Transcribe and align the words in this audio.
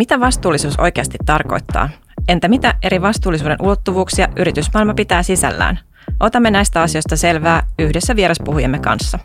Mitä 0.00 0.20
vastuullisuus 0.20 0.78
oikeasti 0.78 1.18
tarkoittaa? 1.26 1.88
Entä 2.28 2.48
mitä 2.48 2.74
eri 2.82 3.02
vastuullisuuden 3.02 3.56
ulottuvuuksia 3.62 4.28
yritysmaailma 4.36 4.94
pitää 4.94 5.22
sisällään? 5.22 5.78
Otamme 6.20 6.50
näistä 6.50 6.82
asioista 6.82 7.16
selvää 7.16 7.66
yhdessä 7.78 8.16
vieraspuhujemme 8.16 8.78
kanssa. 8.78 9.18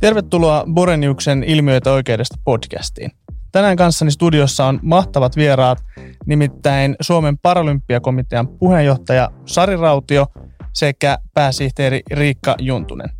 Tervetuloa 0.00 0.64
Boreniuksen 0.74 1.44
ilmiöitä 1.44 1.92
oikeudesta 1.92 2.36
podcastiin. 2.44 3.10
Tänään 3.52 3.76
kanssani 3.76 4.10
studiossa 4.10 4.66
on 4.66 4.80
mahtavat 4.82 5.36
vieraat, 5.36 5.78
nimittäin 6.26 6.96
Suomen 7.00 7.38
Paralympiakomitean 7.38 8.48
puheenjohtaja 8.48 9.30
Sari 9.46 9.76
Rautio 9.76 10.26
sekä 10.72 11.18
pääsihteeri 11.34 12.00
Riikka 12.10 12.54
Juntunen. 12.58 13.10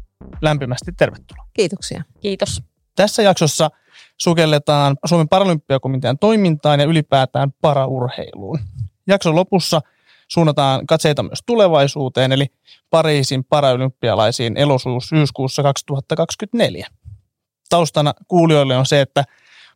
Lämpimästi 0.43 0.93
tervetuloa. 0.93 1.47
Kiitoksia. 1.53 2.03
Kiitos. 2.21 2.63
Tässä 2.97 3.23
jaksossa 3.23 3.71
sukelletaan 4.21 4.97
Suomen 5.07 5.29
Paralympiakomitean 5.29 6.19
toimintaan 6.19 6.81
ja 6.81 6.87
ylipäätään 6.87 7.53
paraurheiluun. 7.61 8.59
Jakson 9.07 9.35
lopussa 9.35 9.81
suunnataan 10.29 10.87
katseita 10.87 11.23
myös 11.23 11.43
tulevaisuuteen, 11.47 12.33
eli 12.33 12.47
Pariisin 12.91 13.45
paraolympialaisiin 13.45 14.57
elosuus 14.57 15.09
syyskuussa 15.09 15.63
2024. 15.63 16.87
Taustana 17.69 18.15
kuulijoille 18.29 18.77
on 18.77 18.87
se, 18.87 19.01
että 19.01 19.25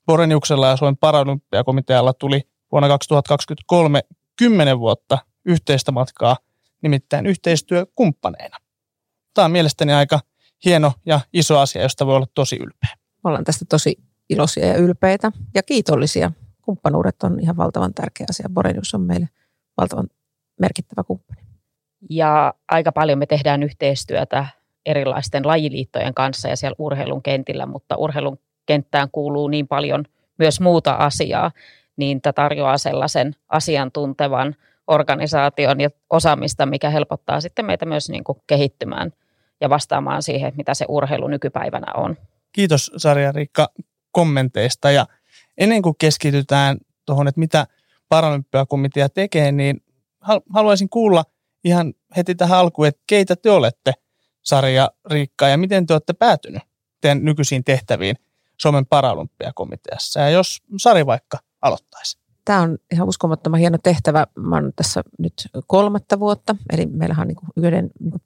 Boreniuksella 0.06 0.68
ja 0.68 0.76
Suomen 0.76 0.96
Paralympiakomitealla 0.96 2.12
tuli 2.12 2.42
vuonna 2.72 2.88
2023 2.88 4.02
10 4.36 4.78
vuotta 4.78 5.18
yhteistä 5.44 5.92
matkaa, 5.92 6.36
nimittäin 6.82 7.26
yhteistyökumppaneina. 7.26 8.56
Tämä 9.34 9.44
on 9.44 9.50
mielestäni 9.50 9.92
aika 9.92 10.20
hieno 10.64 10.92
ja 11.06 11.20
iso 11.32 11.58
asia, 11.58 11.82
josta 11.82 12.06
voi 12.06 12.16
olla 12.16 12.26
tosi 12.34 12.56
ylpeä. 12.56 12.90
Me 13.24 13.28
ollaan 13.28 13.44
tästä 13.44 13.64
tosi 13.68 13.96
iloisia 14.30 14.66
ja 14.66 14.76
ylpeitä 14.76 15.32
ja 15.54 15.62
kiitollisia. 15.62 16.32
Kumppanuudet 16.62 17.22
on 17.22 17.40
ihan 17.40 17.56
valtavan 17.56 17.94
tärkeä 17.94 18.26
asia. 18.30 18.48
Borenius 18.48 18.94
on 18.94 19.00
meille 19.00 19.28
valtavan 19.76 20.06
merkittävä 20.60 21.04
kumppani. 21.04 21.40
Ja 22.10 22.54
aika 22.68 22.92
paljon 22.92 23.18
me 23.18 23.26
tehdään 23.26 23.62
yhteistyötä 23.62 24.46
erilaisten 24.86 25.46
lajiliittojen 25.46 26.14
kanssa 26.14 26.48
ja 26.48 26.56
siellä 26.56 26.76
urheilun 26.78 27.22
kentillä, 27.22 27.66
mutta 27.66 27.96
urheilun 27.96 28.38
kenttään 28.66 29.08
kuuluu 29.12 29.48
niin 29.48 29.68
paljon 29.68 30.04
myös 30.38 30.60
muuta 30.60 30.92
asiaa, 30.92 31.50
niin 31.96 32.20
tämä 32.20 32.32
tarjoaa 32.32 32.78
sellaisen 32.78 33.36
asiantuntevan 33.48 34.56
organisaation 34.86 35.80
ja 35.80 35.90
osaamista, 36.10 36.66
mikä 36.66 36.90
helpottaa 36.90 37.40
sitten 37.40 37.64
meitä 37.64 37.86
myös 37.86 38.10
niin 38.10 38.24
kuin 38.24 38.38
kehittymään 38.46 39.12
ja 39.60 39.70
vastaamaan 39.70 40.22
siihen, 40.22 40.52
mitä 40.56 40.74
se 40.74 40.84
urheilu 40.88 41.28
nykypäivänä 41.28 41.92
on. 41.94 42.16
Kiitos 42.52 42.90
Sarja 42.96 43.32
Riikka 43.32 43.68
kommenteista 44.14 44.90
ja 44.90 45.06
ennen 45.58 45.82
kuin 45.82 45.94
keskitytään 45.98 46.78
tuohon, 47.06 47.28
että 47.28 47.38
mitä 47.38 47.66
Paralympiakomitea 48.08 49.08
tekee, 49.08 49.52
niin 49.52 49.82
haluaisin 50.50 50.88
kuulla 50.88 51.24
ihan 51.64 51.94
heti 52.16 52.34
tähän 52.34 52.58
alkuun, 52.58 52.88
että 52.88 53.02
keitä 53.06 53.36
te 53.36 53.50
olette, 53.50 53.92
Sarja 54.42 54.90
Riikka, 55.10 55.48
ja 55.48 55.56
miten 55.58 55.86
te 55.86 55.94
olette 55.94 56.12
päätynyt 56.12 56.62
teidän 57.00 57.24
nykyisiin 57.24 57.64
tehtäviin 57.64 58.16
Suomen 58.56 58.86
Paralympiakomiteassa. 58.86 60.20
Ja 60.20 60.30
jos 60.30 60.62
Sari 60.76 61.06
vaikka 61.06 61.38
aloittaisi. 61.62 62.18
Tämä 62.44 62.60
on 62.60 62.78
ihan 62.92 63.08
uskomattoman 63.08 63.60
hieno 63.60 63.78
tehtävä. 63.82 64.26
Mä 64.38 64.56
olen 64.56 64.72
tässä 64.76 65.02
nyt 65.18 65.32
kolmatta 65.66 66.20
vuotta, 66.20 66.56
eli 66.72 66.86
meillähän 66.86 67.22
on 67.22 67.28
niin 67.28 67.66
yhden 67.66 67.90
niin 68.00 68.20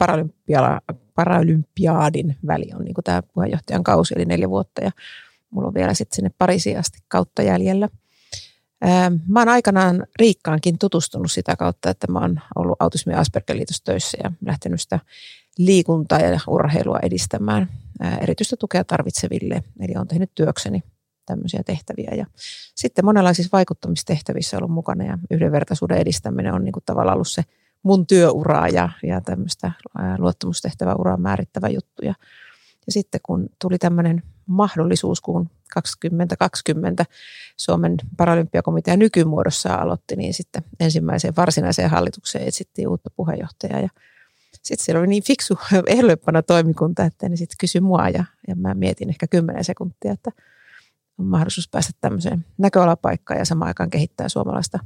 paralympiaadin 1.15 2.37
väli 2.47 2.71
on 2.75 2.85
niin 2.85 2.95
tämä 3.05 3.23
puheenjohtajan 3.23 3.85
kausi, 3.85 4.15
eli 4.17 4.25
neljä 4.25 4.51
vuotta. 4.51 4.85
Ja 4.85 4.91
mulla 5.51 5.69
on 5.69 5.75
vielä 5.75 5.95
sitten 5.95 6.17
sinne 6.17 6.31
Pariisiin 6.39 6.79
asti 6.79 6.99
kautta 7.09 7.43
jäljellä. 7.43 7.89
Mä 9.27 9.41
oon 9.41 9.49
aikanaan 9.49 10.07
Riikkaankin 10.19 10.79
tutustunut 10.79 11.33
sitä 11.33 11.57
kautta, 11.57 11.91
että 11.91 12.13
mä 12.13 12.19
oon 12.19 12.41
ollut 12.57 12.83
autismi- 12.83 13.13
ja 13.13 13.21
Asperger-liitossa 13.21 13.85
töissä 13.85 14.19
ja 14.25 14.33
lähtenyt 14.47 14.81
sitä 14.81 14.99
liikuntaa 15.59 16.19
ja 16.19 16.41
urheilua 16.49 16.99
edistämään 17.03 17.69
erityistä 18.21 18.57
tukea 18.57 18.85
tarvitseville. 18.85 19.63
Eli 19.81 19.93
olen 19.97 20.09
tehnyt 20.09 20.31
työkseni 20.35 20.83
tämmöisiä 21.27 21.63
tehtäviä. 21.67 22.11
Ja 22.17 22.27
sitten 22.75 23.05
monenlaisissa 23.05 23.49
vaikuttamistehtävissä 23.53 24.57
ollut 24.57 24.71
mukana 24.71 25.05
ja 25.05 25.19
yhdenvertaisuuden 25.31 25.99
edistäminen 25.99 26.55
on 26.55 26.65
niin 26.65 26.73
kuin 26.73 26.83
tavallaan 26.87 27.15
ollut 27.15 27.29
se 27.29 27.43
mun 27.83 28.07
työuraa 28.07 28.69
ja, 28.69 28.89
ja 29.03 29.21
tämmöistä 29.21 29.73
luottamustehtäväuraa 30.19 31.17
määrittävä 31.17 31.69
juttu. 31.69 32.05
Ja, 32.05 32.15
ja 32.87 32.93
sitten 32.93 33.21
kun 33.23 33.49
tuli 33.61 33.79
tämmöinen 33.79 34.23
mahdollisuus, 34.49 35.21
kun 35.21 35.51
2020 35.75 37.07
Suomen 37.57 37.97
paralympiakomitea 38.17 38.97
nykymuodossa 38.97 39.75
aloitti, 39.75 40.17
niin 40.17 40.35
sitten 40.35 40.63
ensimmäiseen 40.81 41.37
varsinaiseen 41.37 41.91
hallitukseen 41.91 42.49
etsittiin 42.49 42.89
uutta 42.89 43.11
puheenjohtajaa. 43.11 43.81
Ja 43.81 43.89
sitten 44.63 44.85
siellä 44.85 44.99
oli 44.99 45.07
niin 45.07 45.23
fiksu 45.23 45.59
ehdollepana 45.87 46.43
toimikunta, 46.43 47.05
että 47.05 47.29
ne 47.29 47.37
sitten 47.37 47.57
kysyi 47.61 47.81
mua 47.81 48.09
ja, 48.09 48.25
ja 48.49 48.57
mä 48.57 48.75
mietin 48.75 49.09
ehkä 49.09 49.27
kymmenen 49.27 49.65
sekuntia, 49.65 50.13
että 50.13 50.31
on 51.19 51.27
mahdollisuus 51.27 51.69
päästä 51.69 51.93
tämmöiseen 52.01 52.47
näköalapaikkaan 52.59 53.39
ja 53.39 53.45
samaan 53.45 53.69
aikaan 53.69 53.91
kehittää 53.91 54.29
suomalaista 54.29 54.79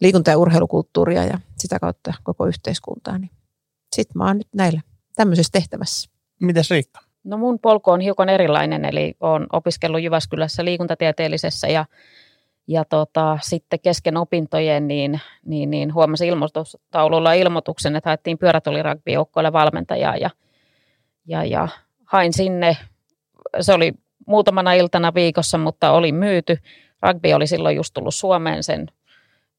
liikunta- 0.00 0.30
ja 0.30 0.38
urheilukulttuuria 0.38 1.24
ja 1.24 1.40
sitä 1.58 1.78
kautta 1.78 2.14
koko 2.22 2.46
yhteiskuntaa. 2.46 3.18
Niin 3.18 3.30
sitten 3.92 4.18
mä 4.18 4.26
oon 4.26 4.38
nyt 4.38 4.48
näillä 4.54 4.80
tämmöisessä 5.14 5.52
tehtävässä. 5.52 6.10
Mitäs 6.40 6.70
Riikka? 6.70 7.05
No 7.26 7.36
mun 7.36 7.58
polku 7.58 7.90
on 7.90 8.00
hiukan 8.00 8.28
erilainen, 8.28 8.84
eli 8.84 9.14
olen 9.20 9.46
opiskellut 9.52 10.02
Jyväskylässä 10.02 10.64
liikuntatieteellisessä 10.64 11.66
ja, 11.66 11.84
ja 12.66 12.84
tota, 12.84 13.38
sitten 13.42 13.80
kesken 13.80 14.16
opintojen 14.16 14.88
niin, 14.88 15.20
niin, 15.44 15.70
niin 15.70 15.94
huomasin 15.94 16.28
ilmoitustaululla 16.28 17.32
ilmoituksen, 17.32 17.96
että 17.96 18.10
haettiin 18.10 18.38
pyörätulirugby-joukkoille 18.38 19.52
valmentajaa 19.52 20.16
ja, 20.16 20.30
ja, 21.26 21.44
ja 21.44 21.68
hain 22.04 22.32
sinne. 22.32 22.76
Se 23.60 23.72
oli 23.72 23.92
muutamana 24.26 24.72
iltana 24.72 25.14
viikossa, 25.14 25.58
mutta 25.58 25.92
oli 25.92 26.12
myyty. 26.12 26.58
Rugby 27.02 27.32
oli 27.32 27.46
silloin 27.46 27.76
just 27.76 27.94
tullut 27.94 28.14
Suomeen, 28.14 28.62
sen 28.62 28.86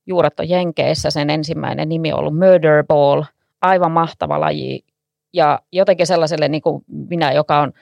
juuret 0.06 0.40
on 0.40 0.50
Jenkeissä, 0.50 1.10
sen 1.10 1.30
ensimmäinen 1.30 1.90
nimi 1.90 2.14
on 2.14 2.20
ollut 2.20 2.38
Murder 2.38 2.84
Ball, 2.88 3.24
aivan 3.62 3.92
mahtava 3.92 4.40
laji. 4.40 4.84
Ja 5.34 5.60
jotenkin 5.72 6.08
sellaiselle 6.08 6.48
niin 6.48 6.62
kuin 6.62 6.84
minä, 6.88 7.32
joka 7.32 7.60
on 7.60 7.74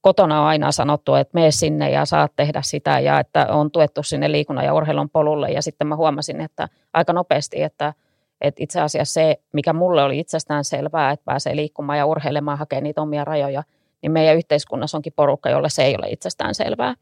kotona 0.00 0.40
on 0.40 0.46
aina 0.46 0.72
sanottu, 0.72 1.14
että 1.14 1.34
mene 1.34 1.50
sinne 1.50 1.90
ja 1.90 2.04
saat 2.04 2.32
tehdä 2.36 2.62
sitä 2.62 3.00
ja 3.00 3.20
että 3.20 3.46
on 3.50 3.70
tuettu 3.70 4.02
sinne 4.02 4.32
liikunnan 4.32 4.64
ja 4.64 4.74
urheilun 4.74 5.10
polulle. 5.10 5.50
Ja 5.50 5.62
sitten 5.62 5.86
mä 5.86 5.96
huomasin, 5.96 6.40
että 6.40 6.68
aika 6.92 7.12
nopeasti, 7.12 7.62
että, 7.62 7.94
että 8.40 8.62
itse 8.62 8.80
asiassa 8.80 9.14
se, 9.14 9.36
mikä 9.52 9.72
mulle 9.72 10.02
oli 10.02 10.18
itsestään 10.18 10.64
selvää, 10.64 11.10
että 11.10 11.24
pääsee 11.24 11.56
liikkumaan 11.56 11.98
ja 11.98 12.06
urheilemaan, 12.06 12.58
hakee 12.58 12.80
niitä 12.80 13.02
omia 13.02 13.24
rajoja, 13.24 13.62
niin 14.02 14.12
meidän 14.12 14.36
yhteiskunnassa 14.36 14.98
onkin 14.98 15.12
porukka, 15.16 15.50
jolle 15.50 15.68
se 15.68 15.84
ei 15.84 15.96
ole 15.96 16.06
itsestään 16.08 16.54
selvää. 16.54 16.94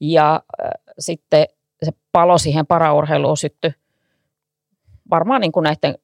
Ja 0.00 0.42
äh, 0.64 0.70
sitten 0.98 1.44
se 1.82 1.92
palo 2.12 2.38
siihen 2.38 2.66
paraurheiluun 2.66 3.36
syttyi 3.36 3.72
varmaan 5.10 5.40
niin 5.40 5.52
kuin 5.52 5.64
näiden 5.64 5.94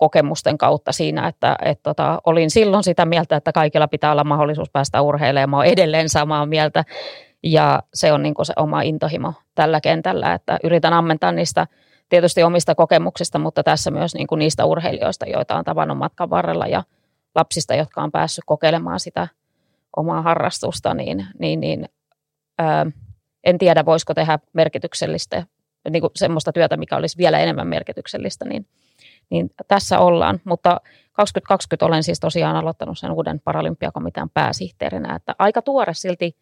kokemusten 0.00 0.58
kautta 0.58 0.92
siinä, 0.92 1.28
että 1.28 1.56
et 1.64 1.80
tota, 1.82 2.20
olin 2.26 2.50
silloin 2.50 2.84
sitä 2.84 3.04
mieltä, 3.04 3.36
että 3.36 3.52
kaikilla 3.52 3.88
pitää 3.88 4.12
olla 4.12 4.24
mahdollisuus 4.24 4.70
päästä 4.70 5.02
urheilemaan. 5.02 5.60
Olen 5.60 5.72
edelleen 5.72 6.08
samaa 6.08 6.46
mieltä 6.46 6.84
ja 7.42 7.82
se 7.94 8.12
on 8.12 8.22
niin 8.22 8.34
se 8.42 8.52
oma 8.56 8.82
intohimo 8.82 9.32
tällä 9.54 9.80
kentällä, 9.80 10.34
että 10.34 10.58
yritän 10.64 10.92
ammentaa 10.92 11.32
niistä 11.32 11.66
tietysti 12.08 12.42
omista 12.42 12.74
kokemuksista, 12.74 13.38
mutta 13.38 13.62
tässä 13.62 13.90
myös 13.90 14.14
niin 14.14 14.26
niistä 14.36 14.64
urheilijoista, 14.64 15.26
joita 15.26 15.56
on 15.56 15.64
tavannut 15.64 15.98
matkan 15.98 16.30
varrella 16.30 16.66
ja 16.66 16.82
lapsista, 17.34 17.74
jotka 17.74 18.02
on 18.02 18.12
päässyt 18.12 18.44
kokeilemaan 18.46 19.00
sitä 19.00 19.28
omaa 19.96 20.22
harrastusta, 20.22 20.94
niin, 20.94 21.26
niin, 21.38 21.60
niin 21.60 21.88
ää, 22.58 22.86
en 23.44 23.58
tiedä, 23.58 23.84
voisiko 23.84 24.14
tehdä 24.14 24.38
merkityksellistä, 24.52 25.46
niin 25.90 26.00
kuin 26.00 26.10
semmoista 26.16 26.52
työtä, 26.52 26.76
mikä 26.76 26.96
olisi 26.96 27.18
vielä 27.18 27.38
enemmän 27.38 27.68
merkityksellistä, 27.68 28.44
niin, 28.44 28.66
niin 29.30 29.50
tässä 29.68 29.98
ollaan. 29.98 30.40
Mutta 30.44 30.80
2020 31.12 31.86
olen 31.86 32.02
siis 32.02 32.20
tosiaan 32.20 32.56
aloittanut 32.56 32.98
sen 32.98 33.10
uuden 33.10 33.40
paralympiakomitean 33.40 34.30
pääsihteerinä, 34.30 35.16
että 35.16 35.34
aika 35.38 35.62
tuore 35.62 35.94
silti 35.94 36.36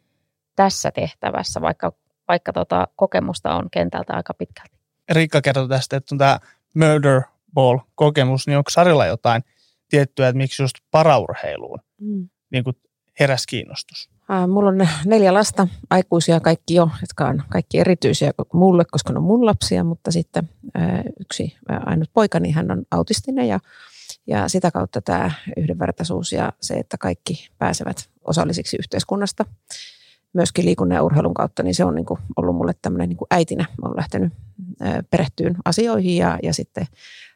tässä 0.57 0.91
tehtävässä, 0.91 1.61
vaikka, 1.61 1.93
vaikka 2.29 2.53
tota, 2.53 2.89
kokemusta 2.97 3.55
on 3.55 3.69
kentältä 3.71 4.13
aika 4.13 4.35
pitkälti. 4.35 4.79
Riikka 5.11 5.41
kertoi 5.41 5.69
tästä, 5.69 5.97
että 5.97 6.15
on 6.15 6.19
tämä 6.19 6.39
Murder 6.75 7.23
Ball-kokemus, 7.55 8.47
niin 8.47 8.59
onko 8.59 8.71
Sarilla 8.71 9.07
jotain 9.07 9.43
tiettyä, 9.89 10.29
että 10.29 10.37
miksi 10.37 10.63
just 10.63 10.75
paraurheiluun 10.91 11.79
mm. 12.01 12.29
niin 12.51 12.65
kuin 12.65 12.77
heräs 13.21 13.47
kiinnostus? 13.47 14.11
Mulla 14.49 14.69
on 14.69 14.79
neljä 15.05 15.35
lasta, 15.35 15.69
aikuisia 15.91 16.41
kaikki 16.41 16.75
jo, 16.75 16.91
jotka 17.01 17.29
on 17.29 17.43
kaikki 17.49 17.79
erityisiä 17.79 18.33
mulle, 18.53 18.85
koska 18.85 19.13
ne 19.13 19.19
on 19.19 19.25
mun 19.25 19.47
lapsia, 19.47 19.85
mutta 19.85 20.13
sitten 20.13 20.49
yksi 21.21 21.57
ainut 21.87 22.11
poika, 22.15 22.41
niin 22.41 22.55
hän 22.55 22.71
on 22.71 22.83
autistinen 22.91 23.49
ja, 23.49 23.61
ja 24.27 24.49
sitä 24.49 24.71
kautta 24.71 25.01
tämä 25.01 25.31
yhdenvertaisuus 25.57 26.33
ja 26.33 26.53
se, 26.61 26.75
että 26.75 26.99
kaikki 26.99 27.49
pääsevät 27.59 28.09
osallisiksi 28.25 28.77
yhteiskunnasta, 28.81 29.45
myöskin 30.33 30.65
liikunnan 30.65 30.97
ja 30.97 31.03
urheilun 31.03 31.35
kautta, 31.35 31.63
niin 31.63 31.75
se 31.75 31.85
on 31.85 31.95
niin 31.95 32.07
kuin 32.07 32.21
ollut 32.37 32.57
mulle 32.57 32.73
tämmöinen 32.83 33.09
niin 33.09 33.17
kuin 33.17 33.29
äitinä. 33.31 33.67
Olen 33.83 33.97
lähtenyt 33.97 34.33
perehtyyn 35.11 35.57
asioihin 35.65 36.17
ja, 36.17 36.39
ja 36.43 36.55
sitten 36.55 36.87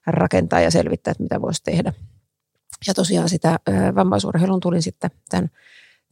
rakentaa 0.06 0.60
ja 0.60 0.70
selvittää, 0.70 1.10
että 1.10 1.22
mitä 1.22 1.42
voisi 1.42 1.62
tehdä. 1.64 1.92
Ja 2.86 2.94
tosiaan 2.94 3.28
sitä 3.28 3.58
vammaisurheilun 3.94 4.60
tulin 4.60 4.82
sitten 4.82 5.10
tämän, 5.28 5.50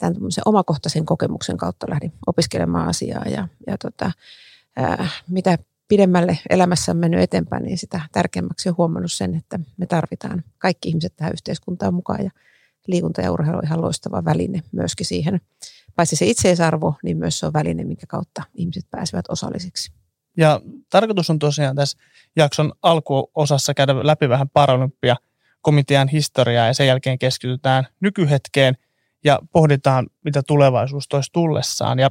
tämän 0.01 0.15
omakohtaisen 0.45 1.07
kokemuksen 1.07 1.57
kautta 1.57 1.87
lähdin 1.91 2.13
opiskelemaan 2.27 2.89
asiaa 2.89 3.25
ja, 3.25 3.49
ja 3.67 3.79
tota, 3.79 4.13
ää, 4.77 5.09
mitä 5.29 5.59
pidemmälle 5.89 6.39
elämässä 6.51 6.93
on 6.93 6.99
mennyt 6.99 7.21
eteenpäin, 7.21 7.63
niin 7.63 7.79
sitä 7.79 8.01
tärkeämmäksi 8.13 8.69
on 8.69 8.75
huomannut 8.79 9.13
sen, 9.13 9.35
että 9.35 9.59
me 9.77 9.87
tarvitaan 9.87 10.45
kaikki 10.59 10.89
ihmiset 10.89 11.17
tähän 11.17 11.33
yhteiskuntaan 11.33 11.95
mukaan 11.95 12.25
ja 12.25 12.31
liikunta 12.87 13.21
ja 13.21 13.33
urheilu 13.33 13.59
on 13.59 13.65
ihan 13.65 13.81
loistava 13.81 14.25
väline 14.25 14.63
myöskin 14.73 15.07
siihen. 15.07 15.41
Paitsi 15.97 16.17
se 16.17 16.27
itseisarvo, 16.27 16.95
niin 17.03 17.17
myös 17.17 17.39
se 17.39 17.47
on 17.47 17.53
väline, 17.53 17.85
minkä 17.85 18.07
kautta 18.07 18.43
ihmiset 18.55 18.87
pääsevät 18.91 19.25
osallisiksi. 19.29 19.93
Ja 20.37 20.61
tarkoitus 20.91 21.31
on 21.31 21.39
tosiaan 21.39 21.77
tässä 21.77 21.99
jakson 22.37 22.73
alkuosassa 22.83 23.75
käydä 23.75 24.07
läpi 24.07 24.29
vähän 24.29 24.49
paralympia 24.49 25.17
komitean 25.63 26.09
historiaa 26.09 26.67
ja 26.67 26.75
sen 26.75 26.87
jälkeen 26.87 27.19
keskitytään 27.19 27.87
nykyhetkeen 28.01 28.77
ja 29.25 29.39
pohditaan, 29.53 30.07
mitä 30.25 30.43
tulevaisuus 30.47 31.09
toisi 31.09 31.31
tullessaan. 31.33 31.99
Ja 31.99 32.11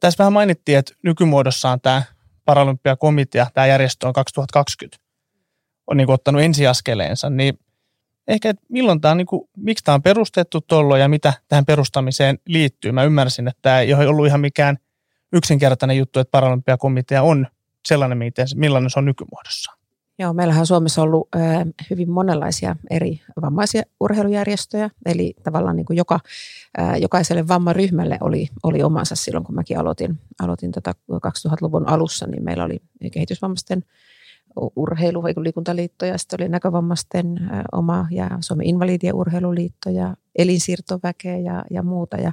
tässä 0.00 0.18
vähän 0.18 0.32
mainittiin, 0.32 0.78
että 0.78 0.92
nykymuodossaan 1.04 1.80
tämä 1.80 2.02
Paralympiakomitea, 2.44 3.46
tämä 3.54 3.66
järjestö 3.66 4.06
on 4.06 4.12
2020, 4.12 5.04
on 5.86 5.96
niin 5.96 6.10
ottanut 6.10 6.42
ensiaskeleensa, 6.42 7.30
niin 7.30 7.58
ehkä, 8.28 8.50
että 8.50 8.66
milloin 8.68 9.00
tämä 9.00 9.12
on, 9.12 9.18
niin 9.18 9.26
kuin, 9.26 9.48
miksi 9.56 9.84
tämä 9.84 9.94
on 9.94 10.02
perustettu 10.02 10.60
tuolloin 10.60 11.00
ja 11.00 11.08
mitä 11.08 11.32
tähän 11.48 11.64
perustamiseen 11.64 12.38
liittyy. 12.46 12.92
Mä 12.92 13.04
ymmärsin, 13.04 13.48
että 13.48 13.58
tämä 13.62 13.80
ei 13.80 13.94
ollut 13.94 14.26
ihan 14.26 14.40
mikään 14.40 14.76
yksinkertainen 15.32 15.96
juttu, 15.96 16.20
että 16.20 16.30
Paralympiakomitea 16.30 17.22
on 17.22 17.46
sellainen, 17.88 18.18
miten, 18.18 18.46
millainen 18.54 18.90
se 18.90 18.98
on 18.98 19.04
nykymuodossa. 19.04 19.77
Joo, 20.20 20.32
meillähän 20.32 20.60
on 20.60 20.66
Suomessa 20.66 21.02
ollut 21.02 21.28
hyvin 21.90 22.10
monenlaisia 22.10 22.76
eri 22.90 23.20
vammaisia 23.42 23.82
urheilujärjestöjä, 24.00 24.90
eli 25.06 25.34
tavallaan 25.42 25.76
niin 25.76 25.86
kuin 25.86 25.96
joka, 25.96 26.20
jokaiselle 27.00 27.48
vammaryhmälle 27.48 28.18
oli, 28.20 28.48
oli 28.62 28.82
omansa 28.82 29.14
silloin, 29.14 29.44
kun 29.44 29.54
mäkin 29.54 29.78
aloitin, 29.78 30.18
aloitin 30.42 30.72
tota 30.72 30.94
2000-luvun 31.12 31.88
alussa, 31.88 32.26
niin 32.26 32.44
meillä 32.44 32.64
oli 32.64 32.82
kehitysvammaisten 33.12 33.84
urheilu- 34.76 35.26
ja 35.26 35.42
liikuntaliitto 35.42 36.06
ja 36.06 36.18
sitten 36.18 36.42
oli 36.42 36.48
näkövammaisten 36.48 37.50
oma 37.72 38.06
ja 38.10 38.30
Suomen 38.40 38.66
invalidien 38.66 39.14
urheiluliitto 39.14 39.90
ja 39.90 40.16
elinsiirtoväkeä 40.38 41.36
ja, 41.36 41.64
ja 41.70 41.82
muuta. 41.82 42.16
Ja 42.16 42.32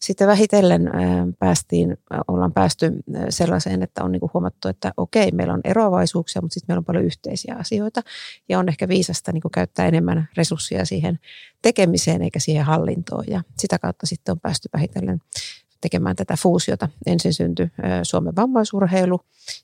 sitten 0.00 0.28
vähitellen 0.28 0.90
päästiin, 1.38 1.96
ollaan 2.28 2.52
päästy 2.52 2.92
sellaiseen, 3.28 3.82
että 3.82 4.04
on 4.04 4.12
niinku 4.12 4.30
huomattu, 4.34 4.68
että 4.68 4.92
okei, 4.96 5.30
meillä 5.32 5.54
on 5.54 5.60
eroavaisuuksia, 5.64 6.42
mutta 6.42 6.54
sitten 6.54 6.72
meillä 6.72 6.80
on 6.80 6.84
paljon 6.84 7.04
yhteisiä 7.04 7.56
asioita 7.58 8.02
ja 8.48 8.58
on 8.58 8.68
ehkä 8.68 8.88
viisasta 8.88 9.32
niinku 9.32 9.48
käyttää 9.48 9.86
enemmän 9.86 10.28
resursseja 10.36 10.84
siihen 10.84 11.18
tekemiseen 11.62 12.22
eikä 12.22 12.38
siihen 12.38 12.64
hallintoon 12.64 13.24
ja 13.28 13.42
sitä 13.58 13.78
kautta 13.78 14.06
sitten 14.06 14.32
on 14.32 14.40
päästy 14.40 14.68
vähitellen 14.72 15.20
tekemään 15.80 16.16
tätä 16.16 16.34
fuusiota. 16.42 16.88
Ensin 17.06 17.32
syntyi 17.32 17.70
Suomen 18.02 18.36
vammaisurheilu 18.36 19.20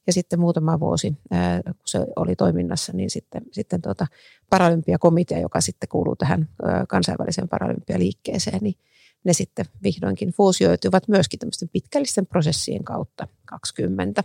ja 0.06 0.12
sitten 0.12 0.40
muutama 0.40 0.80
vuosi, 0.80 1.16
kun 1.66 1.74
se 1.86 1.98
oli 2.16 2.36
toiminnassa, 2.36 2.92
niin 2.92 3.10
sitten, 3.10 3.42
sitten 3.50 3.82
tuota 3.82 4.06
Paralympiakomitea, 4.50 5.38
joka 5.38 5.60
sitten 5.60 5.88
kuuluu 5.88 6.16
tähän 6.16 6.48
kansainväliseen 6.88 7.48
paralympialiikkeeseen, 7.48 8.58
niin 8.62 8.74
ne 9.24 9.32
sitten 9.32 9.66
vihdoinkin 9.82 10.32
fuusioituivat 10.32 11.08
myöskin 11.08 11.38
tämmöisten 11.38 11.68
pitkällisten 11.72 12.26
prosessien 12.26 12.84
kautta 12.84 13.28
20. 13.44 14.24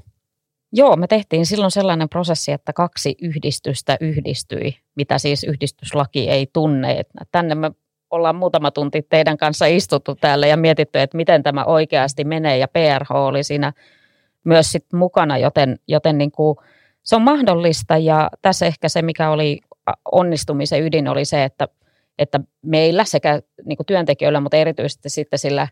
Joo, 0.72 0.96
me 0.96 1.08
tehtiin 1.08 1.46
silloin 1.46 1.72
sellainen 1.72 2.10
prosessi, 2.10 2.52
että 2.52 2.74
kaksi 2.74 3.16
yhdistystä 3.22 3.98
yhdistyi, 4.02 4.78
mitä 4.96 5.18
siis 5.18 5.44
yhdistyslaki 5.44 6.30
ei 6.30 6.48
tunne. 6.54 7.04
Tänne 7.32 7.56
me 7.56 7.72
ollaan 8.12 8.36
muutama 8.36 8.72
tunti 8.72 9.02
teidän 9.02 9.38
kanssa 9.38 9.66
istuttu 9.66 10.16
täällä 10.16 10.48
ja 10.48 10.58
mietitty, 10.58 11.00
että 11.00 11.18
miten 11.18 11.44
tämä 11.44 11.66
oikeasti 11.66 12.24
menee 12.24 12.58
ja 12.58 12.68
PRH 12.68 13.12
oli 13.12 13.44
siinä 13.44 13.74
myös 14.44 14.72
sit 14.72 14.86
mukana, 14.94 15.38
joten, 15.38 15.80
joten 15.88 16.18
niin 16.18 16.32
kuin 16.32 16.58
se 17.04 17.16
on 17.16 17.22
mahdollista 17.22 17.98
ja 17.98 18.30
tässä 18.42 18.66
ehkä 18.66 18.90
se, 18.90 19.02
mikä 19.02 19.30
oli 19.30 19.60
onnistumisen 20.12 20.84
ydin 20.84 21.08
oli 21.08 21.26
se, 21.26 21.44
että, 21.44 21.68
että 22.20 22.40
meillä 22.62 23.04
sekä 23.04 23.42
niin 23.66 23.78
kuin 23.78 23.88
työntekijöillä, 23.88 24.40
mutta 24.40 24.58
erityisesti 24.58 25.10
sitten 25.10 25.40
sillä 25.40 25.68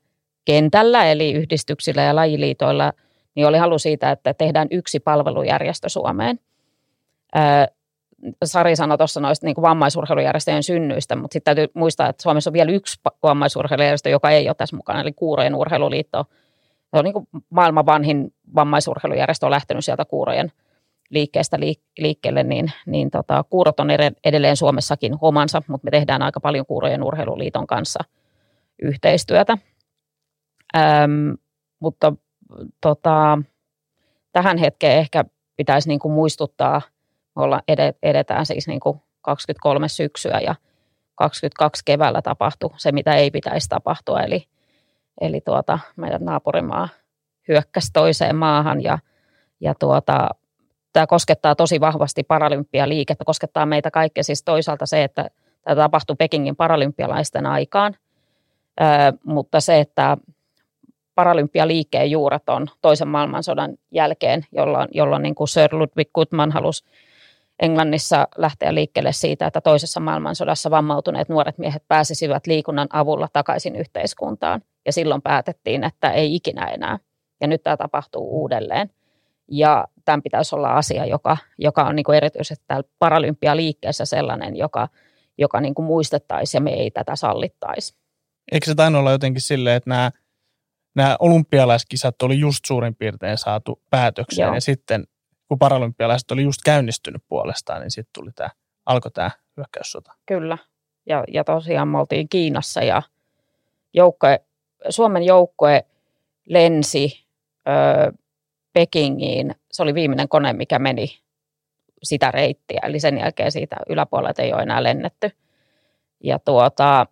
kentällä, 0.46 1.12
eli 1.12 1.34
yhdistyksillä 1.34 2.02
ja 2.02 2.16
lajiliitoilla, 2.16 2.94
niin 3.36 3.48
oli 3.48 3.58
halu 3.58 3.80
siitä, 3.80 4.12
että 4.12 4.34
tehdään 4.34 4.68
yksi 4.72 5.00
palvelujärjestö 5.00 5.90
Suomeen. 5.90 6.40
Sari 8.46 8.76
sanoi 8.76 8.98
tuossa 8.98 9.20
noista 9.20 9.46
niin 9.46 9.56
vammaisurheilujärjestöjen 9.62 10.64
synnyistä, 10.64 11.16
mutta 11.16 11.34
sitten 11.34 11.56
täytyy 11.56 11.72
muistaa, 11.74 12.10
että 12.10 12.24
Suomessa 12.24 12.50
on 12.50 12.54
vielä 12.54 12.72
yksi 12.72 13.02
vammaisurheilujärjestö, 13.24 14.10
joka 14.10 14.30
ei 14.30 14.50
ole 14.50 14.56
tässä 14.56 14.76
mukana, 14.76 15.02
eli 15.02 15.14
Kuurojen 15.14 15.56
urheiluliitto. 15.56 16.26
Se 16.80 17.00
on 17.00 17.04
niin 17.04 17.14
kuin 17.14 17.28
maailman 17.50 17.86
vanhin 17.86 18.34
vammaisurheilujärjestö, 18.56 19.46
on 19.46 19.52
lähtenyt 19.52 19.86
sieltä 19.86 20.06
Kuurojen 20.06 20.52
liikkeestä 21.10 21.58
liikkeelle, 21.98 22.44
niin, 22.44 22.72
niin 22.86 23.12
tota, 23.12 23.44
kuurot 23.50 23.80
on 23.80 23.88
edelleen 24.24 24.58
Suomessakin 24.58 25.16
omansa, 25.22 25.62
mutta 25.68 25.86
me 25.86 25.92
tehdään 25.92 26.22
aika 26.22 26.40
paljon 26.40 26.66
Kuurojen 26.66 27.04
urheiluliiton 27.04 27.68
kanssa 27.68 28.00
yhteistyötä. 28.82 29.58
Öm, 30.78 31.38
mutta 31.80 32.14
tota, 32.82 33.38
tähän 34.32 34.58
hetkeen 34.58 34.98
ehkä 34.98 35.26
pitäisi 35.56 35.88
niin 35.88 36.00
kuin 36.00 36.14
muistuttaa– 36.14 36.82
olla 37.36 37.62
edetään 38.04 38.46
siis 38.46 38.68
niin 38.68 38.80
kuin 38.80 39.02
23 39.22 39.88
syksyä 39.88 40.40
ja 40.40 40.56
22 41.16 41.82
keväällä 41.86 42.22
tapahtui 42.22 42.70
se, 42.78 42.92
mitä 42.92 43.16
ei 43.16 43.32
pitäisi 43.32 43.70
tapahtua. 43.70 44.22
Eli, 44.22 44.48
eli 45.22 45.42
tuota, 45.42 45.80
meidän 45.96 46.26
naapurimaa 46.26 46.90
hyökkäsi 47.48 47.94
toiseen 47.94 48.36
maahan 48.36 48.84
ja, 48.84 49.00
ja 49.60 49.74
tuota, 49.80 50.30
tämä 50.94 51.08
koskettaa 51.08 51.56
tosi 51.56 51.80
vahvasti 51.80 52.24
paralympialiikettä, 52.24 53.26
koskettaa 53.26 53.66
meitä 53.66 53.92
kaikkia. 53.92 54.24
Siis 54.24 54.44
toisaalta 54.44 54.86
se, 54.86 55.04
että 55.04 55.30
tämä 55.62 55.76
tapahtui 55.76 56.16
Pekingin 56.16 56.56
paralympialaisten 56.56 57.46
aikaan, 57.46 57.96
ö, 58.82 58.84
mutta 59.24 59.60
se, 59.60 59.80
että 59.80 60.18
paralympialiikkeen 61.16 62.12
juuret 62.12 62.50
on 62.50 62.68
toisen 62.82 63.08
maailmansodan 63.08 63.78
jälkeen, 63.92 64.46
jolloin, 64.52 64.88
jolloin 64.92 65.24
niin 65.24 65.36
kuin 65.36 65.48
Sir 65.48 65.76
Ludwig 65.76 66.10
Gutmann 66.16 66.52
halusi 66.52 66.86
Englannissa 67.60 68.28
lähteä 68.38 68.74
liikkeelle 68.74 69.12
siitä, 69.12 69.48
että 69.48 69.62
toisessa 69.62 70.00
maailmansodassa 70.00 70.72
vammautuneet 70.72 71.30
nuoret 71.30 71.58
miehet 71.58 71.84
pääsisivät 71.88 72.48
liikunnan 72.48 72.88
avulla 72.94 73.28
takaisin 73.34 73.76
yhteiskuntaan. 73.76 74.62
Ja 74.86 74.94
silloin 74.94 75.22
päätettiin, 75.22 75.84
että 75.84 76.12
ei 76.12 76.36
ikinä 76.36 76.66
enää. 76.66 77.00
Ja 77.42 77.48
nyt 77.48 77.64
tämä 77.64 77.78
tapahtuu 77.78 78.42
uudelleen. 78.42 78.90
Ja 79.52 79.88
tämän 80.06 80.24
pitäisi 80.24 80.56
olla 80.56 80.74
asia, 80.74 81.06
joka, 81.06 81.38
joka 81.58 81.84
on 81.84 81.96
niin 81.96 82.04
kuin 82.04 82.18
erityisesti 82.18 82.66
täällä 82.68 82.90
paralympialiikkeessä 83.00 84.06
sellainen, 84.06 84.56
joka, 84.56 84.88
joka 85.38 85.62
niin 85.62 85.76
kuin 85.76 85.86
muistettaisiin 85.86 86.60
ja 86.60 86.64
me 86.64 86.74
ei 86.74 86.92
tätä 86.92 87.16
sallittaisi. 87.16 87.96
Eikö 88.52 88.66
se 88.66 88.76
tainnut 88.76 89.00
olla 89.00 89.12
jotenkin 89.12 89.42
silleen, 89.42 89.76
että 89.76 89.90
nämä, 89.90 90.12
nämä 90.96 91.16
olympialaiskisat 91.20 92.22
oli 92.22 92.40
just 92.40 92.66
suurin 92.66 92.96
piirtein 92.96 93.38
saatu 93.38 93.82
päätökseen 93.90 94.46
Joo. 94.46 94.56
ja 94.56 94.62
sitten 94.62 95.08
kun 95.48 95.60
paralympialaiset 95.60 96.32
oli 96.32 96.44
just 96.44 96.62
käynnistynyt 96.66 97.24
puolestaan, 97.28 97.82
niin 97.82 97.92
sitten 97.92 98.14
tuli 98.14 98.32
tämä, 98.36 98.50
alkoi 98.86 99.12
tämä 99.12 99.32
hyökkäyssota. 99.58 100.14
Kyllä, 100.26 100.58
ja, 101.06 101.24
ja 101.34 101.44
tosiaan 101.44 101.88
me 101.88 102.00
oltiin 102.00 102.30
Kiinassa 102.30 102.84
ja 102.84 103.02
joukkoe, 103.94 104.40
Suomen 104.90 105.24
joukkue 105.24 105.86
lensi 106.46 107.26
ö, 107.68 108.14
Pekingiin. 108.74 109.56
Se 109.72 109.84
oli 109.84 109.94
viimeinen 109.94 110.30
kone, 110.30 110.54
mikä 110.54 110.80
meni 110.80 111.20
sitä 112.04 112.32
reittiä, 112.32 112.80
eli 112.84 113.00
sen 113.00 113.18
jälkeen 113.18 113.52
siitä 113.52 113.76
yläpuolelta 113.90 114.42
ei 114.42 114.54
ole 114.54 114.62
enää 114.62 114.84
lennetty. 114.84 115.32
Ja 116.24 116.40
tuota, 116.40 117.06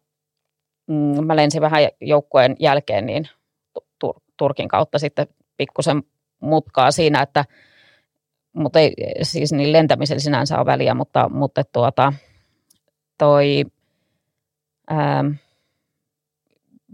mm, 0.87 1.25
mä 1.25 1.35
lensin 1.35 1.61
vähän 1.61 1.81
joukkueen 2.01 2.55
jälkeen 2.59 3.05
niin 3.05 3.29
Turkin 4.37 4.67
kautta 4.67 4.99
sitten 4.99 5.27
pikkusen 5.57 6.03
mutkaa 6.39 6.91
siinä, 6.91 7.21
että 7.21 7.45
mutta 8.53 8.79
ei 8.79 8.93
siis 9.21 9.53
niin 9.53 9.71
lentämisellä 9.73 10.19
sinänsä 10.19 10.57
ole 10.57 10.65
väliä, 10.65 10.93
mutta, 10.93 11.29
mutta 11.29 11.63
tuota, 11.63 12.13
toi, 13.17 13.63
ää, 14.89 15.23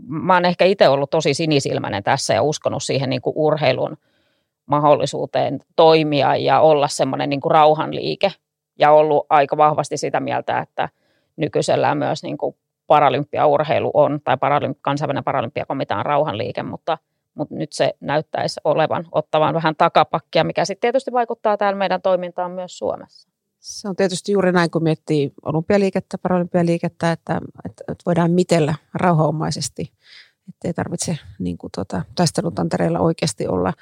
mä 0.08 0.34
oon 0.34 0.46
ehkä 0.46 0.66
itse 0.66 0.90
ollut 0.90 1.10
tosi 1.10 1.34
sinisilmäinen 1.34 2.04
tässä 2.04 2.34
ja 2.34 2.42
uskonut 2.42 2.84
siihen 2.84 3.10
niin 3.10 3.22
kuin 3.22 3.34
urheilun 3.36 3.98
mahdollisuuteen 4.66 5.60
toimia 5.76 6.36
ja 6.36 6.60
olla 6.60 6.88
semmoinen 6.88 7.30
niin 7.30 7.42
rauhanliike. 7.50 8.32
Ja 8.80 8.92
ollut 8.92 9.26
aika 9.30 9.58
vahvasti 9.58 9.98
sitä 9.98 10.20
mieltä, 10.20 10.60
että 10.60 10.90
nykyisellään 11.36 11.98
myös 11.98 12.24
niin 12.24 12.38
kuin 12.38 12.56
paralympiaurheilu 12.88 13.92
on, 13.94 14.20
tai 14.24 14.36
paralymp- 14.36 14.80
kansainvälinen 14.82 15.24
paralympiakomitea 15.24 15.98
on 15.98 16.06
rauhanliike, 16.06 16.64
mutta– 16.64 16.98
mutta 17.40 17.56
nyt 17.56 17.74
se 17.74 17.94
näyttäisi 18.00 18.60
olevan 18.64 19.06
ottavan 19.12 19.54
vähän 19.54 19.76
takapakkia, 19.76 20.44
mikä 20.44 20.66
sitten 20.66 20.82
tietysti 20.82 21.12
vaikuttaa 21.12 21.58
täällä 21.58 21.78
meidän 21.78 22.02
toimintaan 22.02 22.52
myös 22.52 22.78
Suomessa. 22.78 23.30
Se 23.60 23.90
on 23.90 23.96
tietysti 23.96 24.32
juuri 24.32 24.52
näin, 24.52 24.72
kun 24.72 24.84
miettii 24.84 25.34
olympialiikettä, 25.46 26.18
paralympialiikettä, 26.18 27.12
että, 27.12 27.42
että, 27.66 27.84
että 27.88 28.04
voidaan 28.06 28.32
mitellä 28.32 28.76
rauhaomaisesti, 28.94 29.82
että 30.50 30.68
ei 30.68 30.74
tarvitse 30.74 31.18
niin 31.40 31.58
kuin 31.58 31.72
tuota, 31.76 32.02
taistelutantereilla 32.16 33.00
oikeasti 33.00 33.48
olla, 33.48 33.74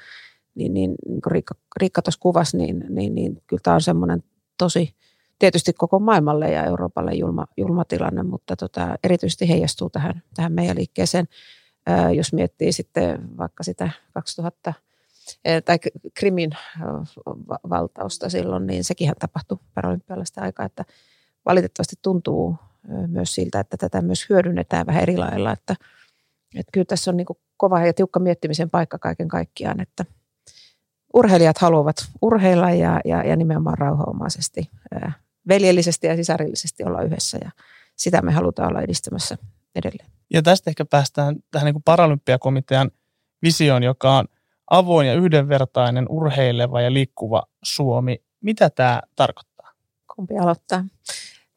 niin, 0.54 0.74
niin, 0.74 0.94
niin 1.08 1.22
kuin 1.22 1.32
Riikka, 1.32 1.54
Riikka 1.76 2.02
tuossa 2.02 2.20
kuvasi, 2.20 2.56
niin, 2.56 2.84
niin, 2.88 3.14
niin 3.14 3.42
kyllä 3.46 3.60
tämä 3.62 3.74
on 3.74 3.80
semmoinen 3.80 4.22
tosi, 4.58 4.94
tietysti 5.38 5.72
koko 5.72 5.98
maailmalle 5.98 6.50
ja 6.50 6.64
Euroopalle 6.64 7.12
julma, 7.12 7.46
julma 7.56 7.84
tilanne, 7.84 8.22
mutta 8.22 8.56
tota, 8.56 8.96
erityisesti 9.04 9.48
heijastuu 9.48 9.90
tähän, 9.90 10.22
tähän 10.34 10.52
meidän 10.52 10.76
liikkeeseen. 10.76 11.28
Jos 12.16 12.32
miettii 12.32 12.72
sitten 12.72 13.36
vaikka 13.38 13.62
sitä 13.62 13.90
2000 14.14 14.74
tai 15.64 15.78
Krimin 16.14 16.50
valtausta 17.70 18.30
silloin, 18.30 18.66
niin 18.66 18.84
sekin 18.84 19.12
tapahtui 19.18 19.58
paralympialaisten 19.74 20.44
aikaa, 20.44 20.66
että 20.66 20.84
valitettavasti 21.46 21.96
tuntuu 22.02 22.56
myös 23.06 23.34
siltä, 23.34 23.60
että 23.60 23.76
tätä 23.76 24.02
myös 24.02 24.28
hyödynnetään 24.28 24.86
vähän 24.86 25.02
eri 25.02 25.16
lailla, 25.16 25.52
että, 25.52 25.74
että 26.54 26.70
kyllä 26.72 26.84
tässä 26.84 27.10
on 27.10 27.16
niin 27.16 27.26
kova 27.56 27.86
ja 27.86 27.92
tiukka 27.92 28.20
miettimisen 28.20 28.70
paikka 28.70 28.98
kaiken 28.98 29.28
kaikkiaan, 29.28 29.80
että 29.80 30.04
urheilijat 31.14 31.58
haluavat 31.58 31.96
urheilla 32.22 32.70
ja, 32.70 33.00
ja, 33.04 33.22
ja 33.26 33.36
nimenomaan 33.36 33.78
rauhaomaisesti, 33.78 34.70
veljellisesti 35.48 36.06
ja 36.06 36.16
sisarillisesti 36.16 36.84
olla 36.84 37.02
yhdessä 37.02 37.38
ja 37.44 37.50
sitä 37.96 38.22
me 38.22 38.32
halutaan 38.32 38.68
olla 38.68 38.82
edistämässä 38.82 39.38
edelleen. 39.78 40.10
Ja 40.32 40.42
tästä 40.42 40.70
ehkä 40.70 40.84
päästään 40.84 41.36
tähän 41.50 41.66
niin 41.66 41.74
kuin 41.74 41.82
Paralympiakomitean 41.82 42.90
visioon, 43.42 43.82
joka 43.82 44.18
on 44.18 44.24
avoin 44.70 45.06
ja 45.06 45.14
yhdenvertainen, 45.14 46.06
urheileva 46.08 46.80
ja 46.80 46.92
liikkuva 46.92 47.42
Suomi. 47.62 48.22
Mitä 48.40 48.70
tämä 48.70 49.02
tarkoittaa? 49.16 49.72
Kumpi 50.16 50.38
aloittaa? 50.38 50.84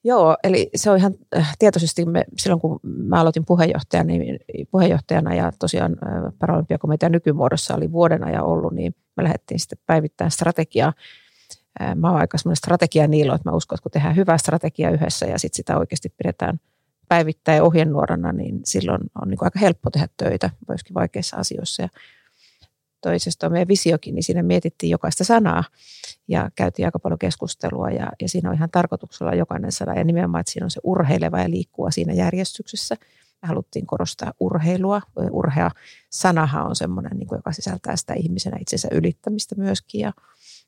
Joo, 0.03 0.37
eli 0.43 0.69
se 0.75 0.91
on 0.91 0.97
ihan 0.97 1.13
äh, 1.37 1.55
tietoisesti, 1.59 2.05
me, 2.05 2.25
silloin 2.37 2.61
kun 2.61 2.79
mä 2.83 3.21
aloitin 3.21 3.45
puheenjohtajana, 3.45 4.07
niin, 4.07 4.39
puheenjohtajana 4.71 5.35
ja 5.35 5.51
tosiaan 5.59 5.91
äh, 5.91 6.33
Paralympiakomitean 6.39 7.11
nykymuodossa 7.11 7.75
oli 7.75 7.91
vuoden 7.91 8.23
ajan 8.23 8.43
ollut, 8.43 8.73
niin 8.73 8.95
me 9.17 9.23
lähdettiin 9.23 9.59
sitten 9.59 9.77
päivittämään 9.85 10.31
strategiaa. 10.31 10.93
Äh, 11.81 11.95
mä 11.95 12.11
oon 12.11 12.19
aika 12.19 12.37
semmoinen 12.37 12.55
strategia 12.55 13.07
niilo, 13.07 13.35
että 13.35 13.49
mä 13.49 13.55
uskon, 13.55 13.75
että 13.75 13.83
kun 13.83 13.91
tehdään 13.91 14.15
hyvää 14.15 14.37
strategiaa 14.37 14.91
yhdessä 14.91 15.25
ja 15.25 15.39
sitten 15.39 15.57
sitä 15.57 15.77
oikeasti 15.77 16.13
pidetään 16.17 16.59
päivittäin 17.11 17.61
ohjenuorana, 17.61 18.31
niin 18.31 18.61
silloin 18.65 19.01
on 19.21 19.29
niin 19.29 19.37
aika 19.41 19.59
helppo 19.59 19.89
tehdä 19.89 20.07
töitä 20.17 20.49
myöskin 20.67 20.93
vaikeissa 20.93 21.37
asioissa. 21.37 21.81
Ja 21.81 21.89
toisesta 23.01 23.49
meidän 23.49 23.67
visiokin, 23.67 24.15
niin 24.15 24.23
siinä 24.23 24.43
mietittiin 24.43 24.89
jokaista 24.89 25.23
sanaa 25.23 25.63
ja 26.27 26.51
käytiin 26.55 26.85
aika 26.85 26.99
paljon 26.99 27.19
keskustelua 27.19 27.89
ja, 27.89 28.11
ja 28.21 28.29
siinä 28.29 28.49
on 28.49 28.55
ihan 28.55 28.69
tarkoituksella 28.69 29.33
jokainen 29.33 29.71
sana 29.71 29.95
ja 29.95 30.03
nimenomaan, 30.03 30.39
että 30.39 30.51
siinä 30.51 30.65
on 30.65 30.71
se 30.71 30.79
urheileva 30.83 31.39
ja 31.39 31.49
liikkuva 31.49 31.91
siinä 31.91 32.13
järjestyksessä. 32.13 32.95
Me 33.41 33.47
haluttiin 33.47 33.87
korostaa 33.87 34.33
urheilua. 34.39 35.01
Urhea 35.31 35.71
sanahan 36.09 36.67
on 36.67 36.75
semmoinen, 36.75 37.17
niin 37.17 37.27
kuin, 37.27 37.37
joka 37.37 37.51
sisältää 37.51 37.95
sitä 37.95 38.13
ihmisenä 38.13 38.57
itsensä 38.61 38.87
ylittämistä 38.91 39.55
myöskin 39.57 40.01
ja 40.01 40.13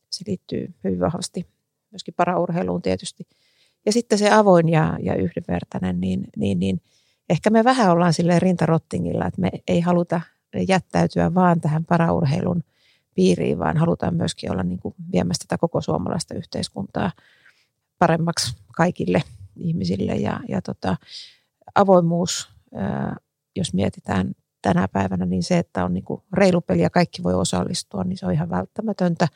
se 0.09 0.23
liittyy 0.27 0.73
hyvin 0.83 1.00
vahvasti 1.00 1.47
myöskin 1.91 2.13
paraurheiluun 2.17 2.81
tietysti. 2.81 3.27
Ja 3.86 3.92
sitten 3.92 4.18
se 4.18 4.30
avoin 4.30 4.70
ja, 4.70 4.98
ja 5.02 5.16
yhdenvertainen, 5.16 6.02
niin, 6.02 6.28
niin, 6.38 6.60
niin 6.60 6.82
ehkä 7.30 7.50
me 7.50 7.63
vähän 7.63 7.92
ollaan 7.92 8.13
silleen 8.13 8.42
rintarottingilla, 8.42 9.25
että 9.25 9.42
me 9.42 9.52
ei 9.68 9.82
haluta 9.82 10.22
jättäytyä 10.68 11.34
vaan 11.34 11.62
tähän 11.62 11.86
paraurheilun 11.86 12.63
piiriin, 13.16 13.60
vaan 13.60 13.78
halutaan 13.78 14.16
myöskin 14.16 14.52
olla 14.52 14.63
niin 14.63 14.80
kuin 14.80 14.96
viemässä 15.12 15.46
tätä 15.48 15.58
koko 15.58 15.82
suomalaista 15.82 16.36
yhteiskuntaa 16.36 17.12
paremmaksi 18.00 18.56
kaikille 18.75 19.24
ihmisille. 19.56 20.16
Ja, 20.16 20.40
ja 20.48 20.62
tota, 20.62 20.96
avoimuus, 21.75 22.50
jos 23.56 23.74
mietitään 23.74 24.32
tänä 24.62 24.88
päivänä, 24.88 25.25
niin 25.25 25.44
se, 25.44 25.58
että 25.58 25.86
on 25.86 25.94
niin 25.94 26.04
kuin 26.04 26.22
reilu 26.34 26.62
peli 26.62 26.82
ja 26.82 26.90
kaikki 26.90 27.24
voi 27.24 27.34
osallistua, 27.34 28.04
niin 28.04 28.18
se 28.18 28.25
on 28.25 28.34
ihan 28.34 28.50
välttämätöntä. 28.50 29.28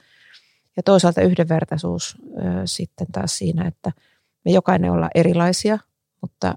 Ja 0.77 0.84
toisaalta 0.84 1.22
yhdenvertaisuus 1.22 2.18
sitten 2.66 3.08
taas 3.12 3.38
siinä, 3.38 3.68
että 3.68 3.92
me 4.48 4.54
jokainen 4.54 4.92
ollaan 4.92 5.12
erilaisia, 5.16 5.77
mutta, 6.22 6.56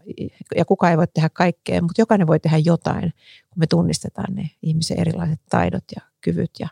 ja 0.57 0.65
kukaan 0.65 0.91
ei 0.91 0.97
voi 0.97 1.07
tehdä 1.07 1.29
kaikkea, 1.29 1.83
mutta 1.83 2.01
jokainen 2.01 2.27
voi 2.27 2.41
tehdä 2.41 2.59
jotain, 2.65 3.13
kun 3.51 3.57
me 3.57 3.67
tunnistetaan 3.67 4.35
ne 4.35 4.51
ihmisen 4.63 5.01
erilaiset 5.01 5.41
taidot 5.51 5.85
ja 5.97 6.03
kyvyt 6.21 6.51
ja 6.61 6.69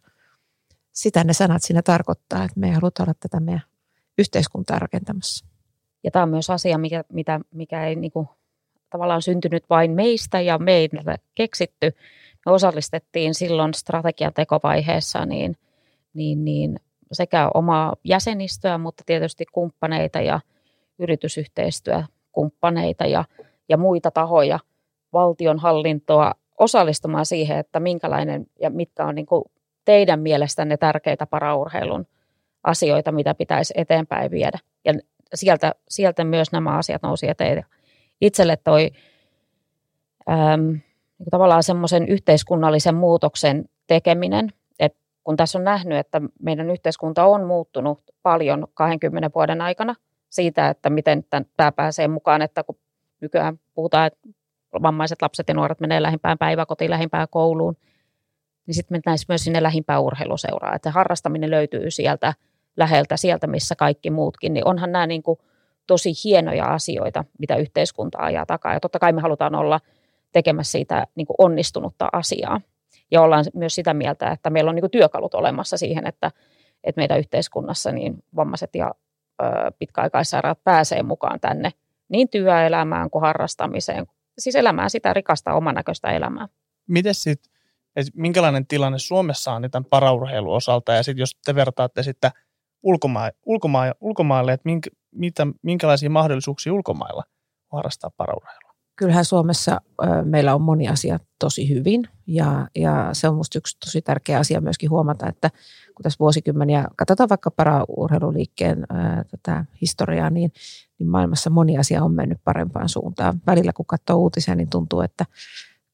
sitä 0.92 1.24
ne 1.24 1.32
sanat 1.32 1.62
siinä 1.62 1.82
tarkoittaa, 1.82 2.44
että 2.44 2.60
me 2.60 2.70
halutaan 2.70 3.08
olla 3.08 3.14
tätä 3.20 3.40
meidän 3.40 3.62
yhteiskuntaa 4.18 4.78
rakentamassa. 4.78 5.46
Ja 6.04 6.10
tämä 6.10 6.22
on 6.22 6.28
myös 6.28 6.50
asia, 6.50 6.78
mikä, 6.78 7.04
mitä, 7.12 7.40
mikä 7.54 7.84
ei 7.86 7.96
niin 7.96 8.12
kuin, 8.12 8.28
tavallaan 8.90 9.22
syntynyt 9.22 9.64
vain 9.70 9.90
meistä 9.90 10.40
ja 10.40 10.58
meille 10.58 11.16
keksitty. 11.34 11.90
Me 12.46 12.52
osallistettiin 12.52 13.34
silloin 13.34 13.74
strategian 13.74 14.34
tekovaiheessa 14.34 15.26
niin, 15.26 15.56
niin, 16.14 16.44
niin 16.44 16.80
sekä 17.12 17.50
omaa 17.54 17.96
jäsenistöä, 18.04 18.78
mutta 18.78 19.02
tietysti 19.06 19.44
kumppaneita 19.52 20.20
ja 20.20 20.40
yritysyhteistyö 20.98 22.02
kumppaneita 22.32 23.06
ja, 23.06 23.24
ja 23.68 23.76
muita 23.76 24.10
tahoja, 24.10 24.58
valtionhallintoa 25.12 26.32
osallistumaan 26.58 27.26
siihen, 27.26 27.58
että 27.58 27.80
minkälainen 27.80 28.46
ja 28.60 28.70
mitkä 28.70 29.04
on 29.04 29.14
niin 29.14 29.26
kuin 29.26 29.44
teidän 29.84 30.20
mielestänne 30.20 30.76
tärkeitä 30.76 31.26
paraurheilun 31.26 32.06
asioita, 32.64 33.12
mitä 33.12 33.34
pitäisi 33.34 33.74
eteenpäin 33.76 34.30
viedä. 34.30 34.58
Ja 34.84 34.94
sieltä, 35.34 35.74
sieltä 35.88 36.24
myös 36.24 36.52
nämä 36.52 36.78
asiat 36.78 37.02
nousi 37.02 37.28
eteen. 37.28 37.64
Itselle 38.20 38.56
toi 38.56 38.90
äm, 40.30 40.80
niin 41.18 41.30
tavallaan 41.30 41.62
semmoisen 41.62 42.08
yhteiskunnallisen 42.08 42.94
muutoksen 42.94 43.64
tekeminen, 43.86 44.52
että 44.78 44.98
kun 45.24 45.36
tässä 45.36 45.58
on 45.58 45.64
nähnyt, 45.64 45.98
että 45.98 46.20
meidän 46.42 46.70
yhteiskunta 46.70 47.24
on 47.24 47.46
muuttunut 47.46 48.00
paljon 48.22 48.66
20 48.74 49.30
vuoden 49.34 49.60
aikana– 49.60 49.94
siitä, 50.30 50.68
että 50.68 50.90
miten 50.90 51.24
tämä 51.56 51.72
pääsee 51.72 52.08
mukaan, 52.08 52.42
että 52.42 52.64
kun 52.64 52.78
nykyään 53.20 53.60
puhutaan, 53.74 54.06
että 54.06 54.28
vammaiset 54.82 55.22
lapset 55.22 55.48
ja 55.48 55.54
nuoret 55.54 55.80
menee 55.80 56.02
lähimpään 56.02 56.38
päiväkotiin, 56.38 56.90
lähimpään 56.90 57.26
kouluun, 57.30 57.76
niin 58.66 58.74
sitten 58.74 58.94
mennään 58.94 59.18
myös 59.28 59.44
sinne 59.44 59.62
lähimpään 59.62 60.02
urheiluseuraan, 60.02 60.76
että 60.76 60.90
harrastaminen 60.90 61.50
löytyy 61.50 61.90
sieltä 61.90 62.34
läheltä, 62.76 63.16
sieltä 63.16 63.46
missä 63.46 63.74
kaikki 63.74 64.10
muutkin, 64.10 64.54
niin 64.54 64.66
onhan 64.66 64.92
nämä 64.92 65.06
niin 65.06 65.22
kuin 65.22 65.38
tosi 65.86 66.12
hienoja 66.24 66.64
asioita, 66.64 67.24
mitä 67.38 67.56
yhteiskunta 67.56 68.18
ajaa 68.18 68.46
takaa. 68.46 68.74
Ja 68.74 68.80
totta 68.80 68.98
kai 68.98 69.12
me 69.12 69.20
halutaan 69.20 69.54
olla 69.54 69.80
tekemässä 70.32 70.72
siitä 70.72 71.06
niin 71.14 71.26
kuin 71.26 71.34
onnistunutta 71.38 72.08
asiaa. 72.12 72.60
Ja 73.10 73.22
ollaan 73.22 73.44
myös 73.54 73.74
sitä 73.74 73.94
mieltä, 73.94 74.30
että 74.30 74.50
meillä 74.50 74.68
on 74.68 74.74
niin 74.74 74.82
kuin 74.82 74.90
työkalut 74.90 75.34
olemassa 75.34 75.76
siihen, 75.76 76.06
että, 76.06 76.30
että 76.84 77.00
meidän 77.00 77.18
yhteiskunnassa 77.18 77.92
niin 77.92 78.24
vammaiset 78.36 78.74
ja 78.74 78.94
pitkäaikaissairaat 79.78 80.64
pääsee 80.64 81.02
mukaan 81.02 81.40
tänne 81.40 81.70
niin 82.08 82.28
työelämään 82.28 83.10
kuin 83.10 83.22
harrastamiseen, 83.22 84.06
siis 84.38 84.56
elämään 84.56 84.90
sitä 84.90 85.14
rikasta 85.14 85.54
omanäköistä 85.54 86.10
elämää. 86.10 86.48
Miten 86.88 87.14
sitten, 87.14 87.52
minkälainen 88.14 88.66
tilanne 88.66 88.98
Suomessa 88.98 89.52
on 89.52 89.70
tämän 89.70 89.84
paraurheilun 89.84 90.56
osalta 90.56 90.92
ja 90.92 91.02
sitten 91.02 91.22
jos 91.22 91.36
te 91.44 91.54
vertaatte 91.54 92.02
sitten 92.02 92.30
ulkoma- 92.82 93.32
ulkoma- 93.46 93.94
ulkomaille, 94.00 94.52
että 94.52 94.68
minkä, 94.68 94.90
mitä, 95.12 95.46
minkälaisia 95.62 96.10
mahdollisuuksia 96.10 96.72
ulkomailla 96.72 97.22
harrastaa 97.72 98.10
paraurheilua? 98.16 98.67
Kyllähän 98.98 99.24
Suomessa 99.24 99.80
meillä 100.24 100.54
on 100.54 100.62
moni 100.62 100.88
asia 100.88 101.18
tosi 101.38 101.68
hyvin 101.68 102.08
ja, 102.26 102.68
ja 102.74 103.08
se 103.12 103.28
on 103.28 103.34
minusta 103.34 103.58
yksi 103.58 103.76
tosi 103.84 104.02
tärkeä 104.02 104.38
asia 104.38 104.60
myöskin 104.60 104.90
huomata, 104.90 105.28
että 105.28 105.50
kun 105.94 106.02
tässä 106.02 106.18
vuosikymmeniä 106.20 106.88
katsotaan 106.96 107.28
vaikka 107.28 107.50
paraurheiluliikkeen 107.50 108.86
tätä 109.30 109.64
historiaa, 109.80 110.30
niin, 110.30 110.52
niin 110.98 111.08
maailmassa 111.08 111.50
moni 111.50 111.78
asia 111.78 112.04
on 112.04 112.12
mennyt 112.12 112.38
parempaan 112.44 112.88
suuntaan. 112.88 113.40
Välillä 113.46 113.72
kun 113.72 113.86
katsoo 113.86 114.16
uutisia, 114.16 114.54
niin 114.54 114.70
tuntuu, 114.70 115.00
että 115.00 115.26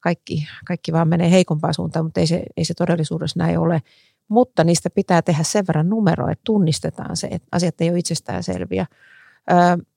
kaikki, 0.00 0.46
kaikki 0.64 0.92
vaan 0.92 1.08
menee 1.08 1.30
heikompaan 1.30 1.74
suuntaan, 1.74 2.04
mutta 2.04 2.20
ei 2.20 2.26
se, 2.26 2.42
ei 2.56 2.64
se 2.64 2.74
todellisuudessa 2.74 3.38
näin 3.38 3.58
ole. 3.58 3.82
Mutta 4.28 4.64
niistä 4.64 4.90
pitää 4.90 5.22
tehdä 5.22 5.42
sen 5.42 5.66
verran 5.68 5.88
numeroa, 5.88 6.30
että 6.30 6.42
tunnistetaan 6.44 7.16
se, 7.16 7.26
että 7.26 7.48
asiat 7.52 7.80
ei 7.80 7.90
ole 7.90 7.98
itsestään 7.98 8.42
selviä. 8.42 8.86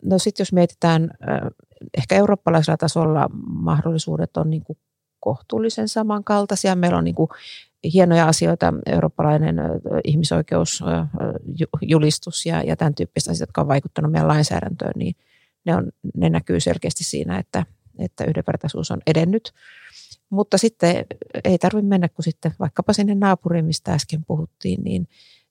No 0.04 0.20
sitten 0.20 0.42
jos 0.42 0.54
mietitään 0.54 1.10
ehkä 1.98 2.16
eurooppalaisella 2.16 2.78
tasolla 2.78 3.30
mahdollisuudet 3.48 4.38
on 4.38 4.50
niin 4.50 4.64
kuin 4.64 4.78
kohtuullisen 5.20 5.88
samankaltaisia. 5.88 6.76
Meillä 6.76 6.98
on 6.98 7.04
niin 7.04 7.16
kuin 7.16 7.30
hienoja 7.94 8.28
asioita, 8.28 8.74
eurooppalainen 8.86 9.56
ihmisoikeusjulistus 10.04 12.46
ja, 12.46 12.64
ja 12.64 12.76
tämän 12.76 12.96
tyyppistä 12.96 13.32
asioita, 13.32 13.50
jotka 13.50 13.62
on 13.62 13.68
vaikuttanut 13.68 14.12
meidän 14.12 14.28
lainsäädäntöön, 14.28 14.94
niin 14.96 15.16
ne, 15.66 15.76
on, 15.76 15.92
ne 16.16 16.30
näkyy 16.30 16.60
selkeästi 16.60 17.04
siinä, 17.04 17.38
että, 17.38 17.66
että 18.00 18.24
yhdenvertaisuus 18.24 18.92
on 18.92 19.02
edennyt. 19.08 19.54
Mutta 20.30 20.58
sitten 20.58 21.06
ei 21.44 21.58
tarvitse 21.58 21.88
mennä 21.88 22.10
kuin 22.10 22.24
sitten 22.24 22.52
vaikkapa 22.60 22.94
sinne 22.94 23.16
naapuriin, 23.16 23.66
mistä 23.66 23.94
äsken 23.94 24.26
puhuttiin, 24.26 24.84
niin, 24.84 25.08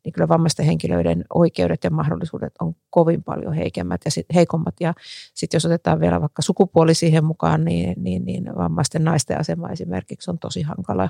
niin 0.06 0.12
kyllä 0.12 0.28
vammaisten 0.28 0.66
henkilöiden 0.66 1.24
oikeudet 1.34 1.84
ja 1.84 1.90
mahdollisuudet 1.90 2.52
on 2.60 2.76
kovin 2.90 3.22
paljon 3.22 3.52
heikemmät 3.52 4.00
ja 4.04 4.10
sit, 4.10 4.26
heikommat. 4.34 4.74
Ja 4.80 4.94
sitten 5.34 5.56
jos 5.56 5.64
otetaan 5.64 6.00
vielä 6.00 6.20
vaikka 6.20 6.42
sukupuoli 6.42 6.94
siihen 6.94 7.24
mukaan, 7.24 7.64
niin, 7.64 7.94
niin, 8.02 8.24
niin 8.24 8.44
vammaisten 8.58 9.04
naisten 9.04 9.40
asema 9.40 9.68
esimerkiksi 9.68 10.30
on 10.30 10.38
tosi 10.38 10.62
hankala. 10.62 11.08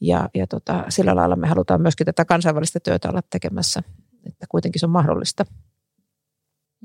Ja, 0.00 0.28
ja 0.34 0.46
tota, 0.46 0.84
sillä 0.88 1.16
lailla 1.16 1.36
me 1.36 1.48
halutaan 1.48 1.82
myöskin 1.82 2.04
tätä 2.04 2.24
kansainvälistä 2.24 2.80
työtä 2.80 3.08
olla 3.08 3.22
tekemässä, 3.30 3.82
että 4.26 4.46
kuitenkin 4.48 4.80
se 4.80 4.86
on 4.86 4.90
mahdollista. 4.90 5.44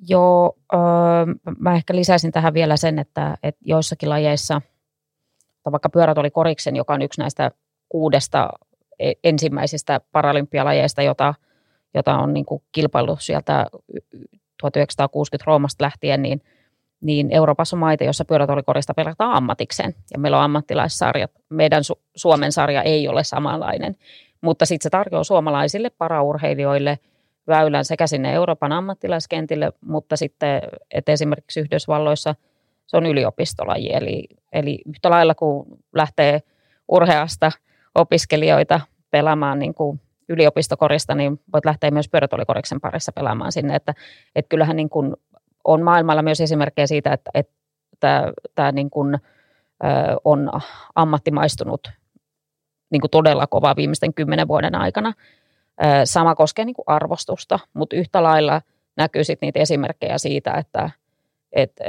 Joo, 0.07 0.57
öö, 0.73 0.79
mä 1.59 1.75
ehkä 1.75 1.95
lisäisin 1.95 2.31
tähän 2.31 2.53
vielä 2.53 2.77
sen, 2.77 2.99
että, 2.99 3.37
että 3.43 3.61
joissakin 3.65 4.09
lajeissa, 4.09 4.61
vaikka 5.71 5.89
pyörät 5.89 6.17
oli 6.17 6.31
koriksen, 6.31 6.75
joka 6.75 6.93
on 6.93 7.01
yksi 7.01 7.21
näistä 7.21 7.51
kuudesta 7.89 8.49
e, 9.01 9.13
ensimmäisistä 9.23 10.01
paralympialajeista, 10.11 11.01
jota, 11.01 11.33
jota 11.93 12.17
on 12.17 12.33
niin 12.33 12.45
kuin 12.45 12.63
kilpaillut 12.71 13.21
sieltä 13.21 13.65
1960 14.61 15.43
Roomasta 15.47 15.83
lähtien, 15.83 16.21
niin, 16.21 16.41
niin 17.01 17.31
Euroopassa 17.31 17.75
on 17.75 17.79
maita, 17.79 18.03
joissa 18.03 18.25
pyörätuolikorista 18.25 18.93
pelataan 18.93 19.33
ammatikseen. 19.33 19.95
Ja 20.13 20.19
meillä 20.19 20.37
on 20.37 20.43
ammattilaissarjat. 20.43 21.31
Meidän 21.49 21.83
Su- 21.93 22.01
Suomen 22.15 22.51
sarja 22.51 22.81
ei 22.81 23.07
ole 23.07 23.23
samanlainen, 23.23 23.95
mutta 24.41 24.65
sitten 24.65 24.83
se 24.83 24.89
tarjoaa 24.89 25.23
suomalaisille 25.23 25.89
paraurheilijoille– 25.89 26.99
väylän 27.47 27.85
sekä 27.85 28.07
sinne 28.07 28.33
Euroopan 28.33 28.71
ammattilaiskentille, 28.71 29.71
mutta 29.81 30.15
sitten, 30.15 30.61
että 30.91 31.11
esimerkiksi 31.11 31.59
Yhdysvalloissa 31.59 32.35
se 32.87 32.97
on 32.97 33.05
yliopistolaji, 33.05 33.93
eli, 33.93 34.27
eli 34.53 34.79
yhtä 34.85 35.09
lailla 35.09 35.35
kun 35.35 35.79
lähtee 35.95 36.41
urheasta 36.87 37.51
opiskelijoita 37.95 38.79
pelaamaan 39.11 39.59
niin 39.59 39.73
kuin 39.73 40.01
yliopistokorista, 40.29 41.15
niin 41.15 41.39
voit 41.53 41.65
lähteä 41.65 41.91
myös 41.91 42.09
pyörätuolikoriksen 42.09 42.81
parissa 42.81 43.11
pelaamaan 43.11 43.51
sinne, 43.51 43.75
että, 43.75 43.93
että 44.35 44.49
kyllähän 44.49 44.75
niin 44.75 44.89
kuin 44.89 45.15
on 45.63 45.81
maailmalla 45.81 46.21
myös 46.21 46.41
esimerkkejä 46.41 46.87
siitä, 46.87 47.13
että, 47.13 47.31
että 47.33 48.33
tämä, 48.55 48.71
niin 48.71 48.89
kuin, 48.89 49.17
on 50.23 50.51
ammattimaistunut 50.95 51.91
niin 52.91 53.01
kuin 53.01 53.11
todella 53.11 53.47
kovaa 53.47 53.75
viimeisten 53.75 54.13
kymmenen 54.13 54.47
vuoden 54.47 54.75
aikana. 54.75 55.13
Sama 56.03 56.35
koskee 56.35 56.65
niin 56.65 56.75
kuin 56.75 56.85
arvostusta, 56.87 57.59
mutta 57.73 57.95
yhtä 57.95 58.23
lailla 58.23 58.61
näkyy 58.97 59.23
sitten 59.23 59.47
niitä 59.47 59.59
esimerkkejä 59.59 60.17
siitä, 60.17 60.51
että, 60.53 60.89
että 61.51 61.83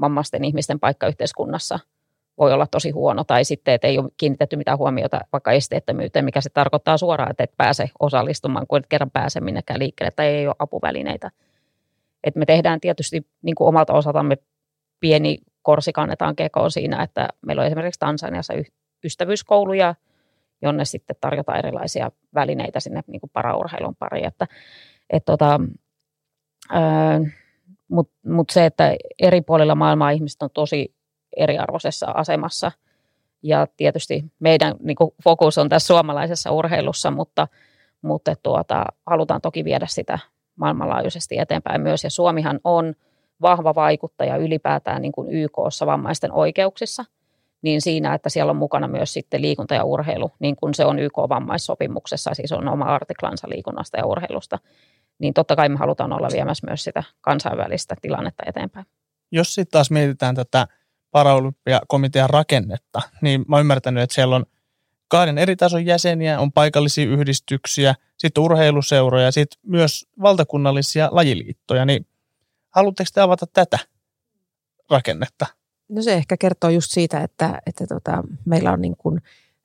vammaisten 0.00 0.44
ihmisten 0.44 0.80
paikka 0.80 1.06
yhteiskunnassa 1.06 1.78
voi 2.38 2.52
olla 2.52 2.66
tosi 2.66 2.90
huono, 2.90 3.24
tai 3.24 3.44
sitten, 3.44 3.74
että 3.74 3.88
ei 3.88 3.98
ole 3.98 4.10
kiinnitetty 4.16 4.56
mitään 4.56 4.78
huomiota 4.78 5.20
vaikka 5.32 5.52
esteettömyyteen, 5.52 6.24
mikä 6.24 6.40
se 6.40 6.50
tarkoittaa 6.50 6.96
suoraan, 6.96 7.30
että 7.30 7.44
et 7.44 7.52
pääse 7.56 7.90
osallistumaan, 8.00 8.66
kun 8.66 8.78
et 8.78 8.86
kerran 8.86 9.10
pääse 9.10 9.40
minnekään 9.40 9.80
liikkeelle, 9.80 10.10
tai 10.10 10.26
ei 10.26 10.46
ole 10.46 10.54
apuvälineitä. 10.58 11.30
Et 12.24 12.36
me 12.36 12.46
tehdään 12.46 12.80
tietysti 12.80 13.26
niin 13.42 13.54
kuin 13.54 13.68
omalta 13.68 13.92
osaltamme 13.92 14.36
pieni 15.00 15.38
korsi 15.62 15.92
kannetaan 15.92 16.36
kekoon 16.36 16.70
siinä, 16.70 17.02
että 17.02 17.28
meillä 17.46 17.60
on 17.60 17.66
esimerkiksi 17.66 18.00
Tansaniassa 18.00 18.54
ystävyyskouluja, 19.04 19.94
jonne 20.62 20.84
sitten 20.84 21.16
tarjotaan 21.20 21.58
erilaisia 21.58 22.10
välineitä 22.34 22.80
sinne 22.80 23.00
niin 23.06 23.20
kuin 23.20 23.30
paraurheilun 23.32 23.96
pariin. 23.96 24.26
Että, 24.26 24.46
et 25.10 25.24
tota, 25.24 25.60
Mutta 27.88 28.14
mut 28.26 28.50
se, 28.50 28.66
että 28.66 28.96
eri 29.18 29.40
puolilla 29.40 29.74
maailmaa 29.74 30.10
ihmiset 30.10 30.42
on 30.42 30.50
tosi 30.54 30.93
eriarvoisessa 31.36 32.06
asemassa. 32.06 32.72
Ja 33.42 33.66
tietysti 33.76 34.24
meidän 34.40 34.74
niin 34.80 34.96
kuin 34.96 35.10
fokus 35.24 35.58
on 35.58 35.68
tässä 35.68 35.86
suomalaisessa 35.86 36.50
urheilussa, 36.50 37.10
mutta, 37.10 37.48
mutta 38.02 38.34
tuota, 38.42 38.84
halutaan 39.06 39.40
toki 39.40 39.64
viedä 39.64 39.86
sitä 39.88 40.18
maailmanlaajuisesti 40.56 41.38
eteenpäin 41.38 41.80
myös. 41.80 42.04
Ja 42.04 42.10
Suomihan 42.10 42.60
on 42.64 42.94
vahva 43.42 43.74
vaikuttaja 43.74 44.36
ylipäätään 44.36 45.02
niin 45.02 45.12
kuin 45.12 45.30
YKssa 45.30 45.86
vammaisten 45.86 46.32
oikeuksissa– 46.32 47.04
niin 47.64 47.80
siinä, 47.80 48.14
että 48.14 48.28
siellä 48.28 48.50
on 48.50 48.56
mukana 48.56 48.88
myös 48.88 49.12
sitten 49.12 49.42
liikunta 49.42 49.74
ja 49.74 49.84
urheilu, 49.84 50.30
niin 50.38 50.56
kuin 50.56 50.74
se 50.74 50.84
on 50.84 50.98
YK-vammaissopimuksessa, 50.98 52.34
siis 52.34 52.52
on 52.52 52.68
oma 52.68 52.84
artiklansa 52.84 53.48
liikunnasta 53.48 53.98
ja 53.98 54.06
urheilusta, 54.06 54.58
niin 55.18 55.34
totta 55.34 55.56
kai 55.56 55.68
me 55.68 55.76
halutaan 55.76 56.12
olla 56.12 56.28
viemässä 56.32 56.66
myös 56.66 56.84
sitä 56.84 57.02
kansainvälistä 57.20 57.94
tilannetta 58.02 58.42
eteenpäin. 58.46 58.86
Jos 59.32 59.54
sitten 59.54 59.72
taas 59.72 59.90
mietitään 59.90 60.34
tätä 60.34 60.66
paraolympiakomitean 61.14 62.30
rakennetta, 62.30 63.02
niin 63.22 63.44
mä 63.48 63.56
oon 63.56 63.60
ymmärtänyt, 63.60 64.02
että 64.02 64.14
siellä 64.14 64.36
on 64.36 64.46
kahden 65.08 65.38
eri 65.38 65.56
tason 65.56 65.86
jäseniä, 65.86 66.40
on 66.40 66.52
paikallisia 66.52 67.04
yhdistyksiä, 67.04 67.94
sitten 68.18 68.42
urheiluseuroja, 68.42 69.32
sitten 69.32 69.60
myös 69.66 70.06
valtakunnallisia 70.22 71.08
lajiliittoja, 71.12 71.84
niin 71.84 72.06
haluatteko 72.70 73.10
te 73.14 73.20
avata 73.20 73.46
tätä 73.52 73.78
rakennetta? 74.90 75.46
No 75.88 76.02
se 76.02 76.14
ehkä 76.14 76.36
kertoo 76.36 76.70
just 76.70 76.90
siitä, 76.90 77.20
että, 77.20 77.62
että 77.66 77.86
tota, 77.86 78.22
meillä 78.44 78.72
on 78.72 78.80
niin 78.80 78.96
kuin, 78.96 79.20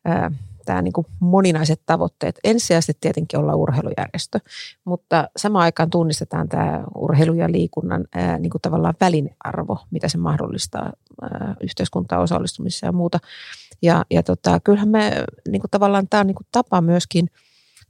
ää, 0.06 0.32
tämä 0.70 0.82
niin 0.82 0.94
kuin 0.94 1.08
moninaiset 1.20 1.82
tavoitteet. 1.86 2.40
Ensisijaisesti 2.44 2.94
tietenkin 3.02 3.40
olla 3.40 3.56
urheilujärjestö, 3.56 4.40
mutta 4.86 5.30
samaan 5.38 5.64
aikaan 5.64 5.90
tunnistetaan 5.90 6.50
tämä 6.50 6.84
urheilu 6.96 7.34
ja 7.34 7.52
liikunnan 7.52 8.06
niin 8.40 8.50
kuin 8.50 8.62
tavallaan 8.62 8.94
välinearvo, 9.02 9.78
mitä 9.92 10.08
se 10.08 10.18
mahdollistaa 10.18 10.94
yhteiskuntaan 11.64 12.22
osallistumisessa 12.22 12.86
ja 12.86 12.92
muuta. 12.92 13.20
Ja, 13.82 14.06
ja 14.12 14.24
tota, 14.24 14.60
kyllähän 14.60 14.90
me 14.90 15.24
niin 15.48 15.62
kuin 15.62 15.72
tavallaan 15.72 16.08
tämä 16.10 16.22
on 16.22 16.28
niin 16.28 16.36
kuin 16.36 16.48
tapa 16.52 16.82
myöskin, 16.82 17.30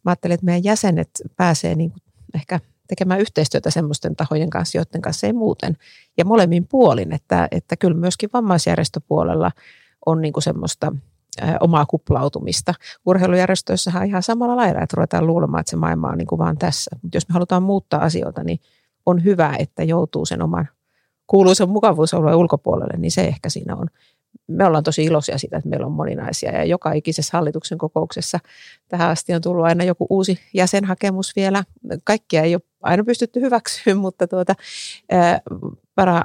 mä 0.06 0.12
ajattelen, 0.12 0.34
että 0.34 0.46
meidän 0.46 0.64
jäsenet 0.64 1.10
pääsee 1.38 1.76
niin 1.76 1.92
kuin 1.92 2.02
ehkä 2.36 2.60
tekemään 2.88 3.20
yhteistyötä 3.20 3.70
semmoisten 3.70 4.16
tahojen 4.16 4.50
kanssa, 4.50 4.78
joiden 4.78 5.02
kanssa 5.02 5.28
ei 5.28 5.34
muuten. 5.34 5.78
Ja 6.18 6.26
molemmin 6.26 6.68
puolin, 6.68 7.14
että, 7.14 7.48
että 7.52 7.76
kyllä 7.78 7.98
myöskin 7.98 8.30
vammaisjärjestöpuolella 8.34 9.52
on 10.06 10.22
niin 10.22 10.34
kuin 10.34 10.44
semmoista 10.44 10.94
omaa 11.60 11.86
kuplautumista. 11.86 12.74
Urheilujärjestöissähän 13.06 14.02
on 14.02 14.08
ihan 14.08 14.24
samalla 14.24 14.56
lailla, 14.56 14.82
että 14.82 14.96
ruvetaan 14.96 15.28
luulemaan, 15.28 15.60
että 15.60 15.70
se 15.70 15.76
maailma 15.76 16.08
on 16.10 16.18
niin 16.18 16.28
kuin 16.28 16.40
vaan 16.40 16.58
tässä. 16.58 16.96
Mutta 17.04 17.18
jos 17.18 17.30
me 17.30 17.34
halutaan 17.34 17.64
muuttaa 17.64 18.04
asioita, 18.04 18.44
niin 18.44 18.60
on 19.06 19.24
hyvä, 19.24 19.56
että 19.60 19.84
joutuu 19.84 20.26
sen 20.26 20.42
oman 20.42 20.68
kuuluisen 21.28 21.70
mukavuusalueen 21.70 22.38
ulkopuolelle, 22.38 22.98
niin 22.98 23.12
se 23.12 23.22
ehkä 23.22 23.50
siinä 23.50 23.76
on 23.76 23.88
me 24.48 24.66
ollaan 24.66 24.84
tosi 24.84 25.04
iloisia 25.04 25.38
siitä, 25.38 25.58
että 25.58 25.70
meillä 25.70 25.86
on 25.86 25.92
moninaisia 25.92 26.52
ja 26.52 26.64
joka 26.64 26.92
ikisessä 26.92 27.38
hallituksen 27.38 27.78
kokouksessa 27.78 28.40
tähän 28.88 29.10
asti 29.10 29.34
on 29.34 29.42
tullut 29.42 29.66
aina 29.66 29.84
joku 29.84 30.08
uusi 30.10 30.40
jäsenhakemus 30.54 31.36
vielä. 31.36 31.64
Kaikkia 32.04 32.42
ei 32.42 32.56
ole 32.56 32.62
aina 32.82 33.04
pystytty 33.04 33.42
hyväksymään, 33.42 33.98
mutta 33.98 34.28
tuota, 34.28 34.56
para, 35.96 36.22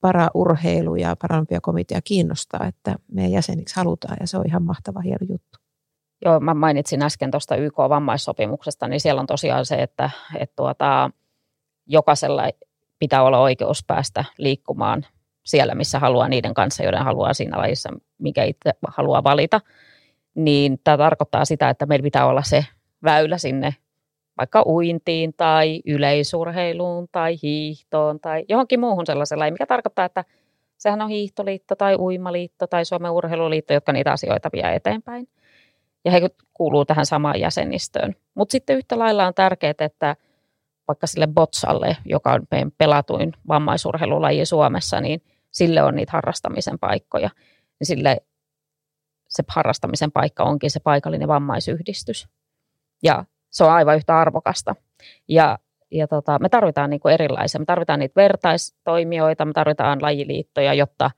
paraurheilu 0.00 0.96
ja 0.96 1.16
paralympiakomitea 1.22 2.00
kiinnostaa, 2.04 2.66
että 2.66 2.94
meidän 3.12 3.32
jäseniksi 3.32 3.76
halutaan 3.76 4.16
ja 4.20 4.26
se 4.26 4.38
on 4.38 4.46
ihan 4.46 4.62
mahtava 4.62 5.00
hieno 5.00 5.26
juttu. 5.28 5.58
Joo, 6.24 6.40
mä 6.40 6.54
mainitsin 6.54 7.02
äsken 7.02 7.30
tuosta 7.30 7.56
YK-vammaissopimuksesta, 7.56 8.88
niin 8.88 9.00
siellä 9.00 9.20
on 9.20 9.26
tosiaan 9.26 9.66
se, 9.66 9.74
että, 9.74 10.10
että 10.38 10.56
tuota, 10.56 11.10
jokaisella 11.86 12.42
pitää 12.98 13.22
olla 13.22 13.38
oikeus 13.38 13.84
päästä 13.86 14.24
liikkumaan 14.38 15.06
siellä, 15.44 15.74
missä 15.74 15.98
haluaa 15.98 16.28
niiden 16.28 16.54
kanssa, 16.54 16.82
joiden 16.82 17.04
haluaa 17.04 17.34
siinä 17.34 17.58
lajissa, 17.58 17.90
mikä 18.18 18.44
itse 18.44 18.72
haluaa 18.88 19.24
valita. 19.24 19.60
Niin 20.34 20.80
tämä 20.84 20.96
tarkoittaa 20.96 21.44
sitä, 21.44 21.70
että 21.70 21.86
meillä 21.86 22.02
pitää 22.02 22.26
olla 22.26 22.42
se 22.42 22.66
väylä 23.04 23.38
sinne 23.38 23.74
vaikka 24.40 24.62
uintiin 24.66 25.34
tai 25.36 25.80
yleisurheiluun 25.86 27.08
tai 27.12 27.36
hiihtoon 27.42 28.20
tai 28.20 28.44
johonkin 28.48 28.80
muuhun 28.80 29.06
sellaisella, 29.06 29.50
mikä 29.50 29.66
tarkoittaa, 29.66 30.04
että 30.04 30.24
sehän 30.78 31.02
on 31.02 31.08
hiihtoliitto 31.08 31.76
tai 31.76 31.96
uimaliitto 31.96 32.66
tai 32.66 32.84
Suomen 32.84 33.10
urheiluliitto, 33.10 33.72
jotka 33.72 33.92
niitä 33.92 34.12
asioita 34.12 34.50
vie 34.52 34.74
eteenpäin. 34.74 35.28
Ja 36.04 36.10
he 36.10 36.20
kuuluu 36.54 36.84
tähän 36.84 37.06
samaan 37.06 37.40
jäsenistöön. 37.40 38.16
Mutta 38.34 38.52
sitten 38.52 38.76
yhtä 38.76 38.98
lailla 38.98 39.26
on 39.26 39.34
tärkeää, 39.34 39.74
että 39.78 40.16
vaikka 40.88 41.06
sille 41.06 41.26
Botsalle, 41.26 41.96
joka 42.04 42.32
on 42.32 42.42
meidän 42.50 42.72
pelatuin 42.78 43.32
vammaisurheilulaji 43.48 44.46
Suomessa, 44.46 45.00
niin 45.00 45.22
sille 45.50 45.82
on 45.82 45.96
niitä 45.96 46.12
harrastamisen 46.12 46.78
paikkoja. 46.78 47.30
Niin 47.80 47.86
sille 47.86 48.16
se 49.28 49.42
harrastamisen 49.48 50.12
paikka 50.12 50.44
onkin 50.44 50.70
se 50.70 50.80
paikallinen 50.80 51.28
vammaisyhdistys. 51.28 52.28
Ja 53.02 53.24
se 53.50 53.64
on 53.64 53.70
aivan 53.70 53.96
yhtä 53.96 54.18
arvokasta. 54.18 54.74
Ja, 55.28 55.58
ja 55.90 56.08
tota, 56.08 56.38
me 56.38 56.48
tarvitaan 56.48 56.90
niin 56.90 57.00
kuin 57.00 57.14
erilaisia. 57.14 57.58
Me 57.58 57.64
tarvitaan 57.64 57.98
niitä 57.98 58.20
vertaistoimijoita, 58.20 59.44
me 59.44 59.52
tarvitaan 59.52 60.02
lajiliittoja, 60.02 60.74
jotta 60.74 61.10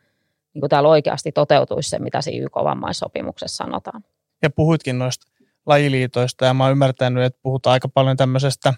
niin 0.54 0.60
kuin 0.60 0.70
täällä 0.70 0.88
oikeasti 0.88 1.32
toteutuisi 1.32 1.90
se, 1.90 1.98
mitä 1.98 2.20
siinä 2.20 2.46
YK-vammaissopimuksessa 2.46 3.64
sanotaan. 3.64 4.04
Ja 4.42 4.50
puhuitkin 4.50 4.98
noista 4.98 5.26
lajiliitoista, 5.66 6.44
ja 6.44 6.54
mä 6.54 6.64
oon 6.64 6.72
ymmärtänyt, 6.72 7.24
että 7.24 7.40
puhutaan 7.42 7.72
aika 7.72 7.88
paljon 7.88 8.16
tämmöisestä 8.16 8.74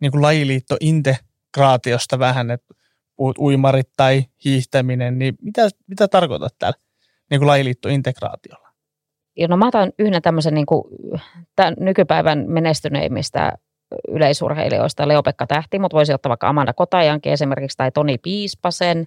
niin 0.00 0.12
kuin 0.12 0.22
lajiliittointegraatiosta 0.22 2.18
vähän, 2.18 2.50
että 2.50 2.74
puhut 3.16 3.38
uimarit 3.38 3.88
tai 3.96 4.24
hiihtäminen, 4.44 5.18
niin 5.18 5.34
mitä, 5.42 5.68
mitä 5.86 6.08
tarkoitat 6.08 6.54
täällä? 6.58 6.78
niin 7.32 7.40
kuin 7.40 7.46
lajiliittointegraatiolla? 7.46 8.61
No 9.48 9.56
mä 9.56 9.68
otan 9.68 9.92
yhden 9.98 10.22
tämmöisen 10.22 10.54
niin 10.54 10.66
kuin, 10.66 10.84
tämän 11.56 11.74
nykypäivän 11.80 12.44
menestyneimmistä 12.48 13.52
yleisurheilijoista 14.08 15.08
Leopekka 15.08 15.46
Tähti, 15.46 15.78
mutta 15.78 15.96
voisi 15.96 16.14
ottaa 16.14 16.30
vaikka 16.30 16.48
Amanda 16.48 16.72
Kotajankin 16.72 17.32
esimerkiksi 17.32 17.76
tai 17.76 17.90
Toni 17.90 18.18
Piispasen 18.18 19.04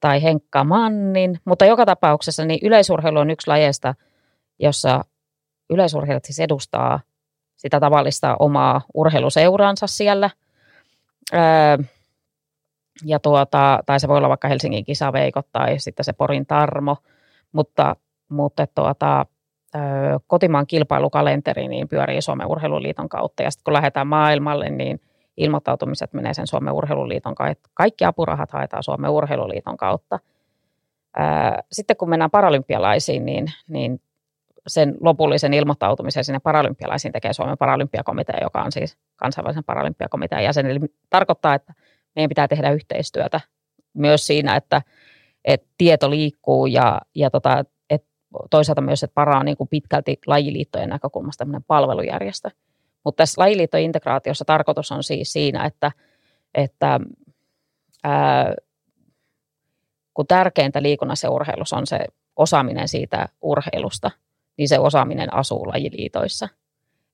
tai 0.00 0.22
Henkka 0.22 0.64
Mannin. 0.64 1.40
Mutta 1.44 1.64
joka 1.64 1.86
tapauksessa 1.86 2.44
niin 2.44 2.60
yleisurheilu 2.62 3.18
on 3.18 3.30
yksi 3.30 3.48
lajeista, 3.48 3.94
jossa 4.58 5.04
yleisurheilijat 5.70 6.24
siis 6.24 6.40
edustaa 6.40 7.00
sitä 7.56 7.80
tavallista 7.80 8.36
omaa 8.38 8.80
urheiluseuraansa 8.94 9.86
siellä. 9.86 10.30
Öö, 11.34 11.84
ja 13.04 13.18
tuota, 13.18 13.78
tai 13.86 14.00
se 14.00 14.08
voi 14.08 14.16
olla 14.16 14.28
vaikka 14.28 14.48
Helsingin 14.48 14.84
kisaveikot 14.84 15.46
tai 15.52 15.78
sitten 15.78 16.04
se 16.04 16.12
Porin 16.12 16.46
Tarmo, 16.46 16.96
mutta, 17.52 17.96
mutta 18.28 18.66
tuota, 18.74 19.26
kotimaan 20.26 20.66
kilpailukalenteri 20.66 21.68
niin 21.68 21.88
pyörii 21.88 22.22
Suomen 22.22 22.46
urheiluliiton 22.46 23.08
kautta. 23.08 23.42
Ja 23.42 23.50
sitten 23.50 23.64
kun 23.64 23.74
lähdetään 23.74 24.06
maailmalle, 24.06 24.70
niin 24.70 25.00
ilmoittautumiset 25.36 26.12
menee 26.12 26.34
sen 26.34 26.46
Suomen 26.46 26.74
urheiluliiton 26.74 27.34
kautta. 27.34 27.70
Kaikki 27.74 28.04
apurahat 28.04 28.50
haetaan 28.50 28.82
Suomen 28.82 29.10
urheiluliiton 29.10 29.76
kautta. 29.76 30.18
Sitten 31.72 31.96
kun 31.96 32.08
mennään 32.08 32.30
paralympialaisiin, 32.30 33.26
niin, 33.26 33.46
niin 33.68 34.00
sen 34.66 34.94
lopullisen 35.00 35.54
ilmoittautumisen 35.54 36.24
sinne 36.24 36.38
paralympialaisiin 36.38 37.12
tekee 37.12 37.32
Suomen 37.32 37.58
paralympiakomitea, 37.58 38.38
joka 38.42 38.62
on 38.62 38.72
siis 38.72 38.98
kansainvälisen 39.16 39.64
paralympiakomitean 39.64 40.44
jäsen. 40.44 40.66
Eli 40.66 40.80
tarkoittaa, 41.10 41.54
että 41.54 41.74
meidän 42.16 42.28
pitää 42.28 42.48
tehdä 42.48 42.70
yhteistyötä 42.70 43.40
myös 43.94 44.26
siinä, 44.26 44.56
että, 44.56 44.82
että 45.44 45.66
tieto 45.78 46.10
liikkuu 46.10 46.66
ja, 46.66 47.00
ja 47.14 47.30
tota, 47.30 47.64
toisaalta 48.50 48.80
myös, 48.80 49.02
että 49.02 49.14
para 49.14 49.38
on 49.38 49.44
niin 49.44 49.56
kuin 49.56 49.68
pitkälti 49.68 50.18
lajiliittojen 50.26 50.88
näkökulmasta 50.88 51.38
tämmöinen 51.38 51.64
palvelujärjestö. 51.64 52.50
Mutta 53.04 53.22
tässä 53.22 53.42
lajiliittojen 53.42 53.84
integraatiossa 53.84 54.44
tarkoitus 54.44 54.92
on 54.92 55.02
siis 55.02 55.32
siinä, 55.32 55.64
että, 55.64 55.92
että 56.54 57.00
ää, 58.04 58.54
kun 60.14 60.26
tärkeintä 60.26 60.82
liikunnassa 60.82 61.26
ja 61.26 61.30
urheilussa 61.30 61.76
on 61.76 61.86
se 61.86 61.98
osaaminen 62.36 62.88
siitä 62.88 63.28
urheilusta, 63.42 64.10
niin 64.56 64.68
se 64.68 64.78
osaaminen 64.78 65.34
asuu 65.34 65.66
lajiliitoissa. 65.66 66.48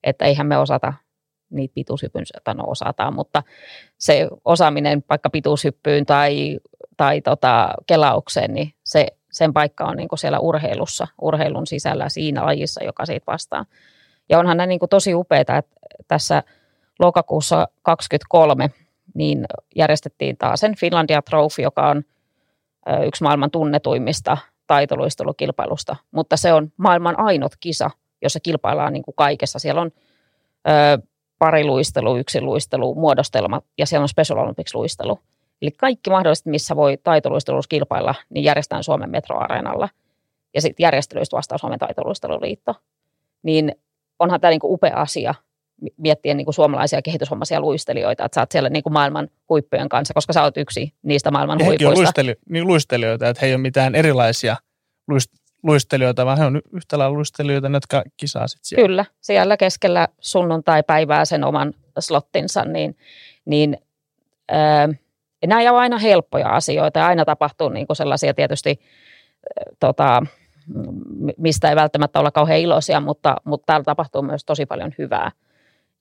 Että 0.03 0.25
eihän 0.25 0.47
me 0.47 0.57
osata 0.57 0.93
niitä 1.49 1.73
pituushypyn, 1.73 2.23
no 2.53 2.63
osataan, 2.67 3.15
mutta 3.15 3.43
se 3.97 4.27
osaaminen 4.45 5.03
vaikka 5.09 5.29
pituushyppyyn 5.29 6.05
tai, 6.05 6.59
tai 6.97 7.21
tota, 7.21 7.73
kelaukseen, 7.87 8.53
niin 8.53 8.73
se, 8.83 9.07
sen 9.33 9.53
paikka 9.53 9.85
on 9.85 9.97
niin 9.97 10.09
siellä 10.15 10.39
urheilussa, 10.39 11.07
urheilun 11.21 11.67
sisällä 11.67 12.09
siinä 12.09 12.45
lajissa, 12.45 12.83
joka 12.83 13.05
siitä 13.05 13.31
vastaa. 13.31 13.65
Ja 14.29 14.39
onhan 14.39 14.57
ne 14.57 14.65
niin 14.65 14.79
tosi 14.89 15.15
upeita, 15.15 15.57
että 15.57 15.71
tässä 16.07 16.43
lokakuussa 16.99 17.67
2023 17.81 18.69
niin 19.13 19.45
järjestettiin 19.75 20.37
taas 20.37 20.59
sen 20.59 20.75
Finlandia 20.77 21.21
Trophy, 21.21 21.63
joka 21.63 21.87
on 21.89 22.03
yksi 23.05 23.23
maailman 23.23 23.51
tunnetuimmista 23.51 24.37
taitoluistelukilpailusta, 24.67 25.95
mutta 26.11 26.37
se 26.37 26.53
on 26.53 26.71
maailman 26.77 27.19
ainut 27.19 27.51
kisa, 27.59 27.89
jossa 28.21 28.39
kilpaillaan 28.39 28.93
niin 28.93 29.03
kuin 29.03 29.15
kaikessa. 29.15 29.59
Siellä 29.59 29.81
on 29.81 29.91
pariluistelu, 31.39 32.15
luistelu, 32.41 32.95
muodostelma 32.95 33.61
ja 33.77 33.85
siellä 33.85 34.03
on 34.03 34.09
Special 34.09 34.39
Olympics 34.39 34.75
luistelu. 34.75 35.19
Eli 35.63 35.71
kaikki 35.71 36.09
mahdolliset, 36.09 36.45
missä 36.45 36.75
voi 36.75 36.97
taitoluistelussa 37.03 37.69
kilpailla, 37.69 38.15
niin 38.29 38.43
järjestetään 38.43 38.83
Suomen 38.83 39.09
metroareenalla. 39.09 39.89
Ja 40.53 40.61
sitten 40.61 40.83
järjestelyistä 40.83 41.37
vastaa 41.37 41.57
Suomen 41.57 41.79
taitoluisteluliitto. 41.79 42.75
Niin 43.43 43.75
onhan 44.19 44.41
tämä 44.41 44.51
niinku 44.51 44.73
upea 44.73 44.95
asia 44.95 45.35
miettiä 45.97 46.33
niinku 46.33 46.51
suomalaisia 46.51 47.01
kehityshommaisia 47.01 47.61
luistelijoita, 47.61 48.25
että 48.25 48.35
sä 48.35 48.41
oot 48.41 48.51
siellä 48.51 48.69
niinku 48.69 48.89
maailman 48.89 49.27
huippujen 49.49 49.89
kanssa, 49.89 50.13
koska 50.13 50.33
sä 50.33 50.43
oot 50.43 50.57
yksi 50.57 50.93
niistä 51.03 51.31
maailman 51.31 51.59
ja 51.59 51.65
huipuista. 51.65 51.89
on 51.89 51.97
luisteli, 51.97 52.35
niin 52.49 52.67
luistelijoita, 52.67 53.29
että 53.29 53.39
he 53.41 53.47
ei 53.47 53.53
ole 53.53 53.61
mitään 53.61 53.95
erilaisia 53.95 54.57
luist, 55.07 55.31
luistelijoita, 55.63 56.25
vaan 56.25 56.37
he 56.37 56.45
on 56.45 56.61
yhtä 56.73 56.97
lailla 56.97 57.17
luistelijoita, 57.17 57.67
jotka 57.67 58.03
kisaa 58.17 58.47
sitten 58.47 58.65
siellä. 58.65 58.87
Kyllä, 58.87 59.05
siellä 59.21 59.57
keskellä 59.57 60.07
sunnuntai-päivää 60.19 61.25
sen 61.25 61.43
oman 61.43 61.73
slottinsa, 61.99 62.65
niin, 62.65 62.97
niin 63.45 63.77
ää, 65.43 65.47
nämä 65.47 65.61
ei 65.61 65.67
aina 65.67 65.97
helppoja 65.97 66.49
asioita 66.49 66.99
ja 66.99 67.07
aina 67.07 67.25
tapahtuu 67.25 67.69
niin 67.69 67.87
kuin 67.87 67.97
sellaisia 67.97 68.33
tietysti, 68.33 68.79
tota, 69.79 70.21
mistä 71.37 71.69
ei 71.69 71.75
välttämättä 71.75 72.19
olla 72.19 72.31
kauhean 72.31 72.59
iloisia, 72.59 72.99
mutta, 72.99 73.35
mutta 73.43 73.65
täällä 73.65 73.83
tapahtuu 73.83 74.21
myös 74.21 74.45
tosi 74.45 74.65
paljon 74.65 74.93
hyvää. 74.97 75.31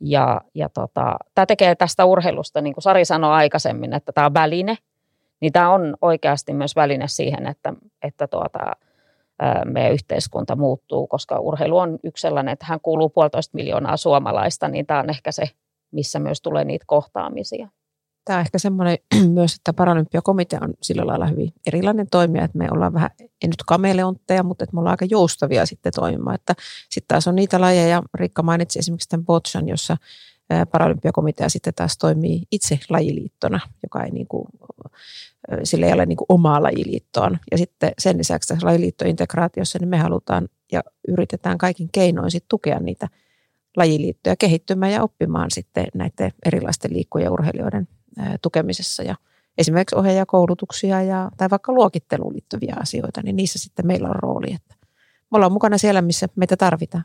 Ja, 0.00 0.40
ja 0.55 0.68
tota, 0.68 1.16
tämä 1.35 1.46
tekee 1.46 1.74
tästä 1.74 2.05
urheilusta, 2.05 2.61
niin 2.61 2.74
kuin 2.74 2.83
Sari 2.83 3.05
sanoi 3.05 3.33
aikaisemmin, 3.33 3.92
että 3.92 4.12
tämä 4.12 4.26
on 4.26 4.35
väline, 4.35 4.76
niin 5.40 5.52
tämä 5.52 5.70
on 5.70 5.96
oikeasti 6.00 6.52
myös 6.55 6.76
väline 6.76 7.09
siihen, 7.09 7.46
että, 7.46 7.74
että 8.02 8.26
tuota, 8.26 8.59
meidän 9.64 9.92
yhteiskunta 9.92 10.57
muuttuu, 10.57 11.07
koska 11.07 11.40
urheilu 11.40 11.78
on 11.78 11.98
yksi 12.05 12.20
sellainen, 12.22 12.52
että 12.52 12.66
hän 12.68 12.81
kuuluu 12.81 13.09
puolitoista 13.09 13.57
miljoonaa 13.57 13.96
suomalaista, 13.96 14.68
niin 14.68 14.87
tämä 14.87 15.00
on 15.00 15.11
ehkä 15.11 15.33
se, 15.33 15.44
missä 15.90 16.18
myös 16.18 16.42
tulee 16.42 16.64
niitä 16.64 16.85
kohtaamisia. 16.88 17.68
Tämä 18.24 18.37
on 18.37 18.40
ehkä 18.40 18.58
semmoinen 18.58 18.98
myös, 19.38 19.54
että 19.54 19.72
Paralympiakomitea 19.72 20.61
on 20.62 20.74
sillä 20.82 21.06
lailla 21.06 21.26
hyvin 21.26 21.52
erilainen 21.66 22.06
toimija, 22.11 22.44
että 22.44 22.58
me 22.58 22.68
ollaan 22.70 22.94
vähän, 22.94 23.11
ei 23.20 23.28
nyt 23.48 23.62
kameleontteja, 23.66 24.42
mutta 24.42 24.64
että 24.64 24.74
me 24.74 24.80
ollaan 24.80 24.92
aika 24.92 25.04
joustavia 25.04 25.66
sitten 25.66 25.92
toimimaan. 25.94 26.35
Että 26.35 26.54
sitten 26.90 27.08
taas 27.08 27.28
on 27.28 27.35
niitä 27.35 27.61
lajeja, 27.61 28.02
Rikka 28.14 28.42
mainitsi 28.42 28.78
esimerkiksi 28.78 29.08
tämän 29.08 29.26
Boccian, 29.26 29.68
jossa 29.68 29.96
Paralympiakomitea 30.72 31.48
sitten 31.48 31.74
taas 31.74 31.98
toimii 31.98 32.42
itse 32.50 32.78
lajiliittona, 32.88 33.61
joka 33.82 34.04
ei 34.04 34.11
niin 34.11 34.26
kuin, 34.28 34.44
sillä 35.64 35.87
ei 35.87 35.92
ole 35.92 36.06
niin 36.06 36.16
kuin 36.16 36.26
omaa 36.28 36.62
lajiliittoa. 36.62 37.30
Ja 37.50 37.58
sitten 37.58 37.92
sen 37.98 38.18
lisäksi 38.18 38.48
tässä 38.48 38.66
lajiliittointegraatiossa 38.66 39.78
niin 39.78 39.88
me 39.88 39.98
halutaan 39.98 40.48
ja 40.72 40.82
yritetään 41.08 41.58
kaikin 41.58 41.88
keinoin 41.92 42.30
sitten 42.30 42.48
tukea 42.48 42.80
niitä 42.80 43.08
lajiliittoja 43.76 44.37
kehittymään 44.37 44.92
ja 44.92 45.02
oppimaan 45.02 45.50
sitten 45.50 45.87
näiden 45.94 46.32
erilaisten 46.46 46.92
liikkuja 46.92 47.30
urheilijoiden 47.30 47.88
tukemisessa 48.42 49.03
ja 49.03 49.14
esimerkiksi 49.59 49.96
ohjaajakoulutuksia 49.96 51.03
ja, 51.03 51.31
tai 51.37 51.51
vaikka 51.51 51.72
luokitteluun 51.72 52.33
liittyviä 52.33 52.77
asioita, 52.81 53.22
niin 53.22 53.37
niissä 53.37 53.59
sitten 53.59 53.87
meillä 53.87 54.09
on 54.09 54.16
rooli, 54.16 54.55
että 54.55 54.75
me 55.31 55.37
ollaan 55.37 55.53
mukana 55.53 55.79
siellä, 55.79 56.03
missä 56.03 56.27
meitä 56.37 56.57
tarvitaan. 56.57 57.05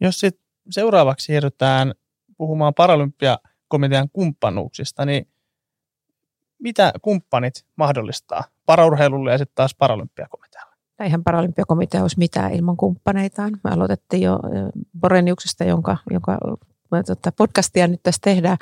Jos 0.00 0.20
sitten 0.20 0.44
seuraavaksi 0.70 1.24
siirrytään 1.24 1.92
puhumaan 2.36 2.74
Paralympiakomitean 2.74 4.08
kumppanuuksista, 4.12 5.04
niin 5.04 5.28
mitä 6.58 6.92
kumppanit 7.02 7.64
mahdollistaa 7.76 8.44
paraurheilulle 8.66 9.32
ja 9.32 9.38
sitten 9.38 9.54
taas 9.54 9.74
Paralympiakomitealle? 9.74 10.74
Eihän 11.00 11.24
Paralympiakomitea 11.24 12.02
olisi 12.02 12.18
mitään 12.18 12.52
ilman 12.52 12.76
kumppaneitaan. 12.76 13.60
Me 13.64 13.70
aloitettiin 13.70 14.22
jo 14.22 14.38
Boreniuksesta, 15.00 15.64
jonka, 15.64 15.96
jonka 16.10 16.38
tota, 17.06 17.32
podcastia 17.32 17.88
nyt 17.88 18.02
tässä 18.02 18.20
tehdään. 18.24 18.58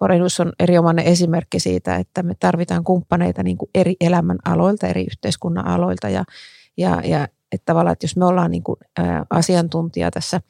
Borenius 0.00 0.40
on 0.40 0.52
erinomainen 0.58 1.04
esimerkki 1.04 1.60
siitä, 1.60 1.96
että 1.96 2.22
me 2.22 2.34
tarvitaan 2.40 2.84
kumppaneita 2.84 3.42
niin 3.42 3.58
kuin 3.58 3.70
eri 3.74 3.96
elämän 4.00 4.38
aloilta, 4.44 4.86
eri 4.86 5.02
yhteiskunnan 5.02 5.66
aloilta. 5.66 6.08
Ja, 6.08 6.24
ja, 6.76 7.02
ja 7.04 7.28
että 7.52 7.64
tavallaan, 7.64 7.92
että 7.92 8.04
jos 8.04 8.16
me 8.16 8.24
ollaan 8.24 8.50
niin 8.50 8.62
kuin, 8.62 8.76
asiantuntija 9.30 10.10
tässä 10.10 10.40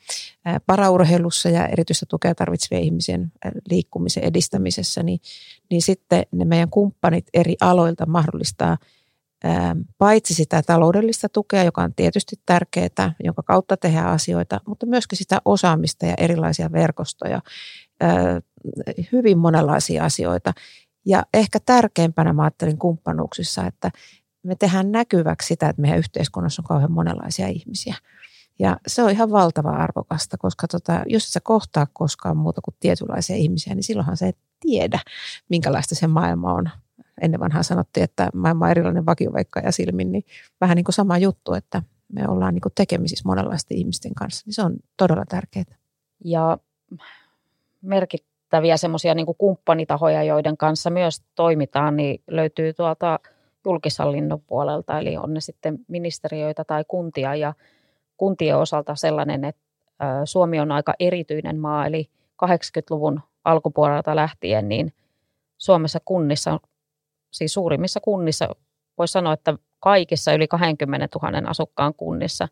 paraurheilussa 0.66 1.48
ja 1.48 1.66
erityistä 1.66 2.06
tukea 2.08 2.34
tarvitsevien 2.34 2.84
ihmisen 2.84 3.32
liikkumisen 3.70 4.24
edistämisessä, 4.24 5.02
niin, 5.02 5.20
niin 5.70 5.82
sitten 5.82 6.22
ne 6.32 6.44
meidän 6.44 6.70
kumppanit 6.70 7.26
eri 7.34 7.56
aloilta 7.60 8.06
mahdollistaa 8.06 8.78
paitsi 9.98 10.34
sitä 10.34 10.62
taloudellista 10.62 11.28
tukea, 11.28 11.64
joka 11.64 11.82
on 11.82 11.94
tietysti 11.94 12.36
tärkeää, 12.46 13.14
jonka 13.24 13.42
kautta 13.42 13.76
tehdään 13.76 14.06
asioita, 14.06 14.60
mutta 14.66 14.86
myöskin 14.86 15.18
sitä 15.18 15.38
osaamista 15.44 16.06
ja 16.06 16.14
erilaisia 16.18 16.72
verkostoja, 16.72 17.40
hyvin 19.12 19.38
monenlaisia 19.38 20.04
asioita. 20.04 20.52
Ja 21.06 21.22
ehkä 21.34 21.58
tärkeimpänä 21.66 22.32
mä 22.32 22.42
ajattelin 22.42 22.78
kumppanuuksissa, 22.78 23.66
että 23.66 23.90
me 24.42 24.54
tehdään 24.54 24.92
näkyväksi 24.92 25.46
sitä, 25.48 25.68
että 25.68 25.82
meidän 25.82 25.98
yhteiskunnassa 25.98 26.62
on 26.62 26.66
kauhean 26.66 26.92
monenlaisia 26.92 27.48
ihmisiä. 27.48 27.94
Ja 28.58 28.76
se 28.86 29.02
on 29.02 29.10
ihan 29.10 29.30
valtava 29.30 29.70
arvokasta, 29.70 30.38
koska 30.38 30.68
tota, 30.68 31.02
jos 31.06 31.32
sä 31.32 31.40
kohtaa 31.40 31.86
koskaan 31.92 32.36
muuta 32.36 32.60
kuin 32.60 32.74
tietynlaisia 32.80 33.36
ihmisiä, 33.36 33.74
niin 33.74 33.82
silloinhan 33.82 34.16
se 34.16 34.28
et 34.28 34.38
tiedä, 34.60 35.00
minkälaista 35.48 35.94
se 35.94 36.06
maailma 36.06 36.54
on. 36.54 36.70
Ennen 37.20 37.40
vanhaa 37.40 37.62
sanottiin, 37.62 38.04
että 38.04 38.30
maailma 38.34 38.64
on 38.64 38.70
erilainen 38.70 39.06
vakioveikka 39.06 39.60
ja 39.60 39.72
silmin, 39.72 40.12
niin 40.12 40.24
vähän 40.60 40.76
niin 40.76 40.84
kuin 40.84 40.94
sama 40.94 41.18
juttu, 41.18 41.54
että 41.54 41.82
me 42.12 42.28
ollaan 42.28 42.54
niin 42.54 42.62
kuin 42.62 42.72
tekemisissä 42.74 43.22
monenlaisten 43.26 43.76
ihmisten 43.76 44.14
kanssa, 44.14 44.42
niin 44.46 44.54
se 44.54 44.62
on 44.62 44.76
todella 44.96 45.24
tärkeää. 45.28 45.76
Ja 46.24 46.58
merkittäviä 48.50 48.76
semmoisia 48.76 49.14
niin 49.14 49.26
kumppanitahoja, 49.38 50.22
joiden 50.22 50.56
kanssa 50.56 50.90
myös 50.90 51.22
toimitaan, 51.34 51.96
niin 51.96 52.22
löytyy 52.30 52.72
tuolta 52.72 53.18
julkishallinnon 53.64 54.40
puolelta, 54.40 54.98
eli 54.98 55.16
on 55.16 55.34
ne 55.34 55.40
sitten 55.40 55.78
ministeriöitä 55.88 56.64
tai 56.64 56.84
kuntia, 56.88 57.34
ja 57.34 57.54
kuntien 58.16 58.56
osalta 58.56 58.94
sellainen, 58.94 59.44
että 59.44 59.62
Suomi 60.24 60.60
on 60.60 60.72
aika 60.72 60.94
erityinen 61.00 61.58
maa, 61.58 61.86
eli 61.86 62.08
80-luvun 62.44 63.20
alkupuolelta 63.44 64.16
lähtien, 64.16 64.68
niin 64.68 64.92
Suomessa 65.58 65.98
kunnissa, 66.04 66.60
siis 67.30 67.54
suurimmissa 67.54 68.00
kunnissa, 68.00 68.48
voisi 68.98 69.12
sanoa, 69.12 69.32
että 69.32 69.54
kaikissa 69.80 70.32
yli 70.32 70.48
20 70.48 71.08
000 71.22 71.50
asukkaan 71.50 71.94
kunnissa, 71.94 72.48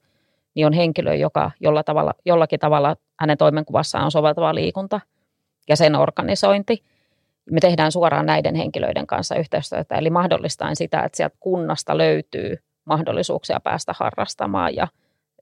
niin 0.55 0.67
on 0.67 0.73
henkilö, 0.73 1.15
joka 1.15 1.51
jolla 1.61 1.83
tavalla, 1.83 2.15
jollakin 2.25 2.61
tavalla 2.61 2.97
hänen 3.21 3.39
toimenkuvassaan 3.39 4.05
on 4.05 4.11
soveltava 4.11 4.55
liikunta 4.55 5.01
ja 5.69 5.77
sen 5.77 5.97
organisointi. 5.97 6.85
Me 7.51 7.61
tehdään 7.61 7.93
suoraan 7.93 8.27
näiden 8.27 8.55
henkilöiden 8.55 9.07
kanssa 9.07 9.37
yhteistyötä, 9.37 9.95
eli 9.95 10.11
mahdollistaen 10.11 10.77
sitä, 10.77 11.03
että 11.03 11.17
sieltä 11.17 11.37
kunnasta 11.41 11.99
löytyy 11.99 12.57
mahdollisuuksia 12.85 13.61
päästä 13.65 13.95
harrastamaan 13.99 14.77
ja, 14.77 14.89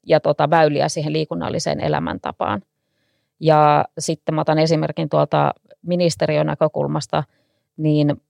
ja 0.07 0.21
tota, 0.21 0.51
väyliä 0.51 0.89
siihen 0.89 1.13
liikunnalliseen 1.13 1.81
elämäntapaan. 1.81 2.63
Ja 3.41 3.85
sitten 3.99 4.35
mä 4.35 4.41
otan 4.41 4.59
esimerkin 4.59 5.09
tuolta 5.09 5.55
ministeriön 5.83 6.47
näkökulmasta, 6.47 7.25
niin, 7.77 8.23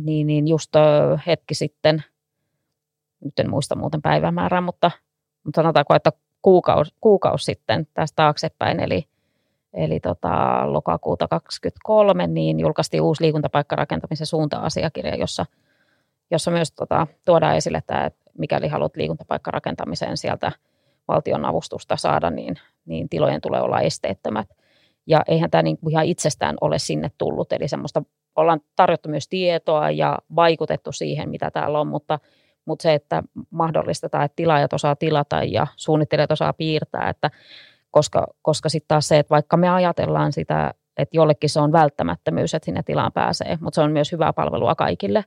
niin, 0.00 0.26
niin 0.26 0.48
just 0.48 0.72
hetki 1.26 1.54
sitten, 1.54 2.04
nyt 3.24 3.38
en 3.38 3.50
muista 3.50 3.76
muuten 3.76 4.02
päivämäärää, 4.02 4.60
mutta, 4.60 4.90
mutta 5.44 5.58
sanotaanko, 5.58 5.94
että 5.94 6.12
kuukausi, 6.42 6.94
kuukausi 7.00 7.44
sitten 7.44 7.86
tästä 7.94 8.16
taaksepäin, 8.16 8.80
eli, 8.80 9.04
eli 9.74 10.00
tota, 10.00 10.28
lokakuuta 10.72 11.28
2023, 11.28 12.26
niin 12.26 12.60
julkaistiin 12.60 13.02
uusi 13.02 13.24
liikuntapaikkarakentamisen 13.24 14.26
suunta-asiakirja, 14.26 15.16
jossa, 15.16 15.46
jossa 16.30 16.50
myös 16.50 16.72
tota, 16.72 17.06
tuodaan 17.24 17.56
esille 17.56 17.82
tämä, 17.86 18.06
että 18.06 18.30
mikäli 18.38 18.68
haluat 18.68 18.96
liikuntapaikkarakentamiseen 18.96 20.16
sieltä 20.16 20.52
valtion 21.08 21.44
avustusta 21.44 21.96
saada, 21.96 22.30
niin, 22.30 22.54
niin 22.86 23.08
tilojen 23.08 23.40
tulee 23.40 23.60
olla 23.60 23.80
esteettömät. 23.80 24.48
Ja 25.06 25.22
eihän 25.28 25.50
tämä 25.50 25.62
niin 25.62 25.78
kuin 25.78 25.92
ihan 25.92 26.04
itsestään 26.04 26.56
ole 26.60 26.78
sinne 26.78 27.10
tullut, 27.18 27.52
eli 27.52 27.68
semmoista 27.68 28.02
ollaan 28.36 28.60
tarjottu 28.76 29.08
myös 29.08 29.28
tietoa 29.28 29.90
ja 29.90 30.18
vaikutettu 30.36 30.92
siihen, 30.92 31.30
mitä 31.30 31.50
täällä 31.50 31.80
on, 31.80 31.86
mutta, 31.86 32.18
mutta 32.64 32.82
se, 32.82 32.94
että 32.94 33.22
mahdollistetaan, 33.50 34.24
että 34.24 34.36
tilaajat 34.36 34.72
osaa 34.72 34.96
tilata 34.96 35.42
ja 35.42 35.66
suunnittelijat 35.76 36.32
osaa 36.32 36.52
piirtää, 36.52 37.08
että 37.08 37.30
koska, 37.90 38.26
koska 38.42 38.68
sitten 38.68 38.88
taas 38.88 39.08
se, 39.08 39.18
että 39.18 39.30
vaikka 39.30 39.56
me 39.56 39.68
ajatellaan 39.68 40.32
sitä, 40.32 40.74
että 40.96 41.16
jollekin 41.16 41.50
se 41.50 41.60
on 41.60 41.72
välttämättömyys, 41.72 42.54
että 42.54 42.64
sinne 42.64 42.82
tilaan 42.82 43.12
pääsee, 43.12 43.58
mutta 43.60 43.74
se 43.74 43.80
on 43.80 43.92
myös 43.92 44.12
hyvää 44.12 44.32
palvelua 44.32 44.74
kaikille. 44.74 45.24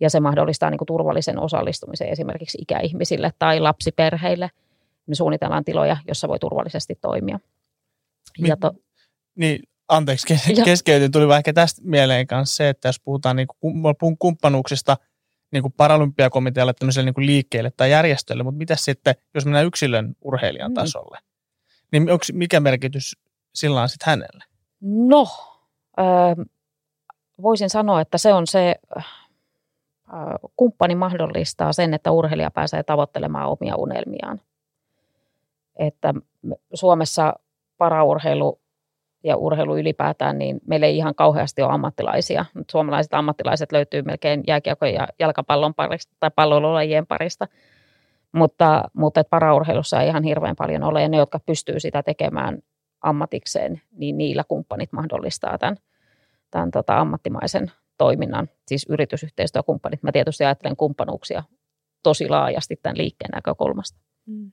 Ja 0.00 0.10
se 0.10 0.20
mahdollistaa 0.20 0.70
niin 0.70 0.78
kuin 0.78 0.86
turvallisen 0.86 1.38
osallistumisen 1.38 2.08
esimerkiksi 2.08 2.58
ikäihmisille 2.60 3.32
tai 3.38 3.60
lapsiperheille. 3.60 4.50
Me 5.06 5.14
suunnitellaan 5.14 5.64
tiloja, 5.64 5.96
jossa 6.08 6.28
voi 6.28 6.38
turvallisesti 6.38 6.98
toimia. 7.00 7.38
Ja 8.38 8.56
to, 8.56 8.72
niin, 9.34 9.62
anteeksi, 9.88 10.34
keskeytin, 10.64 11.12
tuli 11.12 11.36
ehkä 11.36 11.52
tästä 11.52 11.82
mieleen 11.84 12.26
kanssa 12.26 12.56
se, 12.56 12.68
että 12.68 12.88
jos 12.88 13.00
puhutaan 13.00 13.36
niin 13.36 13.48
kuin 13.98 14.16
kumppanuuksista 14.18 14.96
niin 15.52 15.62
kuin 15.62 15.74
paralympiakomitealle 15.76 16.74
tämmöiselle 16.74 17.04
niin 17.04 17.14
kuin 17.14 17.26
liikkeelle 17.26 17.70
tai 17.76 17.90
järjestölle, 17.90 18.42
mutta 18.42 18.58
mitä 18.58 18.76
sitten, 18.76 19.14
jos 19.34 19.44
mennään 19.44 19.66
yksilön 19.66 20.14
urheilijan 20.20 20.70
mm. 20.70 20.74
tasolle, 20.74 21.18
niin 21.92 22.10
onko, 22.10 22.24
mikä 22.32 22.60
merkitys 22.60 23.16
sillä 23.54 23.82
on 23.82 23.88
sitten 23.88 24.06
hänelle? 24.06 24.44
No, 24.80 25.26
äh, 26.00 26.46
voisin 27.42 27.70
sanoa, 27.70 28.00
että 28.00 28.18
se 28.18 28.32
on 28.32 28.46
se, 28.46 28.76
äh, 28.98 29.04
kumppani 30.56 30.94
mahdollistaa 30.94 31.72
sen, 31.72 31.94
että 31.94 32.10
urheilija 32.10 32.50
pääsee 32.50 32.82
tavoittelemaan 32.82 33.48
omia 33.48 33.76
unelmiaan. 33.76 34.40
Että 35.76 36.14
Suomessa 36.74 37.34
paraurheilu 37.78 38.60
ja 39.24 39.36
urheilu 39.36 39.78
ylipäätään, 39.78 40.38
niin 40.38 40.60
meillä 40.66 40.86
ei 40.86 40.96
ihan 40.96 41.14
kauheasti 41.14 41.62
ole 41.62 41.72
ammattilaisia. 41.72 42.44
Suomalaiset 42.70 43.14
ammattilaiset 43.14 43.72
löytyy 43.72 44.02
melkein 44.02 44.44
jääkiekon 44.46 44.92
ja 44.92 45.08
jalkapallon 45.18 45.74
parista 45.74 46.16
tai 46.20 46.30
pallolajien 46.36 47.06
parista. 47.06 47.48
Mutta, 48.34 48.84
mutta 48.92 49.24
paraurheilussa 49.30 50.02
ei 50.02 50.08
ihan 50.08 50.22
hirveän 50.22 50.56
paljon 50.56 50.82
ole. 50.82 51.02
Ja 51.02 51.08
ne, 51.08 51.16
jotka 51.16 51.40
pystyy 51.46 51.80
sitä 51.80 52.02
tekemään 52.02 52.58
ammatikseen, 53.00 53.82
niin 53.90 54.18
niillä 54.18 54.44
kumppanit 54.48 54.92
mahdollistaa 54.92 55.58
tämän, 55.58 55.76
tämän 56.50 56.70
tota 56.70 56.98
ammattimaisen 56.98 57.72
toiminnan, 57.98 58.48
siis 58.66 58.86
yritysyhteistyökumppanit. 58.88 60.02
Mä 60.02 60.12
tietysti 60.12 60.44
ajattelen 60.44 60.76
kumppanuuksia 60.76 61.42
tosi 62.02 62.28
laajasti 62.28 62.76
tämän 62.82 62.98
liikkeen 62.98 63.30
näkökulmasta. 63.34 63.98
Mm. 64.26 64.52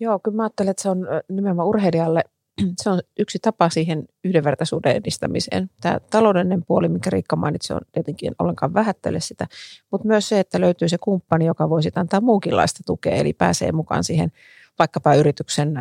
Joo, 0.00 0.18
kyllä 0.18 0.36
mä 0.36 0.42
ajattelen, 0.42 0.70
että 0.70 0.82
se 0.82 0.90
on 0.90 1.06
nimenomaan 1.28 1.68
urheilijalle 1.68 2.24
se 2.82 2.90
on 2.90 3.00
yksi 3.18 3.38
tapa 3.42 3.68
siihen 3.68 4.04
yhdenvertaisuuden 4.24 4.96
edistämiseen. 4.96 5.70
Tämä 5.80 6.00
taloudellinen 6.10 6.64
puoli, 6.64 6.88
mikä 6.88 7.10
Riikka 7.10 7.36
mainitsi, 7.36 7.72
on 7.72 7.80
tietenkin 7.92 8.34
ollenkaan 8.38 8.74
vähättele 8.74 9.20
sitä, 9.20 9.46
mutta 9.90 10.08
myös 10.08 10.28
se, 10.28 10.40
että 10.40 10.60
löytyy 10.60 10.88
se 10.88 10.98
kumppani, 10.98 11.46
joka 11.46 11.70
voisi 11.70 11.90
antaa 11.94 12.20
muunkinlaista 12.20 12.80
tukea, 12.86 13.14
eli 13.14 13.32
pääsee 13.32 13.72
mukaan 13.72 14.04
siihen 14.04 14.32
vaikkapa 14.78 15.14
yrityksen 15.14 15.74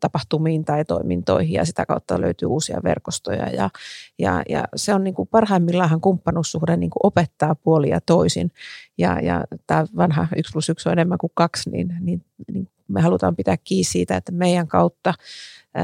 tapahtumiin 0.00 0.64
tai 0.64 0.84
toimintoihin 0.84 1.52
ja 1.52 1.64
sitä 1.64 1.86
kautta 1.86 2.20
löytyy 2.20 2.48
uusia 2.48 2.80
verkostoja. 2.84 3.48
Ja, 3.48 3.70
ja, 4.18 4.42
ja 4.48 4.64
se 4.76 4.94
on 4.94 5.04
niin 5.04 5.14
kuin 5.14 5.28
parhaimmillaan 5.28 6.00
kumppanuussuhde 6.00 6.76
niin 6.76 6.90
kuin 6.90 7.00
opettaa 7.02 7.54
puolia 7.54 8.00
toisin. 8.00 8.50
Ja, 8.98 9.20
ja 9.20 9.44
tämä 9.66 9.86
vanha 9.96 10.28
1 10.36 10.52
plus 10.52 10.68
1 10.68 10.88
on 10.88 10.92
enemmän 10.92 11.18
kuin 11.18 11.32
kaksi, 11.34 11.70
niin, 11.70 11.96
niin, 12.00 12.24
niin 12.52 12.68
me 12.88 13.00
halutaan 13.00 13.36
pitää 13.36 13.56
kiinni 13.64 13.84
siitä, 13.84 14.16
että 14.16 14.32
meidän 14.32 14.68
kautta 14.68 15.14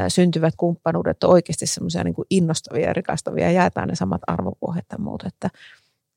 syntyvät 0.08 0.54
kumppanuudet 0.56 1.24
on 1.24 1.30
oikeasti 1.30 1.66
semmoisia 1.66 2.04
niin 2.04 2.14
innostavia 2.30 2.86
ja 2.86 2.92
rikastavia 2.92 3.44
ja 3.44 3.52
jaetaan 3.52 3.88
ne 3.88 3.94
samat 3.94 4.20
arvopohjat 4.26 4.86
ja 4.92 4.98
muut. 4.98 5.22
Että 5.22 5.50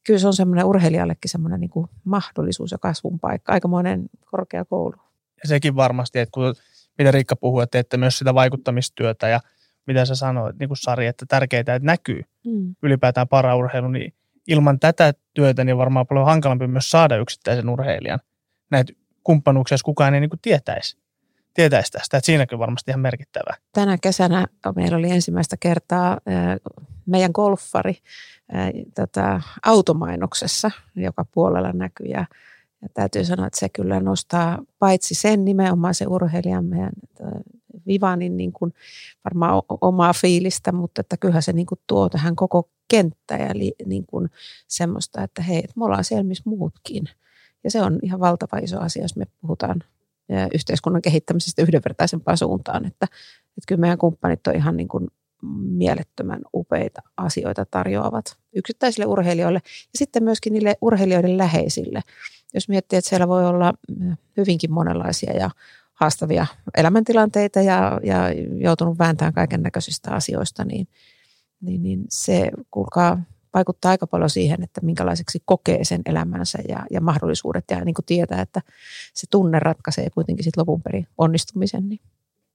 kyllä 0.03 0.19
se 0.19 0.27
on 0.27 0.33
semmoinen 0.33 0.65
urheilijallekin 0.65 1.31
semmoinen 1.31 1.59
niin 1.59 1.87
mahdollisuus 2.03 2.71
ja 2.71 2.77
kasvun 2.77 3.19
paikka, 3.19 3.53
aikamoinen 3.53 4.09
korkeakoulu. 4.31 4.95
Sekin 5.45 5.75
varmasti, 5.75 6.19
että 6.19 6.31
kun 6.31 6.55
mitä 6.97 7.11
Riikka 7.11 7.35
puhuu, 7.35 7.59
että 7.59 7.71
teette 7.71 7.97
myös 7.97 8.17
sitä 8.17 8.33
vaikuttamistyötä 8.33 9.27
ja 9.27 9.39
mitä 9.87 10.05
sä 10.05 10.15
sanoit, 10.15 10.59
niin 10.59 10.69
kuin 10.69 10.77
Sari, 10.77 11.07
että 11.07 11.25
tärkeää, 11.27 11.59
että 11.59 11.79
näkyy 11.81 12.21
mm. 12.45 12.75
ylipäätään 12.83 13.27
paraurheilu, 13.27 13.87
niin 13.87 14.13
ilman 14.47 14.79
tätä 14.79 15.13
työtä 15.33 15.63
niin 15.63 15.77
varmaan 15.77 16.07
paljon 16.07 16.25
hankalampi 16.25 16.67
myös 16.67 16.89
saada 16.89 17.17
yksittäisen 17.17 17.69
urheilijan 17.69 18.19
näitä 18.71 18.93
kumppanuuksia, 19.23 19.73
jos 19.73 19.83
kukaan 19.83 20.13
ei 20.13 20.19
niin 20.19 20.29
kuin 20.29 20.39
tietäisi 20.41 21.03
tietäisi 21.53 21.91
tästä, 21.91 22.17
että 22.17 22.25
siinäkin 22.25 22.59
varmasti 22.59 22.91
ihan 22.91 23.01
merkittävää. 23.01 23.55
Tänä 23.73 23.97
kesänä 24.01 24.47
meillä 24.75 24.97
oli 24.97 25.11
ensimmäistä 25.11 25.57
kertaa 25.59 26.17
meidän 27.05 27.31
golfari 27.33 27.97
tota, 28.95 29.41
automainoksessa, 29.65 30.71
joka 30.95 31.25
puolella 31.25 31.71
näkyy 31.71 32.07
ja, 32.07 32.25
ja 32.83 32.89
täytyy 32.93 33.25
sanoa, 33.25 33.47
että 33.47 33.59
se 33.59 33.69
kyllä 33.69 33.99
nostaa 33.99 34.63
paitsi 34.79 35.15
sen 35.15 35.45
nimenomaan 35.45 35.93
se 35.93 36.05
urheilijan 36.07 36.65
meidän 36.65 36.91
Vivanin 37.87 38.37
niin 38.37 38.53
kuin 38.53 38.73
varmaan 39.23 39.61
omaa 39.81 40.13
fiilistä, 40.13 40.71
mutta 40.71 41.01
että 41.01 41.17
kyllähän 41.17 41.43
se 41.43 41.53
niin 41.53 41.65
kuin 41.65 41.79
tuo 41.87 42.09
tähän 42.09 42.35
koko 42.35 42.69
kenttä 42.87 43.35
ja 43.35 43.49
li, 43.53 43.73
niin 43.85 44.05
kuin 44.05 44.29
semmoista, 44.67 45.23
että 45.23 45.41
hei, 45.41 45.57
että 45.57 45.73
me 45.75 45.85
ollaan 45.85 46.03
siellä 46.03 46.23
missä 46.23 46.43
muutkin. 46.45 47.03
Ja 47.63 47.71
se 47.71 47.81
on 47.81 47.99
ihan 48.01 48.19
valtava 48.19 48.57
iso 48.57 48.79
asia, 48.79 49.01
jos 49.01 49.15
me 49.15 49.25
puhutaan 49.41 49.83
yhteiskunnan 50.53 51.01
kehittämisestä 51.01 51.61
yhdenvertaisempaan 51.61 52.37
suuntaan. 52.37 52.85
Että, 52.85 53.05
että 53.47 53.67
kyllä 53.67 53.81
meidän 53.81 53.97
kumppanit 53.97 54.47
on 54.47 54.55
ihan 54.55 54.77
niin 54.77 54.87
kuin 54.87 55.07
mielettömän 55.77 56.41
upeita 56.53 57.01
asioita 57.17 57.65
tarjoavat 57.71 58.37
yksittäisille 58.55 59.05
urheilijoille 59.05 59.61
ja 59.65 59.97
sitten 59.97 60.23
myöskin 60.23 60.53
niille 60.53 60.75
urheilijoiden 60.81 61.37
läheisille. 61.37 62.01
Jos 62.53 62.69
miettii, 62.69 62.97
että 62.97 63.09
siellä 63.09 63.27
voi 63.27 63.45
olla 63.45 63.73
hyvinkin 64.37 64.71
monenlaisia 64.71 65.33
ja 65.33 65.49
haastavia 65.93 66.45
elämäntilanteita 66.77 67.61
ja, 67.61 67.99
ja 68.03 68.17
joutunut 68.55 68.99
vääntämään 68.99 69.33
kaiken 69.33 69.63
näköisistä 69.63 70.11
asioista, 70.11 70.65
niin, 70.65 70.87
niin, 71.61 71.83
niin 71.83 72.05
se, 72.09 72.51
kuulkaa, 72.71 73.21
vaikuttaa 73.53 73.91
aika 73.91 74.07
paljon 74.07 74.29
siihen, 74.29 74.63
että 74.63 74.81
minkälaiseksi 74.81 75.41
kokee 75.45 75.83
sen 75.83 76.01
elämänsä 76.05 76.59
ja, 76.67 76.85
ja 76.91 77.01
mahdollisuudet 77.01 77.65
ja 77.71 77.85
niin 77.85 77.95
kuin 77.95 78.05
tietää, 78.05 78.41
että 78.41 78.61
se 79.13 79.27
tunne 79.29 79.59
ratkaisee 79.59 80.09
kuitenkin 80.09 80.43
sitten 80.43 80.61
lopun 80.61 80.81
perin 80.81 81.07
onnistumisen. 81.17 81.89
Niin. 81.89 81.99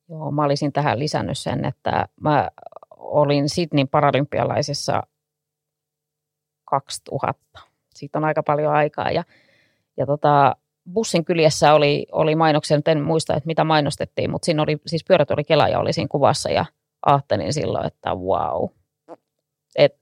Joo, 0.08 0.30
mä 0.30 0.44
olisin 0.44 0.72
tähän 0.72 0.98
lisännyt 0.98 1.38
sen, 1.38 1.64
että 1.64 2.08
mä 2.20 2.48
olin 2.96 3.48
Sydneyn 3.48 3.88
paralympialaisessa 3.88 5.02
2000. 6.64 7.61
Siitä 7.94 8.18
on 8.18 8.24
aika 8.24 8.42
paljon 8.42 8.72
aikaa 8.72 9.11
ja, 9.11 9.24
ja 9.98 10.06
tota, 10.06 10.56
bussin 10.92 11.24
kyljessä 11.24 11.74
oli, 11.74 12.06
oli 12.12 12.34
mainoksia, 12.34 12.80
en 12.87 13.02
muista, 13.02 13.34
että 13.34 13.46
mitä 13.46 13.64
mainostettiin, 13.64 14.30
mutta 14.30 14.46
siinä 14.46 14.62
oli, 14.62 14.76
siis 14.87 15.04
pyörät 15.04 15.30
oli 15.30 15.44
Kela 15.44 15.68
ja 15.68 15.78
oli 15.78 15.92
siinä 15.92 16.08
kuvassa 16.11 16.50
ja 16.50 16.64
ajattelin 17.06 17.52
silloin, 17.52 17.87
että 17.87 18.14
wow, 18.14 18.68
että 19.76 19.98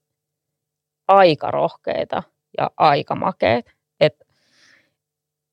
aika 1.09 1.51
rohkeita 1.51 2.23
ja 2.59 2.71
aika 2.77 3.15
makeet. 3.15 3.75
Et 4.01 4.27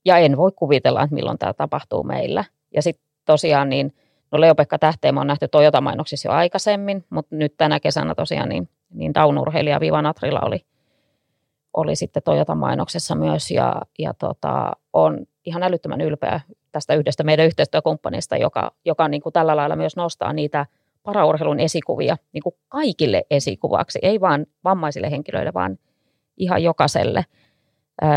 ja 0.06 0.17
en 0.17 0.38
voi 0.38 0.51
kuvitella, 0.56 1.03
että 1.03 1.15
milloin 1.15 1.38
tämä 1.38 1.53
tapahtuu 1.53 2.03
meillä. 2.03 2.45
Ja 2.75 2.82
sitten 2.82 3.06
tosiaan 3.25 3.69
niin, 3.69 3.93
no 4.32 4.41
Leo-Pekka 4.41 4.77
Tähteemä 4.79 5.21
on 5.21 5.27
nähty 5.27 5.47
Toyota-mainoksissa 5.47 6.29
jo 6.29 6.34
aikaisemmin, 6.34 7.06
mutta 7.10 7.36
nyt 7.36 7.53
tänä 7.58 7.79
kesänä 7.79 8.15
tosiaan 8.15 8.49
niin, 8.49 8.69
niin 8.93 9.13
downurheilija 9.13 9.79
Viva 9.79 10.01
Natrilla 10.01 10.41
oli, 10.41 10.65
oli 11.73 11.95
sitten 11.95 12.23
Toyota-mainoksessa 12.23 13.15
myös 13.15 13.51
ja, 13.51 13.81
ja 13.99 14.13
tota, 14.13 14.71
on 14.93 15.25
ihan 15.45 15.63
älyttömän 15.63 16.01
ylpeä 16.01 16.41
tästä 16.71 16.93
yhdestä 16.93 17.23
meidän 17.23 17.45
yhteistyökumppanista, 17.45 18.38
joka, 18.38 18.71
joka 18.86 19.07
niin 19.07 19.21
kuin 19.21 19.33
tällä 19.33 19.55
lailla 19.55 19.75
myös 19.75 19.95
nostaa 19.95 20.33
niitä 20.33 20.65
paraurheilun 21.03 21.59
esikuvia 21.59 22.17
niin 22.33 22.43
kuin 22.43 22.55
kaikille 22.69 23.23
esikuvaksi, 23.29 23.99
ei 24.01 24.21
vain 24.21 24.47
vammaisille 24.63 25.12
henkilöille, 25.12 25.53
vaan 25.53 25.77
ihan 26.38 26.63
jokaiselle. 26.63 27.25
Ö, 28.03 28.07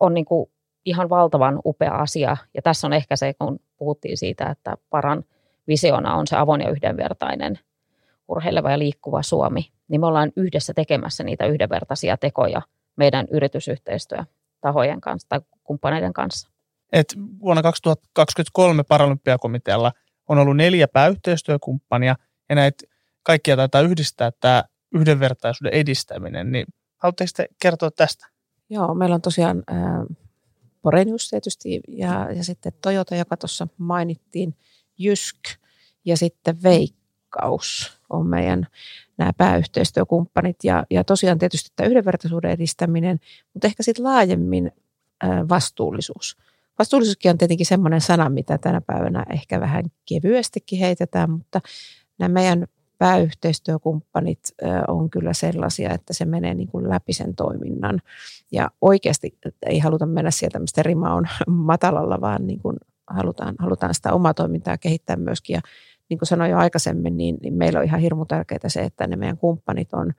on 0.00 0.14
niin 0.14 0.24
kuin 0.24 0.50
ihan 0.84 1.10
valtavan 1.10 1.60
upea 1.64 1.94
asia. 1.94 2.36
Ja 2.54 2.62
tässä 2.62 2.86
on 2.86 2.92
ehkä 2.92 3.16
se, 3.16 3.34
kun 3.34 3.58
puhuttiin 3.76 4.16
siitä, 4.16 4.50
että 4.50 4.74
paran 4.90 5.24
visiona 5.68 6.14
on 6.14 6.26
se 6.26 6.36
avoin 6.36 6.60
ja 6.60 6.70
yhdenvertainen 6.70 7.58
urheileva 8.30 8.70
ja 8.70 8.78
liikkuva 8.78 9.22
Suomi, 9.22 9.72
niin 9.88 10.00
me 10.00 10.06
ollaan 10.06 10.32
yhdessä 10.36 10.74
tekemässä 10.74 11.24
niitä 11.24 11.46
yhdenvertaisia 11.46 12.16
tekoja 12.16 12.62
meidän 12.96 13.26
yritysyhteistyötahojen 13.30 15.00
kanssa 15.00 15.28
tai 15.28 15.40
kumppaneiden 15.64 16.12
kanssa. 16.12 16.50
Et 16.92 17.14
vuonna 17.40 17.62
2023 17.62 18.82
Paralympiakomitealla 18.82 19.92
on 20.28 20.38
ollut 20.38 20.56
neljä 20.56 20.88
pääyhteistyökumppania 20.88 22.16
ja 22.48 22.54
näitä 22.54 22.84
kaikkia 23.22 23.56
taitaa 23.56 23.80
yhdistää 23.80 24.30
tämä 24.40 24.64
yhdenvertaisuuden 24.94 25.74
edistäminen, 25.74 26.52
niin 26.52 26.66
haluatteko 26.96 27.30
te 27.36 27.46
kertoa 27.62 27.90
tästä? 27.90 28.26
Joo, 28.70 28.94
meillä 28.94 29.14
on 29.14 29.22
tosiaan 29.22 29.62
Borenius 30.82 31.28
tietysti 31.28 31.80
ja, 31.88 32.32
ja 32.32 32.44
sitten 32.44 32.72
Toyota, 32.82 33.16
joka 33.16 33.36
tuossa 33.36 33.68
mainittiin, 33.78 34.56
Jysk 34.98 35.38
ja 36.04 36.16
sitten 36.16 36.62
Veikkaus 37.30 37.98
on 38.10 38.26
meidän 38.26 38.66
nämä 39.18 39.32
pääyhteistyökumppanit 39.36 40.56
ja, 40.64 40.84
ja 40.90 41.04
tosiaan 41.04 41.38
tietysti 41.38 41.70
tämä 41.76 41.88
yhdenvertaisuuden 41.88 42.50
edistäminen, 42.50 43.20
mutta 43.54 43.66
ehkä 43.66 43.82
sitten 43.82 44.04
laajemmin 44.04 44.72
vastuullisuus. 45.48 46.36
Vastuullisuuskin 46.78 47.30
on 47.30 47.38
tietenkin 47.38 47.66
semmoinen 47.66 48.00
sana, 48.00 48.28
mitä 48.28 48.58
tänä 48.58 48.80
päivänä 48.80 49.24
ehkä 49.30 49.60
vähän 49.60 49.84
kevyestikin 50.08 50.78
heitetään, 50.78 51.30
mutta 51.30 51.60
nämä 52.18 52.32
meidän 52.32 52.66
pääyhteistyökumppanit 52.98 54.40
on 54.88 55.10
kyllä 55.10 55.32
sellaisia, 55.32 55.90
että 55.90 56.12
se 56.12 56.24
menee 56.24 56.54
niin 56.54 56.68
kuin 56.68 56.88
läpi 56.88 57.12
sen 57.12 57.34
toiminnan. 57.34 58.00
Ja 58.52 58.70
oikeasti 58.80 59.38
ei 59.66 59.78
haluta 59.78 60.06
mennä 60.06 60.30
sieltä, 60.30 60.58
mistä 60.58 60.82
rima 60.82 61.14
on 61.14 61.28
matalalla, 61.46 62.20
vaan 62.20 62.46
niin 62.46 62.60
kuin 62.60 62.76
halutaan, 63.06 63.54
halutaan 63.58 63.94
sitä 63.94 64.12
omaa 64.12 64.34
toimintaa 64.34 64.78
kehittää 64.78 65.16
myöskin. 65.16 65.54
Ja 65.54 65.60
niin 66.10 66.18
kuin 66.18 66.26
sanoin 66.26 66.50
jo 66.50 66.58
aikaisemmin, 66.58 67.16
niin, 67.16 67.36
niin 67.42 67.54
meillä 67.54 67.78
on 67.78 67.84
ihan 67.84 68.00
hirmu 68.00 68.24
tärkeää 68.24 68.68
se, 68.68 68.82
että 68.82 69.06
ne 69.06 69.16
meidän 69.16 69.38
kumppanit 69.38 69.92
on 69.92 70.12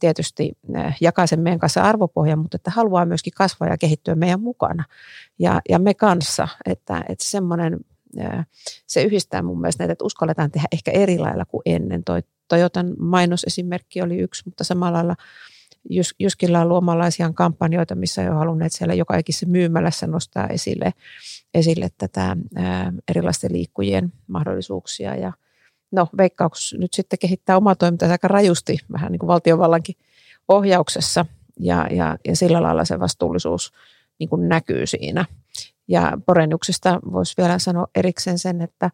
tietysti 0.00 0.52
jakaa 1.00 1.26
sen 1.26 1.40
meidän 1.40 1.58
kanssa 1.58 1.82
arvopohjan, 1.82 2.38
mutta 2.38 2.56
että 2.56 2.70
haluaa 2.70 3.04
myöskin 3.04 3.32
kasvaa 3.36 3.68
ja 3.68 3.78
kehittyä 3.78 4.14
meidän 4.14 4.40
mukana 4.40 4.84
ja, 5.38 5.60
ja 5.68 5.78
me 5.78 5.94
kanssa. 5.94 6.48
Että, 6.66 7.04
että 7.08 7.24
semmoinen 7.24 7.80
se 8.86 9.02
yhdistää 9.02 9.42
mun 9.42 9.60
mielestä 9.60 9.82
näitä, 9.82 9.92
että 9.92 10.04
uskalletaan 10.04 10.50
tehdä 10.50 10.68
ehkä 10.72 10.90
eri 10.90 11.18
lailla 11.18 11.44
kuin 11.44 11.62
ennen. 11.66 12.04
Toi 12.04 12.22
Toyotan 12.50 12.94
mainosesimerkki 12.98 14.02
oli 14.02 14.18
yksi, 14.18 14.42
mutta 14.44 14.64
samalla 14.64 14.96
lailla 14.96 15.14
Jys, 15.90 16.14
Jyskillä 16.18 16.60
on 16.60 16.68
luomalaisia 16.68 17.30
kampanjoita, 17.34 17.94
missä 17.94 18.22
on 18.30 18.36
halunneet 18.36 18.72
siellä 18.72 18.94
joka 18.94 19.16
ikisessä 19.16 19.46
myymälässä 19.46 20.06
nostaa 20.06 20.46
esille, 20.46 20.92
esille 21.54 21.88
tätä 21.98 22.36
ää, 22.54 22.92
erilaisten 23.08 23.52
liikkujien 23.52 24.12
mahdollisuuksia. 24.26 25.16
Ja 25.16 25.32
no, 25.92 26.08
Veikkaus 26.16 26.76
nyt 26.78 26.94
sitten 26.94 27.18
kehittää 27.18 27.56
omaa 27.56 27.74
toimintaa 27.74 28.10
aika 28.10 28.28
rajusti, 28.28 28.78
vähän 28.92 29.12
niin 29.12 29.18
kuin 29.20 29.28
valtiovallankin 29.28 29.94
ohjauksessa, 30.48 31.26
ja, 31.60 31.86
ja, 31.90 32.18
ja 32.24 32.36
sillä 32.36 32.62
lailla 32.62 32.84
se 32.84 33.00
vastuullisuus 33.00 33.72
niin 34.18 34.28
kuin 34.28 34.48
näkyy 34.48 34.86
siinä. 34.86 35.24
Ja 35.88 36.18
Porennuksesta 36.26 37.00
voisi 37.12 37.34
vielä 37.38 37.58
sanoa 37.58 37.86
erikseen 37.94 38.38
sen, 38.38 38.60
että 38.60 38.90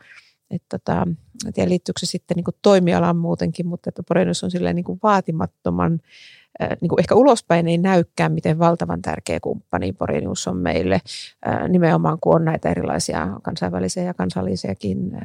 että 0.51 0.79
tota, 0.79 1.07
en 1.47 1.53
tiedä 1.53 1.69
liittyykö 1.69 2.01
se 2.01 2.07
sitten 2.07 2.35
niin 2.35 2.45
kuin 2.45 2.55
toimialaan 2.63 3.17
muutenkin, 3.17 3.67
mutta 3.67 3.89
että 3.89 4.03
on 4.43 4.51
silleen 4.51 4.77
niin 4.77 4.85
kuin 4.85 5.01
vaatimattoman, 5.03 6.01
niin 6.81 6.89
kuin 6.89 7.01
ehkä 7.01 7.15
ulospäin 7.15 7.69
ei 7.69 7.79
näykään, 7.79 8.33
miten 8.33 8.59
valtavan 8.59 9.03
tärkeä 9.03 9.41
kumppani 9.41 9.93
Porennus 9.93 10.49
on 10.49 10.57
meille, 10.57 11.01
nimenomaan 11.69 12.19
kun 12.21 12.35
on 12.35 12.45
näitä 12.45 12.71
erilaisia 12.71 13.29
kansainvälisiä 13.43 14.03
ja 14.03 14.15
kansallisiakin 14.15 15.19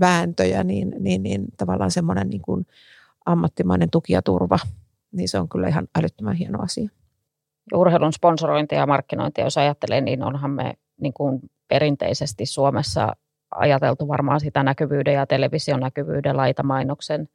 vääntöjä, 0.00 0.64
niin, 0.64 0.94
niin, 0.98 1.22
niin 1.22 1.44
tavallaan 1.56 1.90
semmoinen 1.90 2.28
niin 2.28 2.42
kuin 2.42 2.66
ammattimainen 3.26 3.90
tuki 3.90 4.12
ja 4.12 4.22
turva, 4.22 4.58
niin 5.12 5.28
se 5.28 5.38
on 5.38 5.48
kyllä 5.48 5.68
ihan 5.68 5.88
älyttömän 5.98 6.36
hieno 6.36 6.62
asia. 6.62 6.88
Urheilun 7.74 8.12
sponsorointia 8.12 8.78
ja 8.78 8.86
markkinointia, 8.86 9.44
jos 9.44 9.58
ajattelee, 9.58 10.00
niin 10.00 10.22
onhan 10.22 10.50
me 10.50 10.74
niin 11.00 11.12
kuin 11.12 11.40
perinteisesti 11.68 12.46
Suomessa 12.46 13.16
ajateltu 13.54 14.08
varmaan 14.08 14.40
sitä 14.40 14.62
näkyvyyden 14.62 15.14
ja 15.14 15.26
television 15.26 15.80
näkyvyyden 15.80 16.36
laitamainoksen 16.36 17.28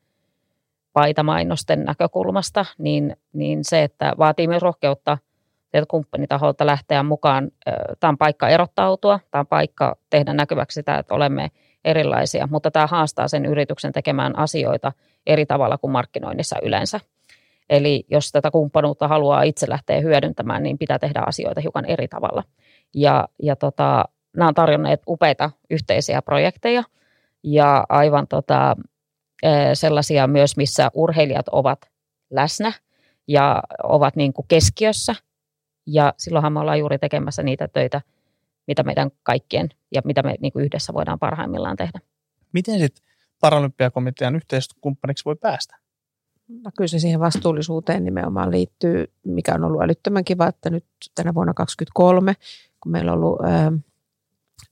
paitamainosten 0.94 1.84
näkökulmasta, 1.84 2.66
niin, 2.78 3.18
niin 3.34 3.60
se, 3.64 3.84
että 3.84 4.14
vaatii 4.18 4.48
myös 4.48 4.62
rohkeutta 4.62 5.18
teiltä 5.72 5.88
kumppanitaholta 5.90 6.66
lähteä 6.66 7.04
mukaan. 7.04 7.52
Tämä 8.00 8.10
on 8.10 8.18
paikka 8.18 8.50
erottautua, 8.50 9.20
tämä 9.32 9.40
on 9.40 9.48
paikka 9.48 9.96
tehdä 10.10 10.34
näkyväksi 10.34 10.76
sitä, 10.76 10.98
että 10.98 11.14
olemme 11.14 11.52
erilaisia, 11.86 12.48
mutta 12.52 12.72
tämä 12.72 12.88
haastaa 12.88 13.28
sen 13.28 13.46
yrityksen 13.46 13.92
tekemään 13.92 14.38
asioita 14.38 14.92
eri 15.28 15.46
tavalla 15.46 15.78
kuin 15.78 15.92
markkinoinnissa 15.92 16.56
yleensä. 16.64 17.00
Eli 17.70 18.06
jos 18.10 18.32
tätä 18.32 18.52
kumppanuutta 18.52 19.08
haluaa 19.08 19.44
itse 19.44 19.70
lähteä 19.70 20.00
hyödyntämään, 20.02 20.64
niin 20.64 20.78
pitää 20.78 21.00
tehdä 21.00 21.24
asioita 21.26 21.62
hiukan 21.62 21.86
eri 21.86 22.08
tavalla. 22.08 22.44
Ja, 22.96 23.28
ja 23.44 23.56
tota, 23.56 24.06
nämä 24.38 24.48
on 24.48 24.54
tarjonneet 24.54 25.02
upeita 25.08 25.52
yhteisiä 25.70 26.22
projekteja 26.22 26.84
ja 27.44 27.86
aivan 27.90 28.28
tota, 28.28 28.76
sellaisia 29.74 30.28
myös, 30.28 30.58
missä 30.58 30.92
urheilijat 30.94 31.48
ovat 31.52 31.80
läsnä 32.30 32.74
ja 33.28 33.64
ovat 33.84 34.16
niin 34.16 34.34
kuin 34.34 34.46
keskiössä. 34.48 35.16
Ja 35.88 36.14
silloinhan 36.18 36.54
me 36.54 36.60
ollaan 36.60 36.80
juuri 36.80 36.98
tekemässä 36.98 37.44
niitä 37.44 37.68
töitä, 37.68 38.02
mitä 38.68 38.84
meidän 38.84 39.12
kaikkien 39.24 39.70
ja 39.96 40.02
mitä 40.06 40.24
me 40.24 40.36
niin 40.40 40.54
kuin 40.54 40.66
yhdessä 40.66 40.94
voidaan 40.94 41.20
parhaimmillaan 41.20 41.78
tehdä. 41.78 42.00
Miten 42.54 42.80
sitten 42.80 43.06
Paralympiakomitean 43.40 44.36
yhteistyökumppaniksi 44.36 45.26
voi 45.26 45.36
päästä? 45.36 45.78
No 46.48 46.72
kyllä 46.78 46.88
se 46.88 47.00
siihen 47.00 47.20
vastuullisuuteen 47.20 48.04
nimenomaan 48.04 48.52
liittyy, 48.52 49.14
mikä 49.26 49.54
on 49.56 49.64
ollut 49.64 49.82
älyttömän 49.82 50.24
kiva, 50.24 50.48
että 50.48 50.70
nyt 50.70 50.86
tänä 51.16 51.34
vuonna 51.34 51.54
2023, 51.54 52.34
kun 52.80 52.92
meillä 52.92 53.12
on 53.14 53.18
ollut 53.18 53.40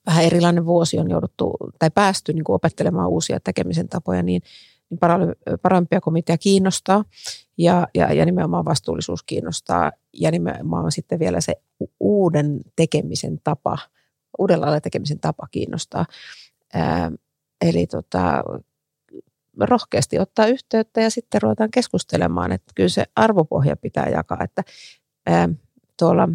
vähän 0.05 0.23
erilainen 0.23 0.65
vuosi, 0.65 0.99
on 0.99 1.09
jouduttu 1.09 1.57
tai 1.79 1.91
päästy 1.91 2.33
niin 2.33 2.43
kuin 2.43 2.55
opettelemaan 2.55 3.09
uusia 3.09 3.39
tekemisen 3.39 3.89
tapoja, 3.89 4.23
niin, 4.23 4.41
niin 4.89 4.99
Paralympiakomitea 5.61 6.37
kiinnostaa 6.37 7.03
ja, 7.57 7.87
ja, 7.95 8.13
ja 8.13 8.25
nimenomaan 8.25 8.65
vastuullisuus 8.65 9.23
kiinnostaa 9.23 9.91
ja 10.13 10.31
nimenomaan 10.31 10.91
sitten 10.91 11.19
vielä 11.19 11.41
se 11.41 11.53
uuden 11.99 12.59
tekemisen 12.75 13.39
tapa, 13.43 13.77
uudella 14.39 14.81
tekemisen 14.81 15.19
tapa 15.19 15.47
kiinnostaa. 15.51 16.05
Ää, 16.73 17.11
eli 17.61 17.87
tota, 17.87 18.43
rohkeasti 19.59 20.19
ottaa 20.19 20.47
yhteyttä 20.47 21.01
ja 21.01 21.09
sitten 21.09 21.41
ruvetaan 21.41 21.71
keskustelemaan, 21.71 22.51
että 22.51 22.71
kyllä 22.75 22.89
se 22.89 23.05
arvopohja 23.15 23.77
pitää 23.77 24.09
jakaa, 24.09 24.43
että 24.43 24.63
ää, 25.25 25.49
tuolla 25.99 26.29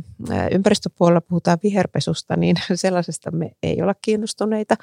ympäristöpuolella 0.50 1.20
puhutaan 1.20 1.58
viherpesusta, 1.62 2.36
niin 2.36 2.56
sellaisesta 2.74 3.30
me 3.30 3.50
ei 3.62 3.82
olla 3.82 3.94
kiinnostuneita. 4.02 4.76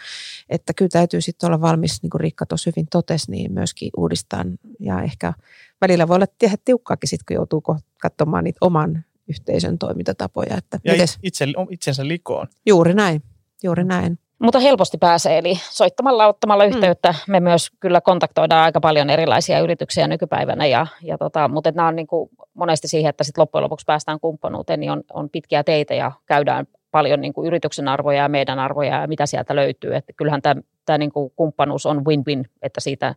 Että 0.50 0.74
kyllä 0.74 0.90
täytyy 0.90 1.22
sitten 1.22 1.48
olla 1.48 1.62
valmis, 1.62 2.02
niin 2.02 2.10
kuin 2.10 2.22
Riikka 2.22 2.46
tuossa 2.46 2.72
hyvin 2.76 2.88
totesi, 2.92 3.32
niin 3.32 3.54
myöskin 3.54 3.90
uudistaa. 3.98 4.46
Ja 4.80 5.02
ehkä 5.02 5.34
välillä 5.82 6.08
voi 6.08 6.16
olla 6.16 6.28
tehdä 6.38 6.58
tiukkaakin 6.66 7.10
sitten, 7.10 7.26
kun 7.26 7.36
joutuu 7.36 7.64
katsomaan 8.02 8.44
niitä 8.44 8.58
oman 8.62 9.06
yhteisön 9.28 9.78
toimintatapoja. 9.78 10.58
Että 10.58 10.80
ja 10.84 10.94
mites? 10.94 11.20
itse, 11.24 11.46
itsensä 11.70 12.08
likoon. 12.08 12.48
Juuri 12.66 12.94
näin, 12.94 13.24
juuri 13.64 13.84
näin. 13.84 14.20
Mutta 14.42 14.60
helposti 14.60 14.98
pääsee, 14.98 15.38
eli 15.38 15.60
soittamalla, 15.70 16.28
ottamalla 16.28 16.64
mm. 16.64 16.70
yhteyttä. 16.70 17.10
Mm. 17.12 17.32
Me 17.32 17.40
myös 17.40 17.72
kyllä 17.80 18.02
kontaktoidaan 18.02 18.64
aika 18.64 18.80
paljon 18.80 19.10
erilaisia 19.10 19.60
yrityksiä 19.60 20.08
nykypäivänä, 20.08 20.66
ja, 20.66 20.88
ja 21.02 21.18
tota, 21.18 21.48
mutta 21.48 21.72
nämä 21.72 21.88
on 21.88 21.96
niin 21.96 22.08
kuin 22.08 22.30
monesti 22.54 22.88
siihen, 22.88 23.10
että 23.10 23.24
sit 23.24 23.38
loppujen 23.38 23.64
lopuksi 23.64 23.86
päästään 23.86 24.20
kumppanuuteen, 24.20 24.80
niin 24.80 24.92
on, 24.92 25.04
on 25.14 25.30
pitkiä 25.30 25.64
teitä 25.64 25.94
ja 25.94 26.12
käydään 26.26 26.68
paljon 26.92 27.22
niin 27.22 27.34
kuin 27.34 27.48
yrityksen 27.48 27.88
arvoja 27.88 28.22
ja 28.22 28.30
meidän 28.30 28.60
arvoja 28.60 29.02
ja 29.02 29.08
mitä 29.08 29.26
sieltä 29.26 29.56
löytyy. 29.56 29.96
Että 29.96 30.14
kyllähän 30.18 30.42
tämä, 30.42 30.62
tämä 30.86 30.98
niin 30.98 31.12
kuin 31.12 31.34
kumppanuus 31.36 31.86
on 31.86 32.06
win-win, 32.06 32.46
että 32.62 32.82
siitä 32.82 33.16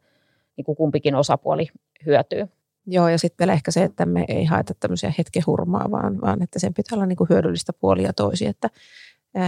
niin 0.57 0.64
kuin 0.64 0.77
kumpikin 0.77 1.14
osapuoli 1.14 1.66
hyötyy. 2.07 2.49
Joo, 2.87 3.09
ja 3.09 3.18
sitten 3.18 3.45
vielä 3.45 3.53
ehkä 3.53 3.70
se, 3.70 3.83
että 3.83 4.07
me 4.07 4.25
ei 4.29 4.45
haeta 4.45 4.75
tämmöisiä 4.81 5.12
hetkehurmaa, 5.18 5.91
vaan, 5.91 6.20
vaan 6.20 6.43
että 6.43 6.59
sen 6.59 6.75
pitää 6.75 6.97
olla 6.97 7.07
niin 7.07 7.16
kuin 7.16 7.29
hyödyllistä 7.31 7.72
puolia 7.72 8.12
toisi, 8.12 8.47
että 8.47 8.68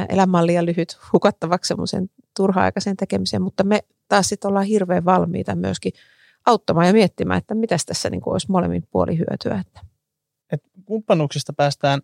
elämä 0.08 0.38
on 0.38 0.46
liian 0.46 0.66
lyhyt 0.66 0.98
hukattavaksi 1.12 1.68
semmoisen 1.68 2.10
turha-aikaisen 2.36 2.96
tekemiseen, 2.96 3.42
mutta 3.42 3.64
me 3.64 3.80
taas 4.08 4.28
sitten 4.28 4.48
ollaan 4.48 4.66
hirveän 4.66 5.04
valmiita 5.04 5.54
myöskin 5.54 5.92
auttamaan 6.46 6.86
ja 6.86 6.92
miettimään, 6.92 7.38
että 7.38 7.54
mitä 7.54 7.76
tässä 7.86 8.10
niin 8.10 8.20
kuin 8.20 8.32
olisi 8.32 8.50
molemmin 8.50 8.88
puoli 8.90 9.18
hyötyä. 9.18 9.64
Että. 9.66 9.80
Et 10.52 10.62
kumppanuuksista 10.84 11.52
päästään 11.52 12.00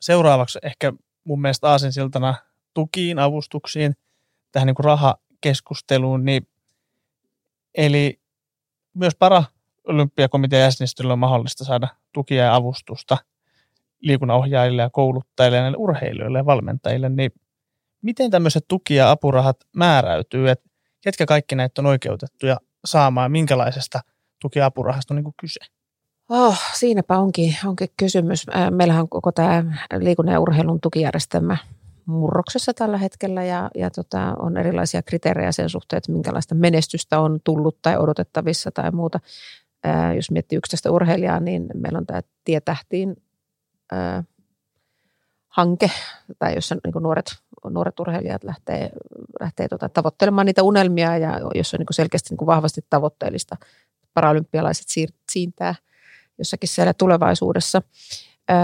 seuraavaksi 0.00 0.58
ehkä 0.62 0.92
mun 1.24 1.40
mielestä 1.40 1.70
aasinsiltana 1.70 2.34
tukiin, 2.74 3.18
avustuksiin, 3.18 3.96
tähän 4.52 4.66
niin 4.66 4.74
kuin 4.74 4.84
rahakeskusteluun. 4.84 6.24
Niin, 6.24 6.48
eli 7.74 8.20
myös 8.94 9.14
para 9.14 9.44
olympiakomitean 9.84 10.62
jäsenistölle 10.62 11.12
on 11.12 11.18
mahdollista 11.18 11.64
saada 11.64 11.88
tukia 12.12 12.44
ja 12.44 12.54
avustusta 12.54 13.16
liikunnanohjaajille 14.00 14.82
ja 14.82 14.90
kouluttajille 14.90 15.56
ja 15.56 15.62
näille 15.62 15.78
urheilijoille 15.80 16.38
ja 16.38 16.46
valmentajille, 16.46 17.08
niin 17.08 17.30
miten 18.02 18.30
tämmöiset 18.30 18.64
tuki- 18.68 18.94
ja 18.94 19.10
apurahat 19.10 19.56
määräytyy, 19.76 20.50
että 20.50 20.70
ketkä 21.00 21.26
kaikki 21.26 21.54
näitä 21.54 21.80
on 21.80 21.86
oikeutettuja 21.86 22.56
saamaan, 22.84 23.32
minkälaisesta 23.32 24.00
tuki- 24.40 24.58
ja 24.58 24.66
apurahasta 24.66 25.14
on 25.14 25.22
niin 25.22 25.34
kyse? 25.40 25.60
Oh, 26.28 26.58
siinäpä 26.74 27.18
onkin, 27.18 27.56
onkin 27.66 27.88
kysymys. 27.96 28.46
Meillähän 28.70 29.02
on 29.02 29.08
koko 29.08 29.32
tämä 29.32 29.64
liikunnan 29.98 30.32
ja 30.32 30.40
urheilun 30.40 30.80
tukijärjestelmä 30.80 31.56
murroksessa 32.06 32.74
tällä 32.74 32.98
hetkellä 32.98 33.44
ja, 33.44 33.70
ja 33.74 33.90
tota, 33.90 34.34
on 34.38 34.56
erilaisia 34.56 35.02
kriteerejä 35.02 35.52
sen 35.52 35.68
suhteen, 35.68 35.98
että 35.98 36.12
minkälaista 36.12 36.54
menestystä 36.54 37.20
on 37.20 37.40
tullut 37.44 37.78
tai 37.82 37.96
odotettavissa 37.96 38.70
tai 38.70 38.90
muuta. 38.90 39.20
Ää, 39.84 40.14
jos 40.14 40.30
miettii 40.30 40.56
yksittäistä 40.56 40.90
urheilijaa, 40.90 41.40
niin 41.40 41.66
meillä 41.74 41.98
on 41.98 42.06
tämä 42.06 42.20
Tietähtiin 42.44 43.16
hanke, 45.48 45.90
tai 46.38 46.54
jossa 46.54 46.74
niin 46.74 47.02
nuoret, 47.02 47.36
nuoret 47.70 48.00
urheilijat 48.00 48.44
lähtee, 48.44 48.90
lähtee 49.40 49.68
tota, 49.68 49.88
tavoittelemaan 49.88 50.46
niitä 50.46 50.62
unelmia 50.62 51.18
ja 51.18 51.40
jos 51.54 51.74
on 51.74 51.78
niin 51.78 51.86
selkeästi 51.90 52.34
niin 52.34 52.46
vahvasti 52.46 52.80
tavoitteellista 52.90 53.56
paralympialaiset 54.14 54.86
siintää 55.32 55.74
jossakin 56.38 56.68
siellä 56.68 56.94
tulevaisuudessa. 56.94 57.82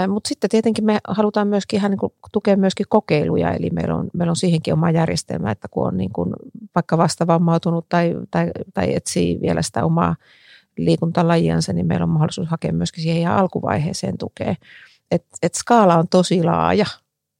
Mutta 0.09 0.29
sitten 0.29 0.51
tietenkin 0.51 0.85
me 0.85 0.99
halutaan 1.09 1.49
myöskin 1.49 1.77
ihan 1.79 1.91
niin 1.91 2.13
tukea 2.33 2.57
myöskin 2.57 2.87
kokeiluja, 2.89 3.53
eli 3.53 3.71
meillä 3.71 3.95
on, 3.95 4.11
meillä 4.13 4.31
on 4.31 4.37
siihenkin 4.37 4.75
oma 4.75 4.91
järjestelmä, 4.91 5.51
että 5.51 5.69
kun 5.71 5.87
on 5.87 5.97
niin 5.97 6.13
kuin 6.13 6.33
vaikka 6.75 6.99
vasta 6.99 7.27
vammautunut 7.27 7.89
tai, 7.89 8.15
tai, 8.31 8.51
tai 8.75 8.95
etsii 8.95 9.41
vielä 9.41 9.63
sitä 9.63 9.85
omaa 9.85 10.17
liikuntalajiansa, 10.77 11.73
niin 11.73 11.87
meillä 11.87 12.05
on 12.05 12.11
mahdollisuus 12.11 12.49
hakea 12.49 12.73
myöskin 12.73 13.03
siihen 13.03 13.21
ihan 13.21 13.37
alkuvaiheeseen 13.37 14.19
tukea. 14.19 14.55
Et, 15.13 15.25
et 15.43 15.55
skaala 15.55 15.95
on 15.95 16.09
tosi 16.09 16.43
laaja. 16.43 16.87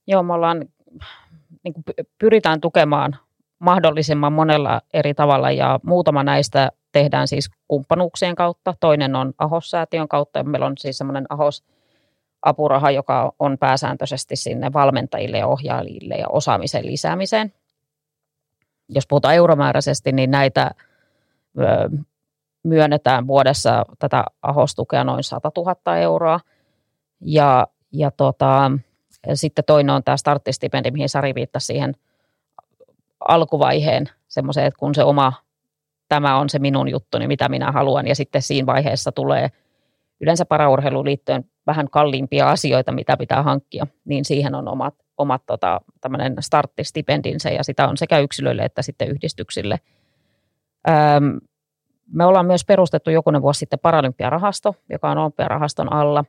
Joo, 0.07 0.23
me 0.23 0.33
ollaan, 0.33 0.65
niin 1.63 1.73
kuin 1.73 1.83
pyritään 2.19 2.61
tukemaan 2.61 3.15
mahdollisimman 3.59 4.33
monella 4.33 4.81
eri 4.93 5.13
tavalla 5.13 5.51
ja 5.51 5.79
muutama 5.83 6.23
näistä 6.23 6.71
tehdään 6.91 7.27
siis 7.27 7.49
kumppanuuksien 7.67 8.35
kautta. 8.35 8.73
Toinen 8.79 9.15
on 9.15 9.33
AHOS-säätiön 9.37 10.07
kautta. 10.07 10.43
Meillä 10.43 10.65
on 10.65 10.77
siis 10.77 10.97
semmoinen 10.97 11.25
AHOS 11.29 11.63
apuraha, 12.41 12.91
joka 12.91 13.33
on 13.39 13.57
pääsääntöisesti 13.57 14.35
sinne 14.35 14.73
valmentajille 14.73 15.37
ja 15.37 15.47
ohjaajille 15.47 16.15
ja 16.15 16.27
osaamisen 16.27 16.85
lisäämiseen. 16.85 17.53
Jos 18.89 19.07
puhutaan 19.07 19.35
euromääräisesti, 19.35 20.11
niin 20.11 20.31
näitä 20.31 20.71
myönnetään 22.63 23.27
vuodessa 23.27 23.85
tätä 23.99 24.25
ahostukea 24.41 25.03
noin 25.03 25.23
100 25.23 25.51
000 25.57 25.97
euroa. 25.97 26.39
Ja, 27.25 27.67
ja 27.91 28.11
tota, 28.11 28.71
sitten 29.33 29.65
toinen 29.65 29.95
on 29.95 30.03
tämä 30.03 30.17
starttistipendi, 30.17 30.91
mihin 30.91 31.09
Sari 31.09 31.35
viittasi 31.35 31.65
siihen 31.65 31.95
alkuvaiheen 33.27 34.09
semmoiseen, 34.27 34.67
että 34.67 34.79
kun 34.79 34.95
se 34.95 35.03
oma, 35.03 35.33
tämä 36.09 36.37
on 36.37 36.49
se 36.49 36.59
minun 36.59 36.89
juttu, 36.89 37.17
niin 37.17 37.27
mitä 37.27 37.49
minä 37.49 37.71
haluan. 37.71 38.07
Ja 38.07 38.15
sitten 38.15 38.41
siinä 38.41 38.65
vaiheessa 38.65 39.11
tulee 39.11 39.49
yleensä 40.21 40.45
paraurheiluun 40.45 41.05
liittyen 41.05 41.45
vähän 41.67 41.89
kalliimpia 41.89 42.49
asioita, 42.49 42.91
mitä 42.91 43.17
pitää 43.17 43.43
hankkia, 43.43 43.87
niin 44.05 44.25
siihen 44.25 44.55
on 44.55 44.67
omat, 44.67 44.95
omat 45.17 45.41
tota, 45.45 45.81
tämmöinen 46.01 46.35
starttistipendinsä 46.39 47.49
ja 47.49 47.63
sitä 47.63 47.87
on 47.87 47.97
sekä 47.97 48.19
yksilöille 48.19 48.65
että 48.65 48.81
sitten 48.81 49.07
yhdistyksille. 49.07 49.79
Öm, 50.89 51.39
me 52.13 52.25
ollaan 52.25 52.45
myös 52.45 52.65
perustettu 52.65 53.09
jokunen 53.09 53.41
vuosi 53.41 53.59
sitten 53.59 53.79
Paralympiarahasto, 53.79 54.75
joka 54.89 55.11
on 55.11 55.17
Olympiarahaston 55.17 55.93
alla. 55.93 56.25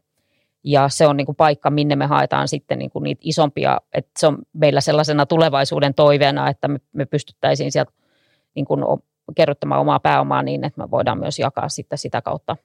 Ja 0.65 0.89
se 0.89 1.07
on 1.07 1.17
niin 1.17 1.27
kuin 1.27 1.37
paikka, 1.37 1.71
minne 1.71 1.97
me 1.97 2.07
haetaan 2.07 2.49
sitten 2.49 2.79
niin 2.79 2.91
kuin 2.91 3.03
niitä 3.03 3.21
isompia, 3.25 3.81
että 3.93 4.11
se 4.19 4.27
on 4.27 4.39
meillä 4.53 4.81
sellaisena 4.81 5.27
tulevaisuuden 5.27 5.95
toiveena, 5.95 6.51
että 6.51 6.69
me, 6.69 6.79
me 6.93 7.07
pystyttäisiin 7.07 7.73
sieltä 7.73 7.93
niin 8.55 8.65
kuin 8.65 8.85
kerryttämään 9.37 9.81
omaa 9.81 10.01
pääomaa 10.01 10.43
niin, 10.43 10.65
että 10.65 10.81
me 10.81 10.91
voidaan 10.91 11.19
myös 11.19 11.39
jakaa 11.39 11.69
sitten 11.69 11.99
sitä 11.99 12.23
kautta 12.23 12.57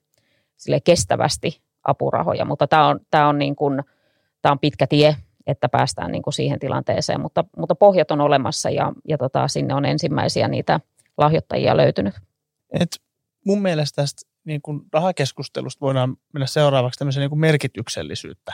sille 0.57 0.79
kestävästi 0.79 1.61
apurahoja. 1.83 2.45
Mutta 2.45 2.67
tämä 2.67 2.87
on, 2.87 2.99
tämä 3.11 3.29
on, 3.29 3.39
niin 3.39 3.55
kuin, 3.55 3.83
tämä 4.41 4.51
on 4.51 4.59
pitkä 4.59 4.87
tie, 4.87 5.15
että 5.47 5.69
päästään 5.69 6.11
niin 6.11 6.23
kuin 6.23 6.33
siihen 6.33 6.59
tilanteeseen, 6.59 7.21
mutta, 7.21 7.45
mutta 7.57 7.75
pohjat 7.75 8.11
on 8.11 8.21
olemassa 8.21 8.69
ja, 8.69 8.93
ja 9.07 9.17
tota, 9.17 9.47
sinne 9.47 9.73
on 9.73 9.85
ensimmäisiä 9.85 10.47
niitä 10.47 10.79
lahjoittajia 11.17 11.77
löytynyt. 11.77 12.13
Et 12.79 12.89
mun 13.45 13.61
mielestä 13.61 14.01
tästä 14.01 14.28
niin 14.43 14.61
kuin 14.61 14.81
rahakeskustelusta 14.93 15.81
voidaan 15.81 16.17
mennä 16.33 16.47
seuraavaksi 16.47 16.99
tämmöiseen 16.99 17.21
niin 17.21 17.29
kuin 17.29 17.39
merkityksellisyyttä 17.39 18.53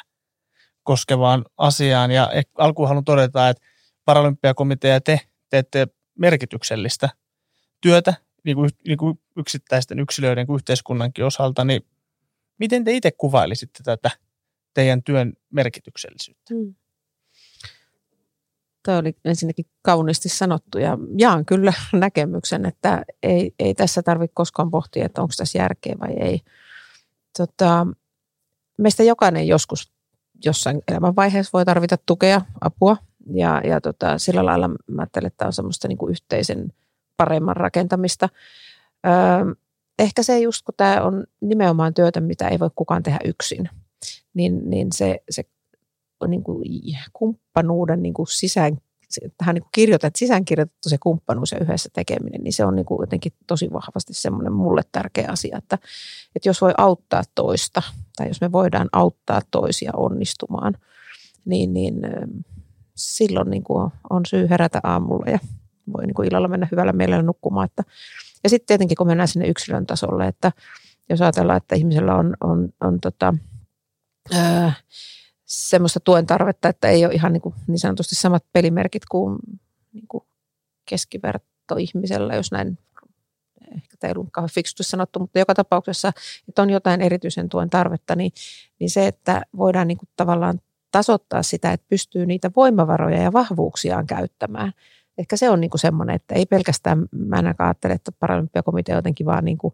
koskevaan 0.84 1.46
asiaan. 1.58 2.12
Ja 2.12 2.32
alkuun 2.58 2.88
haluan 2.88 3.06
todeta, 3.06 3.50
että 3.50 3.66
Paralympiakomitea 4.06 4.94
ja 4.94 5.02
te 5.02 5.20
teette 5.50 5.88
merkityksellistä 6.20 7.10
työtä 7.82 8.14
niin 8.44 8.56
kuin, 8.56 8.70
niin 8.88 8.98
kuin 8.98 9.20
yksittäisten 9.38 10.00
yksilöiden 10.00 10.48
kuin 10.48 10.56
yhteiskunnankin 10.56 11.26
osalta, 11.26 11.66
niin 11.66 11.82
miten 12.60 12.84
te 12.84 12.92
itse 12.92 13.12
kuvailisitte 13.12 13.84
tätä 13.84 14.12
teidän 14.74 15.04
työn 15.04 15.34
merkityksellisyyttä? 15.50 16.54
Hmm. 16.54 16.76
Tuo 18.86 18.98
oli 18.98 19.16
ensinnäkin 19.26 19.66
kauniisti 19.82 20.30
sanottu 20.30 20.78
ja 20.78 20.98
jaan 21.18 21.46
kyllä 21.46 21.74
näkemyksen, 21.94 22.66
että 22.66 23.06
ei, 23.24 23.54
ei 23.60 23.74
tässä 23.74 24.04
tarvitse 24.04 24.34
koskaan 24.34 24.72
pohtia, 24.72 25.06
että 25.06 25.22
onko 25.22 25.34
tässä 25.38 25.58
järkeä 25.58 25.96
vai 26.00 26.14
ei. 26.20 26.42
Tota, 27.38 27.88
meistä 28.78 29.04
jokainen 29.04 29.48
joskus 29.48 29.94
jossain 30.46 30.82
elämänvaiheessa 30.88 31.50
voi 31.54 31.66
tarvita 31.66 31.98
tukea, 32.06 32.42
apua 32.62 32.98
ja, 33.34 33.62
ja 33.64 33.82
tota, 33.82 34.18
sillä 34.18 34.46
lailla 34.46 34.68
mä 34.68 35.02
ajattelen, 35.02 35.28
että 35.28 35.38
tämä 35.38 35.48
on 35.48 35.54
semmoista 35.54 35.88
niin 35.88 35.98
kuin 35.98 36.12
yhteisen 36.12 36.74
paremman 37.18 37.56
rakentamista. 37.56 38.30
Öö, 39.06 39.56
ehkä 40.00 40.24
se 40.24 40.40
just, 40.40 40.66
kun 40.66 40.74
tämä 40.78 41.02
on 41.02 41.24
nimenomaan 41.42 41.94
työtä, 41.94 42.22
mitä 42.22 42.48
ei 42.48 42.60
voi 42.60 42.70
kukaan 42.76 43.04
tehdä 43.04 43.20
yksin, 43.26 43.70
niin, 44.34 44.70
niin 44.70 44.88
se, 44.94 45.20
se 45.30 45.44
niin 46.28 46.44
kuin 46.44 46.64
kumppanuuden 47.14 48.02
niin 48.02 48.14
kuin 48.14 48.28
sisään, 48.28 48.78
tähän 49.38 49.56
niin 49.56 49.64
kuin 49.64 49.70
kirjoitettu, 49.72 50.18
sisäänkirjoitettu 50.18 50.90
se 50.90 50.98
kumppanuus 50.98 51.52
ja 51.52 51.60
yhdessä 51.60 51.90
tekeminen, 51.94 52.42
niin 52.44 52.54
se 52.54 52.66
on 52.66 52.76
niin 52.76 52.86
kuin 52.86 53.04
jotenkin 53.04 53.32
tosi 53.48 53.74
vahvasti 53.74 54.14
semmoinen 54.14 54.54
mulle 54.54 54.82
tärkeä 54.92 55.28
asia, 55.32 55.58
että, 55.58 55.78
että 56.36 56.50
jos 56.50 56.62
voi 56.62 56.74
auttaa 56.78 57.24
toista 57.36 57.82
tai 58.16 58.28
jos 58.28 58.42
me 58.42 58.52
voidaan 58.52 58.90
auttaa 58.94 59.42
toisia 59.52 59.92
onnistumaan, 59.96 60.74
niin, 61.46 61.74
niin 61.74 61.96
silloin 62.96 63.50
niin 63.50 63.64
kuin 63.64 63.92
on 64.10 64.26
syy 64.26 64.50
herätä 64.50 64.80
aamulla 64.84 65.32
ja 65.32 65.40
voi 65.94 66.06
niin 66.06 66.14
kuin 66.14 66.28
illalla 66.28 66.48
mennä 66.48 66.68
hyvällä 66.72 66.94
mielellä 66.94 67.24
nukkumaan. 67.24 67.66
Että, 67.66 67.84
ja 68.44 68.50
sitten 68.50 68.68
tietenkin 68.68 68.98
kun 68.98 69.08
mennään 69.08 69.28
sinne 69.28 69.48
yksilön 69.48 69.86
tasolle, 69.86 70.28
että 70.28 70.52
jos 71.10 71.22
ajatellaan, 71.22 71.58
että 71.58 71.76
ihmisellä 71.76 72.16
on, 72.16 72.36
on, 72.44 72.70
on 72.82 73.00
tota, 73.00 73.34
ää, 74.34 74.74
semmoista 75.56 76.00
tuen 76.00 76.26
tarvetta, 76.26 76.70
että 76.70 76.88
ei 76.88 77.06
ole 77.06 77.14
ihan 77.14 77.34
niin, 77.34 77.42
kuin 77.42 77.56
niin 77.68 77.80
sanotusti 77.80 78.16
samat 78.16 78.46
pelimerkit 78.54 79.06
kuin, 79.12 79.40
niin 79.94 80.08
kuin 80.08 80.24
keskivertoihmisellä, 80.86 82.36
jos 82.36 82.52
näin 82.52 82.78
ehkä 83.76 83.98
tämä 84.00 84.10
ei 84.10 84.14
ollut 84.18 84.30
kauhean 84.32 84.50
fiksusti 84.54 84.84
sanottu, 84.84 85.20
mutta 85.20 85.40
joka 85.40 85.54
tapauksessa, 85.54 86.12
että 86.50 86.62
on 86.62 86.70
jotain 86.70 87.02
erityisen 87.02 87.50
tuen 87.50 87.70
tarvetta, 87.70 88.16
niin, 88.16 88.32
niin 88.80 88.90
se, 88.90 89.08
että 89.08 89.42
voidaan 89.58 89.88
niin 89.88 89.98
kuin 89.98 90.10
tavallaan 90.16 90.60
tasoittaa 90.92 91.44
sitä, 91.44 91.74
että 91.74 91.86
pystyy 91.90 92.26
niitä 92.26 92.52
voimavaroja 92.56 93.22
ja 93.22 93.34
vahvuuksiaan 93.34 94.08
käyttämään. 94.08 94.74
Ehkä 95.18 95.38
se 95.38 95.50
on 95.50 95.62
niin 95.62 95.70
kuin 95.70 95.82
semmoinen, 95.82 96.16
että 96.16 96.36
ei 96.36 96.46
pelkästään, 96.46 97.06
mä 97.12 97.36
ainakaan 97.36 97.68
ajattele, 97.68 97.94
että 97.94 98.12
paralympiakomitea 98.12 98.96
jotenkin 98.96 99.26
vaan 99.26 99.46
niin 99.46 99.58
kuin 99.58 99.74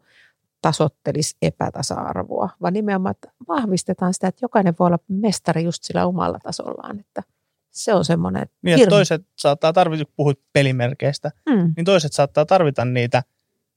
tasottelisi 0.62 1.38
epätasa-arvoa, 1.42 2.50
vaan 2.62 2.74
nimenomaan, 2.74 3.16
että 3.16 3.32
vahvistetaan 3.48 4.14
sitä, 4.14 4.28
että 4.28 4.46
jokainen 4.46 4.76
voi 4.80 4.88
olla 4.88 5.00
mestari 5.08 5.64
just 5.64 5.84
sillä 5.84 6.06
omalla 6.06 6.40
tasollaan, 6.44 7.00
että 7.00 7.24
se 7.72 7.94
on 7.94 8.06
semmoinen 8.06 8.50
Niin, 8.62 8.78
että 8.78 8.90
toiset 8.90 9.22
saattaa 9.36 9.74
tarvita, 9.74 10.06
kun 10.06 10.14
puhuit 10.16 10.40
pelimerkeistä, 10.54 11.32
mm. 11.50 11.74
niin 11.78 11.86
toiset 11.86 12.14
saattaa 12.14 12.46
tarvita 12.46 12.86
niitä 12.86 13.24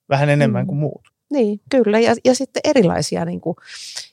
vähän 0.08 0.28
enemmän 0.28 0.64
mm. 0.64 0.66
kuin 0.66 0.78
muut. 0.78 1.14
Niin, 1.32 1.60
kyllä. 1.70 1.98
Ja, 1.98 2.14
ja 2.24 2.34
sitten 2.34 2.60
erilaisia. 2.64 3.24
Niin 3.24 3.40
kuin, 3.40 3.56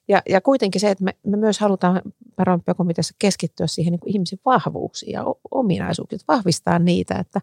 ja, 0.07 0.21
ja 0.29 0.41
kuitenkin 0.41 0.81
se, 0.81 0.91
että 0.91 1.03
me, 1.03 1.15
me 1.25 1.37
myös 1.37 1.59
halutaan 1.59 2.01
paralympiakomiteassa 2.35 3.15
keskittyä 3.19 3.67
siihen 3.67 3.91
niin 3.91 3.99
kuin 3.99 4.13
ihmisen 4.13 4.39
vahvuuksiin 4.45 5.11
ja 5.11 5.25
ominaisuuksiin, 5.51 6.19
vahvistaa 6.27 6.79
niitä, 6.79 7.15
että 7.15 7.41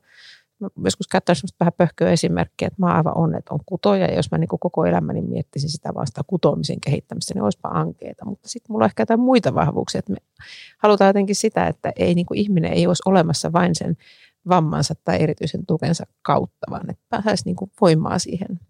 joskus 0.84 1.08
käyttäisin 1.08 1.48
vähän 1.60 1.72
pöhköä 1.76 2.10
esimerkkiä, 2.10 2.68
että 2.68 2.82
mä 2.82 2.86
oon 2.86 2.96
aivan 2.96 3.16
onneton 3.16 3.60
kutoja, 3.66 4.06
ja 4.06 4.16
jos 4.16 4.30
mä 4.30 4.38
niin 4.38 4.48
koko 4.48 4.84
elämäni 4.84 5.22
miettisin 5.22 5.70
sitä 5.70 5.94
vasta 5.94 6.20
kutoamisen 6.26 6.80
kehittämistä, 6.80 7.34
niin 7.34 7.42
olisipa 7.42 7.68
ankeeta. 7.68 8.24
Mutta 8.24 8.48
sitten 8.48 8.72
mulla 8.72 8.84
on 8.84 8.88
ehkä 8.90 9.02
jotain 9.02 9.20
muita 9.20 9.54
vahvuuksia, 9.54 9.98
että 9.98 10.12
me 10.12 10.18
halutaan 10.78 11.08
jotenkin 11.08 11.36
sitä, 11.36 11.66
että 11.66 11.92
ei, 11.96 12.14
niin 12.14 12.26
kuin 12.26 12.38
ihminen 12.38 12.72
ei 12.72 12.86
olisi 12.86 13.02
olemassa 13.06 13.52
vain 13.52 13.74
sen 13.74 13.96
vammansa 14.48 14.94
tai 15.04 15.22
erityisen 15.22 15.66
tukensa 15.66 16.04
kautta, 16.22 16.66
vaan 16.70 16.90
että 16.90 17.04
pääsisi 17.08 17.44
niin 17.44 17.56
kuin 17.56 17.70
voimaa 17.80 18.18
siihen, 18.18 18.60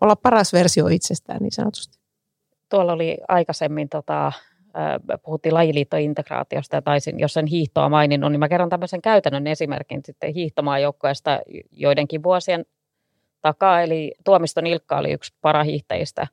olla 0.00 0.16
paras 0.16 0.52
versio 0.52 0.88
itsestään 0.88 1.42
niin 1.42 1.52
sanotusti. 1.52 1.98
Tuolla 2.68 2.92
oli 2.92 3.18
aikaisemmin 3.28 3.88
tota, 3.88 4.32
puhuttiin 5.22 5.54
lajiliittointegraatiosta 5.54 6.76
ja 6.76 6.82
taisin, 6.82 7.20
jos 7.20 7.34
sen 7.34 7.46
hiihtoa 7.46 7.88
maininnut, 7.88 8.32
niin 8.32 8.40
mä 8.40 8.48
kerron 8.48 8.68
tämmöisen 8.68 9.02
käytännön 9.02 9.46
esimerkin 9.46 10.00
sitten 10.04 10.34
hiihtomaajoukkoesta 10.34 11.40
joidenkin 11.70 12.22
vuosien 12.22 12.66
takaa. 13.40 13.82
Eli 13.82 14.14
Tuomiston 14.24 14.66
Ilkka 14.66 14.98
oli 14.98 15.12
yksi 15.12 15.34
parahiihtäjistä 15.40 16.26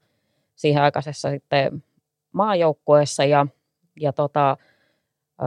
siihen 0.56 0.84
aikaisessa 0.84 1.30
sitten 1.30 1.84
maajoukkueessa 2.32 3.26
ja, 3.26 3.48
ja 4.00 4.14
tota, 4.14 4.58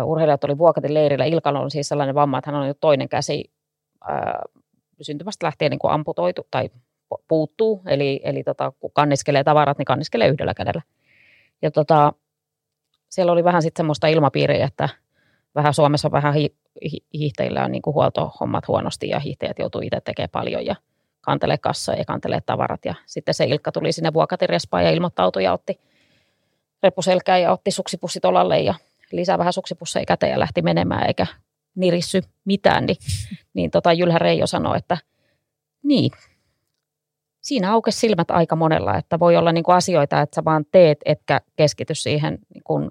urheilijat 0.05 0.45
oli 0.45 0.59
Vuokatin 0.59 0.95
leirillä. 0.95 1.25
Ilkalla 1.25 1.61
on 1.61 1.71
siis 1.71 1.89
sellainen 1.89 2.15
vamma, 2.15 2.39
että 2.39 2.51
hän 2.51 2.61
on 2.61 2.67
jo 2.69 2.75
toinen 2.75 3.09
käsi 3.09 3.51
ää, 4.09 4.43
syntymästä 5.01 5.47
lähtien 5.47 5.71
niin 5.71 5.79
kuin 5.79 5.93
amputoitu 5.93 6.47
tai 6.51 6.71
puuttuu. 7.29 7.83
Eli, 7.87 8.21
eli 8.25 8.43
tota, 8.43 8.73
kun 8.81 8.91
kanniskelee 8.95 9.45
tavarat, 9.45 9.79
niin 9.79 9.87
kanniskelee 9.87 10.29
yhdellä 10.29 10.55
kädellä. 10.55 10.83
Ja 11.63 11.71
tota, 11.71 12.13
siellä 13.13 13.33
oli 13.33 13.45
vähän 13.45 13.63
sitten 13.63 13.83
semmoista 13.83 14.07
ilmapiiriä, 14.07 14.67
että 14.67 14.89
vähän 15.55 15.75
Suomessa 15.75 16.11
vähän 16.11 16.35
hi, 16.35 16.55
hi, 16.93 16.99
hiihtäjillä 17.15 17.65
on 17.65 17.73
niin 17.73 17.83
kuin 17.83 17.95
huoltohommat 17.95 18.69
huonosti 18.69 19.09
ja 19.09 19.19
hiihtäjät 19.19 19.59
joutuu 19.59 19.81
itse 19.81 20.01
tekemään 20.01 20.31
paljon 20.31 20.67
ja 20.67 20.77
kantelee 21.21 21.59
kassoja 21.59 21.99
ja 21.99 22.05
kantelee 22.05 22.41
tavarat. 22.47 22.85
Ja 22.85 22.95
sitten 23.07 23.35
se 23.35 23.45
Ilkka 23.45 23.73
tuli 23.73 23.93
sinne 23.93 24.13
Vuokatin 24.13 24.49
ja 24.85 24.91
ilmoittautui 24.91 25.45
ja 25.45 25.53
otti 25.53 25.81
reppuselkää 26.83 27.39
ja 27.39 27.53
otti 27.53 27.71
suksipussit 27.71 28.25
olalle 28.25 28.61
ja 28.61 28.75
lisää 29.13 29.39
vähän 29.39 29.53
suksipusseja 29.53 30.07
käteen 30.07 30.33
ja 30.33 30.39
lähti 30.39 30.63
menemään 30.63 31.07
eikä 31.07 31.27
nirissy 31.75 32.23
mitään. 32.45 32.87
Niin, 32.87 32.97
niin 33.55 33.71
tota 33.71 33.93
Jylhä 33.93 34.19
Reijo 34.19 34.47
sanoi, 34.47 34.79
että 34.79 34.99
niin, 35.83 36.11
siinä 37.41 37.73
aukesi 37.73 37.99
silmät 37.99 38.31
aika 38.31 38.57
monella, 38.57 38.97
että 38.97 39.19
voi 39.19 39.37
olla 39.37 39.53
niin 39.53 39.65
kuin 39.65 39.77
asioita, 39.77 40.21
että 40.21 40.35
sä 40.35 40.45
vaan 40.45 40.65
teet, 40.73 40.99
etkä 41.05 41.41
keskity 41.57 41.95
siihen 41.95 42.39
niin 42.55 42.63
kuin 42.65 42.91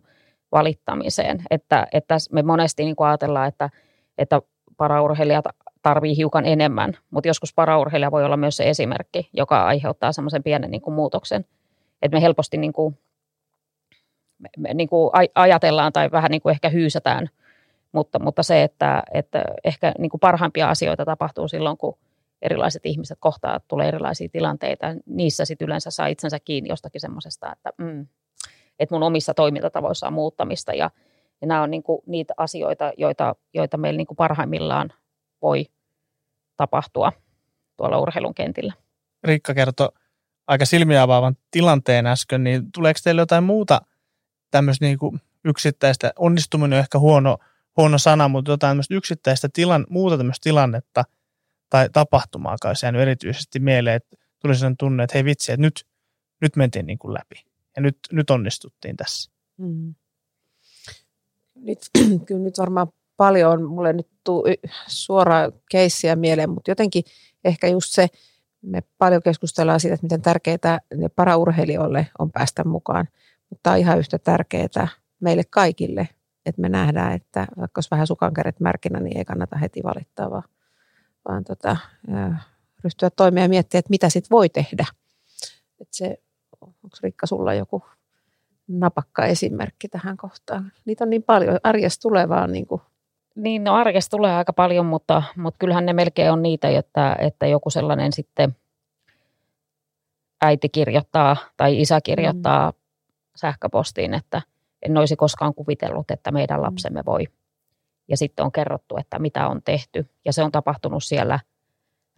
valittamiseen. 0.52 1.44
Että, 1.50 1.88
että 1.94 2.18
me 2.32 2.42
monesti 2.42 2.84
niin 2.84 2.96
ajatellaan, 3.00 3.48
että, 3.48 3.70
että 4.18 4.42
paraurheilijat 4.78 5.46
tarvii 5.82 6.18
hiukan 6.18 6.46
enemmän, 6.46 6.98
mutta 7.12 7.28
joskus 7.28 7.54
paraurheilija 7.54 8.12
voi 8.12 8.26
olla 8.26 8.38
myös 8.38 8.58
se 8.58 8.70
esimerkki, 8.70 9.30
joka 9.34 9.66
aiheuttaa 9.66 10.12
semmoisen 10.12 10.44
pienen 10.44 10.72
niin 10.72 10.82
kuin 10.82 10.94
muutoksen. 10.94 11.46
Että 12.02 12.18
me 12.18 12.22
helposti 12.22 12.58
niin 12.58 12.74
kuin, 12.74 12.98
me, 14.38 14.50
me 14.58 14.74
niin 14.74 14.90
kuin 14.90 15.12
ajatellaan 15.36 15.94
tai 15.94 16.12
vähän 16.12 16.32
niin 16.32 16.42
kuin 16.42 16.52
ehkä 16.52 16.70
hyysätään, 16.70 17.30
mutta, 17.92 18.20
mutta 18.20 18.44
se, 18.44 18.64
että, 18.64 19.04
että 19.14 19.44
ehkä 19.64 19.94
niin 19.98 20.10
kuin 20.10 20.20
parhaimpia 20.20 20.70
asioita 20.70 21.06
tapahtuu 21.06 21.48
silloin, 21.48 21.78
kun 21.78 21.98
erilaiset 22.42 22.86
ihmiset 22.86 23.18
kohtaa, 23.22 23.60
tulee 23.68 23.88
erilaisia 23.88 24.30
tilanteita. 24.30 24.88
Niissä 25.06 25.46
sitten 25.46 25.66
yleensä 25.66 25.92
saa 25.92 26.08
itsensä 26.08 26.40
kiinni 26.40 26.70
jostakin 26.70 27.02
semmoisesta, 27.02 27.52
että, 27.52 27.70
mm, 27.78 28.08
että 28.82 28.96
mun 28.96 29.04
omissa 29.04 29.34
toimintatavoissa 29.34 30.08
on 30.08 30.14
muuttamista. 30.14 30.74
Ja, 30.74 30.92
ja 31.42 31.48
nämä 31.48 31.64
on 31.64 31.72
niin 31.72 31.84
kuin 31.84 32.02
niitä 32.06 32.34
asioita, 32.38 32.92
joita, 32.98 33.36
joita 33.54 33.78
meillä 33.78 33.98
niin 33.98 34.08
kuin 34.08 34.16
parhaimmillaan 34.16 34.94
voi 35.42 35.66
tapahtua 36.58 37.12
tuolla 37.78 38.00
urheilun 38.00 38.34
kentillä. 38.34 38.74
Riikka 39.24 39.54
kertoi 39.54 39.90
aika 40.48 40.66
silmiä 40.66 41.02
avaavan 41.02 41.38
tilanteen 41.52 42.08
äsken, 42.08 42.44
niin 42.44 42.72
tuleeko 42.72 43.00
teille 43.04 43.22
jotain 43.22 43.44
muuta 43.44 43.82
tämmöistä 44.52 44.86
niin 44.86 44.98
kuin 44.98 45.22
yksittäistä, 45.46 46.14
onnistuminen 46.20 46.78
on 46.78 46.80
ehkä 46.80 47.00
huono, 47.00 47.38
huono 47.78 47.98
sana, 47.98 48.28
mutta 48.28 48.52
jotain 48.52 48.72
tämmöistä 48.72 48.96
yksittäistä 48.96 49.50
tilan, 49.54 49.86
muuta 49.90 50.18
tämmöistä 50.18 50.44
tilannetta– 50.44 51.04
tai 51.72 51.90
tapahtumaa 51.94 52.56
kai 52.62 52.76
se 52.76 52.88
erityisesti 52.88 53.60
mieleen, 53.60 53.96
että 53.96 54.18
tuli 54.40 54.56
sellainen 54.56 54.78
tunne, 54.78 55.04
että 55.04 55.14
hei 55.14 55.26
vitsi, 55.26 55.52
että 55.52 55.62
nyt, 55.62 55.86
nyt 56.42 56.56
mentiin 56.56 56.86
niin 56.86 57.00
kuin 57.00 57.14
läpi 57.14 57.51
ja 57.76 57.82
nyt, 57.82 57.98
nyt 58.12 58.30
onnistuttiin 58.30 58.98
tässä. 58.98 59.32
Mm. 59.58 59.96
Nyt, 61.56 61.80
kyllä 62.26 62.42
nyt 62.42 62.58
varmaan 62.58 62.88
paljon, 63.18 63.64
mulle 63.64 63.94
nyt 63.94 64.08
tuu 64.24 64.44
suora 64.88 65.52
keissiä 65.72 66.16
mieleen, 66.16 66.50
mutta 66.50 66.72
jotenkin 66.72 67.04
ehkä 67.46 67.68
just 67.68 67.94
se, 67.94 68.08
me 68.62 68.84
paljon 68.98 69.22
keskustellaan 69.24 69.80
siitä, 69.80 69.94
että 69.94 70.06
miten 70.06 70.22
tärkeää 70.22 70.80
ne 70.96 71.10
paraurheilijoille 71.10 72.08
on 72.20 72.32
päästä 72.32 72.64
mukaan, 72.64 73.08
mutta 73.50 73.72
on 73.72 73.78
ihan 73.78 74.00
yhtä 74.00 74.20
tärkeää 74.20 74.88
meille 75.20 75.44
kaikille, 75.50 76.10
että 76.46 76.62
me 76.62 76.70
nähdään, 76.70 77.14
että 77.14 77.48
vaikka 77.58 77.80
olisi 77.80 77.92
vähän 77.92 78.08
sukankäret 78.08 78.60
märkinä, 78.60 79.00
niin 79.00 79.18
ei 79.18 79.26
kannata 79.26 79.58
heti 79.58 79.84
valittaa, 79.84 80.32
vaan 80.32 80.44
vaan 81.28 81.44
tota, 81.44 81.78
ryhtyä 82.84 83.10
toimeen 83.10 83.44
ja 83.44 83.50
miettiä, 83.50 83.80
että 83.80 83.90
mitä 83.90 84.10
sitten 84.10 84.30
voi 84.30 84.50
tehdä. 84.50 84.86
Että 85.80 85.98
se, 85.98 86.18
onko 86.62 86.98
Rikka 87.04 87.28
sulla 87.28 87.54
joku 87.54 87.84
napakka 88.68 89.26
esimerkki 89.26 89.88
tähän 89.88 90.18
kohtaan? 90.18 90.72
Niitä 90.86 91.04
on 91.04 91.10
niin 91.10 91.24
paljon. 91.24 91.60
Arjessa 91.64 92.02
tulee 92.02 92.30
vaan 92.30 92.52
niin 92.52 92.68
kuin 92.68 92.82
niin, 93.36 93.64
no 93.64 93.76
arjessa 93.76 94.12
tulee 94.12 94.36
aika 94.36 94.54
paljon, 94.54 94.86
mutta, 94.86 95.24
mutta 95.38 95.58
kyllähän 95.58 95.86
ne 95.86 95.94
melkein 95.94 96.32
on 96.32 96.42
niitä, 96.42 96.70
että, 96.70 97.16
että 97.20 97.48
joku 97.48 97.70
sellainen 97.70 98.14
sitten 98.14 98.56
äiti 100.42 100.70
kirjoittaa 100.70 101.38
tai 101.58 101.82
isä 101.82 102.02
kirjoittaa 102.02 102.72
mm. 102.72 102.78
sähköpostiin, 103.36 104.14
että 104.14 104.42
en 104.82 104.98
olisi 104.98 105.16
koskaan 105.16 105.54
kuvitellut, 105.54 106.12
että 106.12 106.32
meidän 106.32 106.60
mm. 106.60 106.64
lapsemme 106.64 107.06
voi 107.06 107.28
ja 108.08 108.18
sitten 108.18 108.46
on 108.46 108.52
kerrottu, 108.52 108.98
että 108.98 109.20
mitä 109.20 109.48
on 109.48 109.62
tehty. 109.66 110.10
Ja 110.26 110.34
se 110.34 110.44
on 110.44 110.52
tapahtunut 110.52 111.04
siellä 111.04 111.40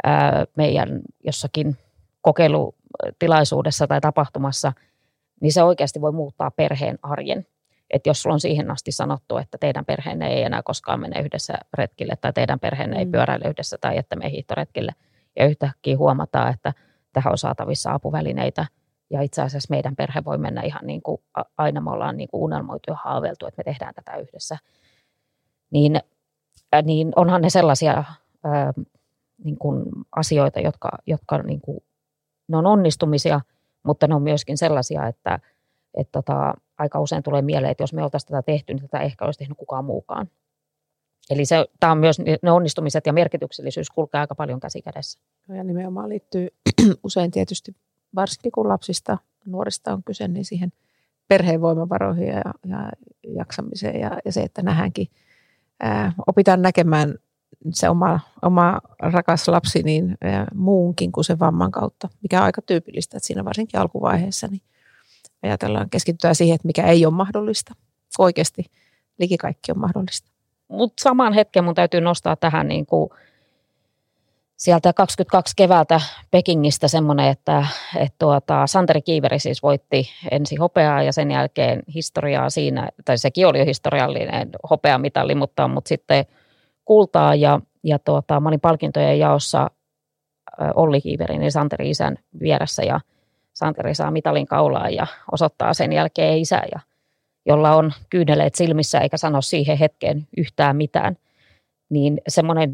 ää, 0.03 0.45
meidän 0.57 1.01
jossakin 1.23 1.77
kokeilutilaisuudessa 3.01 3.87
tai 3.87 4.01
tapahtumassa, 4.01 4.73
niin 5.41 5.53
se 5.53 5.63
oikeasti 5.63 6.01
voi 6.01 6.11
muuttaa 6.11 6.51
perheen 6.51 6.99
arjen. 7.03 7.47
Että 7.89 8.09
jos 8.09 8.21
sulla 8.21 8.33
on 8.33 8.39
siihen 8.39 8.71
asti 8.71 8.91
sanottu, 8.91 9.37
että 9.37 9.57
teidän 9.57 9.85
perheenne 9.85 10.27
ei 10.27 10.43
enää 10.43 10.63
koskaan 10.63 10.99
mene 10.99 11.21
yhdessä 11.21 11.53
retkille 11.73 12.13
tai 12.21 12.33
teidän 12.33 12.59
perheenne 12.59 12.95
mm. 12.95 12.99
ei 12.99 13.05
pyöräile 13.05 13.49
yhdessä 13.49 13.77
tai 13.81 13.97
että 13.97 14.15
me 14.15 14.31
hiihtoretkille 14.31 14.91
ja 15.35 15.45
yhtäkkiä 15.45 15.97
huomataan, 15.97 16.53
että 16.53 16.73
tähän 17.13 17.31
on 17.31 17.37
saatavissa 17.37 17.93
apuvälineitä 17.93 18.65
ja 19.09 19.21
itse 19.21 19.41
asiassa 19.41 19.71
meidän 19.71 19.95
perhe 19.95 20.23
voi 20.25 20.37
mennä 20.37 20.61
ihan 20.61 20.87
niin 20.87 21.01
kuin 21.01 21.21
aina 21.57 21.81
me 21.81 21.91
ollaan 21.91 22.17
niin 22.17 22.29
kuin 22.29 22.43
unelmoitu 22.43 22.83
ja 22.87 22.97
haaveiltu, 23.03 23.45
että 23.45 23.59
me 23.59 23.63
tehdään 23.63 23.93
tätä 23.93 24.17
yhdessä– 24.17 24.57
niin, 25.73 25.99
niin 26.83 27.11
onhan 27.15 27.41
ne 27.41 27.49
sellaisia 27.49 28.03
ää, 28.43 28.73
niin 29.43 29.57
kuin 29.57 29.85
asioita, 30.11 30.59
jotka, 30.59 30.89
jotka 31.07 31.37
niin 31.37 31.61
kuin, 31.61 31.83
ne 32.47 32.57
on 32.57 32.65
onnistumisia, 32.65 33.41
mutta 33.83 34.07
ne 34.07 34.15
on 34.15 34.21
myöskin 34.21 34.57
sellaisia, 34.57 35.07
että, 35.07 35.39
että 35.93 36.11
tota, 36.11 36.53
aika 36.77 36.99
usein 36.99 37.23
tulee 37.23 37.41
mieleen, 37.41 37.71
että 37.71 37.83
jos 37.83 37.93
me 37.93 38.03
oltaisiin 38.03 38.27
tätä 38.27 38.41
tehty, 38.41 38.73
niin 38.73 38.81
tätä 38.81 38.99
ehkä 38.99 39.25
olisi 39.25 39.39
tehnyt 39.39 39.57
kukaan 39.57 39.85
muukaan. 39.85 40.29
Eli 41.29 41.45
se, 41.45 41.65
tämä 41.79 41.91
on 41.91 41.97
myös, 41.97 42.19
ne 42.41 42.51
onnistumiset 42.51 43.05
ja 43.05 43.13
merkityksellisyys 43.13 43.89
kulkee 43.89 44.21
aika 44.21 44.35
paljon 44.35 44.59
käsi 44.59 44.81
kädessä. 44.81 45.19
Ja 45.49 45.63
nimenomaan 45.63 46.09
liittyy 46.09 46.47
usein 47.03 47.31
tietysti, 47.31 47.75
varsinkin 48.15 48.51
kun 48.51 48.69
lapsista, 48.69 49.17
nuorista 49.45 49.93
on 49.93 50.03
kyse, 50.03 50.27
niin 50.27 50.45
siihen 50.45 50.73
perheen 51.27 51.61
voimavaroihin 51.61 52.27
ja, 52.27 52.41
ja 52.65 52.91
jaksamiseen 53.35 53.99
ja, 53.99 54.19
ja 54.25 54.31
se, 54.31 54.41
että 54.41 54.63
nähdäänkin– 54.63 55.07
opitaan 56.27 56.61
näkemään 56.61 57.15
se 57.71 57.89
oma, 57.89 58.19
oma 58.41 58.79
rakas 58.99 59.47
lapsi 59.47 59.83
niin 59.83 60.17
muunkin 60.53 61.11
kuin 61.11 61.23
sen 61.23 61.39
vamman 61.39 61.71
kautta, 61.71 62.09
mikä 62.21 62.39
on 62.39 62.45
aika 62.45 62.61
tyypillistä, 62.61 63.17
että 63.17 63.27
siinä 63.27 63.45
varsinkin 63.45 63.79
alkuvaiheessa 63.79 64.47
niin 64.47 64.61
ajatellaan 65.43 65.89
keskittyä 65.89 66.33
siihen, 66.33 66.55
että 66.55 66.67
mikä 66.67 66.83
ei 66.83 67.05
ole 67.05 67.13
mahdollista. 67.13 67.73
Oikeasti 68.19 68.65
liki 69.19 69.37
kaikki 69.37 69.71
on 69.71 69.79
mahdollista. 69.79 70.31
Mutta 70.67 71.03
samaan 71.03 71.33
hetken 71.33 71.63
mun 71.63 71.75
täytyy 71.75 72.01
nostaa 72.01 72.35
tähän 72.35 72.67
niin 72.67 72.85
kuin 72.85 73.09
sieltä 74.57 74.93
22 74.93 75.53
keväältä 75.55 76.01
Pekingistä 76.31 76.87
semmoinen, 76.87 77.27
että, 77.27 77.67
että 77.95 78.15
tuota, 78.19 78.67
Santeri 78.67 79.01
Kiiveri 79.01 79.39
siis 79.39 79.63
voitti 79.63 80.09
ensi 80.31 80.55
hopeaa 80.55 81.03
ja 81.03 81.13
sen 81.13 81.31
jälkeen 81.31 81.83
historiaa 81.93 82.49
siinä, 82.49 82.89
tai 83.05 83.17
sekin 83.17 83.47
oli 83.47 83.59
jo 83.59 83.65
historiallinen 83.65 84.49
hopeamitalli, 84.69 85.35
mutta, 85.35 85.67
mutta 85.67 85.89
sitten 85.89 86.25
kultaa 86.85 87.35
ja, 87.35 87.59
ja 87.83 87.99
tuota, 87.99 88.39
mä 88.39 88.49
olin 88.49 88.59
palkintojen 88.59 89.19
jaossa 89.19 89.69
Olli 90.75 91.01
Kiiverin 91.01 91.43
ja 91.43 91.51
Santeri 91.51 91.89
isän 91.89 92.17
vieressä 92.39 92.83
ja 92.83 92.99
Santeri 93.53 93.95
saa 93.95 94.11
mitalin 94.11 94.45
kaulaan 94.45 94.93
ja 94.93 95.07
osoittaa 95.31 95.73
sen 95.73 95.93
jälkeen 95.93 96.37
isä, 96.37 96.61
ja, 96.71 96.79
jolla 97.45 97.75
on 97.75 97.93
kyyneleet 98.09 98.55
silmissä 98.55 98.99
eikä 98.99 99.17
sano 99.17 99.41
siihen 99.41 99.77
hetkeen 99.77 100.27
yhtään 100.37 100.77
mitään. 100.77 101.17
Niin 101.89 102.21
semmoinen, 102.27 102.73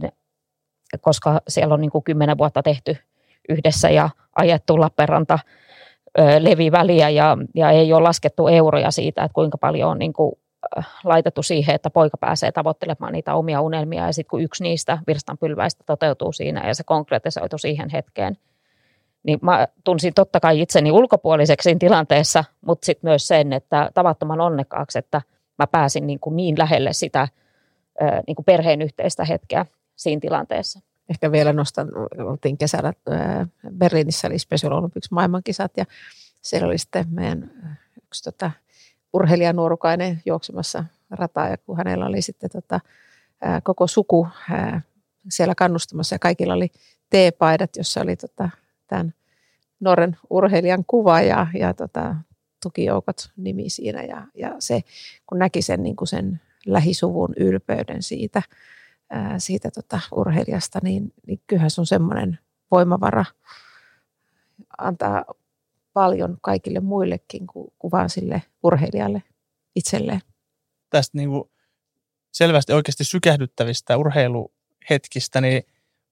koska 1.01 1.41
siellä 1.47 1.74
on 1.74 1.82
niin 1.82 1.91
kuin 1.91 2.03
kymmenen 2.03 2.38
vuotta 2.38 2.64
tehty 2.64 2.97
yhdessä 3.49 3.89
ja 3.89 4.10
ajettu 4.36 4.80
Lappeenranta 4.80 5.39
leviväliä 6.39 7.10
ja, 7.10 7.38
ja 7.55 7.72
ei 7.72 7.93
ole 7.93 8.03
laskettu 8.03 8.47
euroja 8.47 8.91
siitä, 8.91 9.24
että 9.24 9.34
kuinka 9.34 9.57
paljon 9.57 9.91
on 9.91 9.99
niin 9.99 10.14
kuin 10.14 10.36
laitettu 11.03 11.43
siihen, 11.43 11.76
että 11.76 11.89
poika 11.89 12.18
pääsee 12.18 12.51
tavoittelemaan 12.51 13.14
niitä 13.14 13.36
omia 13.36 13.62
unelmia 13.62 14.05
ja 14.05 14.12
sitten 14.12 14.30
kun 14.30 14.41
yksi 14.41 14.64
niistä 14.64 14.97
virstanpylväistä 15.07 15.84
toteutuu 15.86 16.32
siinä 16.32 16.68
ja 16.68 16.76
se 16.76 16.84
konkretisoitu 16.84 17.57
siihen 17.57 17.89
hetkeen, 17.89 18.38
niin 19.24 19.39
mä 19.41 19.68
tunsin 19.84 20.14
totta 20.14 20.39
kai 20.39 20.62
itseni 20.62 20.91
ulkopuoliseksi 20.91 21.76
tilanteessa, 21.80 22.43
mutta 22.66 22.86
sitten 22.86 23.10
myös 23.10 23.28
sen, 23.28 23.53
että 23.53 23.89
tavattoman 23.93 24.41
onnekkaaksi, 24.41 24.99
että 24.99 25.22
mä 25.57 25.68
pääsin 25.68 26.07
niin, 26.07 26.20
kuin 26.20 26.36
niin 26.36 26.57
lähelle 26.57 26.93
sitä 26.93 27.28
niin 28.28 28.36
kuin 28.36 28.45
perheen 28.45 28.82
yhteistä 28.82 29.26
hetkeä 29.26 29.66
siinä 29.95 30.20
tilanteessa. 30.20 30.80
Ehkä 31.10 31.32
vielä 31.32 31.53
nostan, 31.53 31.89
oltiin 32.20 32.57
kesällä 32.57 32.93
Berliinissä, 33.78 34.28
eli 34.28 34.39
Special 34.39 34.72
Olympics 34.72 35.12
maailmankisat 35.12 35.72
ja 35.78 35.86
siellä 36.41 36.68
oli 36.68 36.78
sitten 36.78 37.05
meidän 37.10 37.51
yksi 38.03 38.24
tota, 38.24 38.51
urheilijanuorukainen 39.14 40.22
juoksemassa 40.26 40.86
rataa 41.10 41.49
ja 41.49 41.57
kun 41.57 41.78
hänellä 41.78 42.05
oli 42.05 42.22
sitten 42.22 42.49
tota, 42.49 42.80
ää, 43.41 43.62
koko 43.62 43.88
suku 43.88 44.28
ää, 44.49 44.82
siellä 45.30 45.55
kannustamassa 45.55 46.16
ja 46.16 46.20
kaikilla 46.20 46.53
oli 46.53 46.72
T-paidat, 47.10 47.76
jossa 47.78 48.01
oli 48.01 48.16
tota, 48.16 48.49
tämän 48.88 49.14
Norren 49.80 50.18
urheilijan 50.30 50.84
kuva 50.88 51.22
ja, 51.22 51.47
ja 51.60 51.74
tota, 51.74 52.16
tukijoukot 52.64 53.32
nimi 53.38 53.70
siinä 53.70 54.03
ja, 54.03 54.28
ja 54.36 54.55
se, 54.60 54.82
kun 55.28 55.39
näki 55.39 55.62
sen, 55.62 55.84
niin 55.84 55.95
kuin 55.95 56.07
sen 56.07 56.41
lähisuvun 56.66 57.34
ylpeyden 57.38 58.03
siitä, 58.03 58.41
ää, 59.10 59.39
siitä 59.39 59.72
tota, 59.72 59.99
urheilijasta, 60.12 60.80
niin, 60.84 61.14
niin 61.28 61.41
kyllähän 61.47 61.72
se 61.72 61.82
on 61.82 61.88
semmoinen 61.88 62.39
voimavara 62.72 63.26
antaa 64.78 65.26
paljon 66.00 66.38
kaikille 66.41 66.80
muillekin 66.80 67.47
kuin, 67.47 67.74
kuin 67.80 67.91
vaan 67.91 68.10
sille 68.10 68.41
urheilijalle 68.64 69.24
itselleen. 69.76 70.22
Tästä 70.89 71.18
niin 71.18 71.30
kuin 71.30 71.43
selvästi 72.32 72.74
oikeasti 72.74 73.04
sykähdyttävistä 73.04 73.97
urheiluhetkistä, 73.97 75.41
niin 75.41 75.64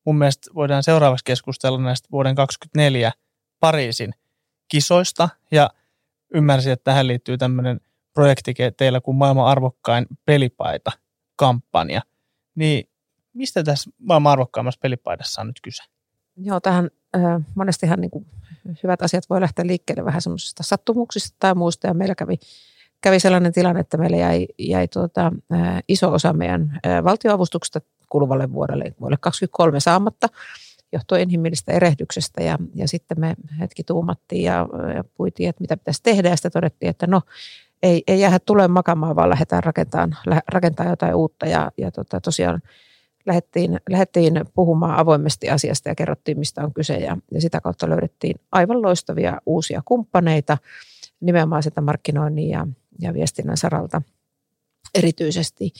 mun 0.05 0.17
mielestä 0.17 0.51
voidaan 0.55 0.83
seuraavaksi 0.83 1.25
keskustella 1.25 1.81
näistä 1.81 2.09
vuoden 2.11 2.35
2024 2.35 3.11
Pariisin 3.59 4.13
kisoista. 4.67 5.29
Ja 5.51 5.69
ymmärsin, 6.33 6.73
että 6.73 6.83
tähän 6.83 7.07
liittyy 7.07 7.37
tämmöinen 7.37 7.79
projekti 8.13 8.53
teillä 8.77 9.01
kuin 9.01 9.17
maailman 9.17 9.47
arvokkain 9.47 10.05
pelipaita 10.25 10.91
kampanja. 11.35 12.01
Niin 12.55 12.89
mistä 13.33 13.63
tässä 13.63 13.89
maailman 13.99 14.31
arvokkaimmassa 14.31 14.79
pelipaidassa 14.81 15.41
on 15.41 15.47
nyt 15.47 15.61
kyse? 15.63 15.83
Joo, 16.35 16.59
tähän 16.59 16.89
äh, 17.15 17.41
monestihan 17.55 18.01
niin 18.01 18.11
kuin 18.11 18.25
hyvät 18.83 19.01
asiat 19.01 19.29
voi 19.29 19.41
lähteä 19.41 19.67
liikkeelle 19.67 20.05
vähän 20.05 20.21
semmoisista 20.21 20.63
sattumuksista 20.63 21.35
tai 21.39 21.55
muista. 21.55 21.87
Ja 21.87 21.93
meillä 21.93 22.15
kävi, 22.15 22.35
kävi 23.01 23.19
sellainen 23.19 23.53
tilanne, 23.53 23.79
että 23.79 23.97
meillä 23.97 24.17
jäi, 24.17 24.47
jäi 24.59 24.87
tuota, 24.87 25.31
iso 25.87 26.11
osa 26.11 26.33
meidän 26.33 26.79
valtioavustuksesta 27.03 27.81
kuluvalle 28.09 28.53
vuodelle, 28.53 28.83
vuodelle 28.99 29.17
2023 29.21 29.79
saamatta 29.79 30.27
johtuen 30.93 31.21
inhimillistä 31.21 31.71
erehdyksestä. 31.71 32.43
Ja, 32.43 32.57
ja 32.75 32.87
sitten 32.87 33.19
me 33.19 33.35
hetki 33.59 33.83
tuumattiin 33.83 34.43
ja, 34.43 34.67
ja 34.95 35.03
puitiin, 35.17 35.49
että 35.49 35.61
mitä 35.61 35.77
pitäisi 35.77 36.03
tehdä. 36.03 36.29
Ja 36.29 36.35
sitten 36.35 36.51
todettiin, 36.51 36.89
että 36.89 37.07
no 37.07 37.21
ei, 37.83 38.03
ei 38.07 38.19
jäädä 38.19 38.39
tulee 38.39 38.67
makamaan, 38.67 39.15
vaan 39.15 39.29
lähdetään 39.29 39.63
rakentamaan, 39.63 40.17
rakentaa 40.47 40.89
jotain 40.89 41.15
uutta. 41.15 41.45
Ja, 41.45 41.71
ja 41.77 41.91
tota, 41.91 42.21
tosiaan 42.21 42.61
lähdettiin, 43.27 43.79
lähdettiin 43.89 44.33
puhumaan 44.53 44.99
avoimesti 44.99 45.49
asiasta 45.49 45.89
ja 45.89 45.95
kerrottiin, 45.95 46.39
mistä 46.39 46.63
on 46.63 46.73
kyse. 46.73 46.97
Ja, 46.97 47.17
ja 47.31 47.41
sitä 47.41 47.61
kautta 47.61 47.89
löydettiin 47.89 48.39
aivan 48.51 48.81
loistavia 48.81 49.41
uusia 49.45 49.81
kumppaneita 49.85 50.57
nimenomaan 51.19 51.63
sitä 51.63 51.81
markkinoinnin 51.81 52.49
ja, 52.49 52.67
ja 53.01 53.13
viestinnän 53.13 53.57
saralta 53.57 54.01
erityisesti. 54.95 55.73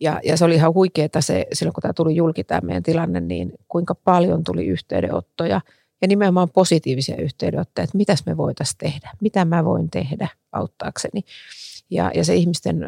Ja, 0.00 0.20
ja 0.24 0.36
se 0.36 0.44
oli 0.44 0.54
ihan 0.54 0.74
huikeaa 0.74 1.20
se, 1.20 1.46
silloin 1.52 1.74
kun 1.74 1.82
tämä 1.82 1.92
tuli 1.92 2.16
julki 2.16 2.44
tämä 2.44 2.60
meidän 2.60 2.82
tilanne, 2.82 3.20
niin 3.20 3.52
kuinka 3.68 3.94
paljon 3.94 4.44
tuli 4.44 4.66
yhteydenottoja 4.66 5.60
ja 6.02 6.08
nimenomaan 6.08 6.50
positiivisia 6.50 7.16
yhteydenottoja, 7.16 7.84
että 7.84 7.96
mitäs 7.96 8.26
me 8.26 8.36
voitaisiin 8.36 8.78
tehdä, 8.78 9.10
mitä 9.20 9.44
mä 9.44 9.64
voin 9.64 9.90
tehdä 9.90 10.28
auttaakseni. 10.52 11.24
Ja, 11.90 12.10
ja 12.14 12.24
se 12.24 12.34
ihmisten 12.34 12.80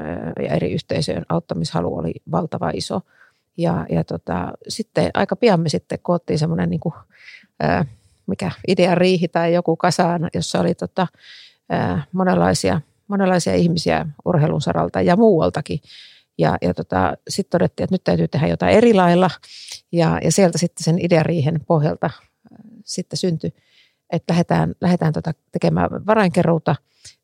ja 0.43 0.55
eri 0.55 0.73
yhteisöjen 0.73 1.27
auttamishalu 1.29 1.97
oli 1.97 2.15
valtava 2.31 2.71
iso. 2.75 3.01
Ja, 3.57 3.87
ja 3.91 4.05
tota, 4.05 4.53
sitten 4.69 5.11
aika 5.15 5.37
pian 5.37 5.61
me 5.61 5.69
sitten 5.69 5.99
koottiin 6.03 6.39
semmoinen 6.39 6.71
niin 6.71 6.81
mikä 8.27 8.51
idea 8.69 8.95
riihi 8.95 9.29
tai 9.29 9.55
joku 9.55 9.77
kasaan, 9.77 10.29
jossa 10.35 10.61
oli 10.61 10.75
tota, 10.75 11.07
ää, 11.69 12.05
monenlaisia, 12.13 12.81
monenlaisia 13.09 13.55
ihmisiä 13.55 14.07
urheilun 14.25 14.61
saralta 14.61 15.01
ja 15.01 15.17
muualtakin. 15.17 15.81
Ja, 16.39 16.59
ja 16.63 16.75
tota, 16.75 17.17
sitten 17.29 17.51
todettiin, 17.51 17.85
että 17.85 17.95
nyt 17.95 18.05
täytyy 18.05 18.29
tehdä 18.29 18.47
jotain 18.47 18.77
eri 18.77 18.95
lailla. 18.95 19.31
Ja, 19.93 20.19
ja 20.25 20.33
sieltä 20.33 20.59
sitten 20.59 20.85
sen 20.85 20.99
ideariihen 21.05 21.61
pohjalta 21.67 22.11
sitten 22.85 23.17
syntyi, 23.17 23.55
että 24.11 24.33
lähdetään, 24.33 24.75
lähdetään 24.81 25.13
tota 25.13 25.33
tekemään 25.53 26.07
varainkeruuta, 26.07 26.77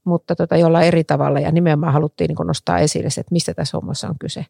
mutta 0.04 0.36
tota 0.36 0.56
jollain 0.56 0.86
eri 0.86 1.04
tavalla. 1.04 1.40
Ja 1.40 1.52
nimenomaan 1.52 1.92
haluttiin 1.92 2.28
niin 2.28 2.46
nostaa 2.46 2.78
esille 2.78 3.10
se, 3.10 3.20
että 3.20 3.32
mistä 3.32 3.54
tässä 3.54 3.76
hommassa 3.76 4.08
on 4.08 4.18
kyse. 4.18 4.46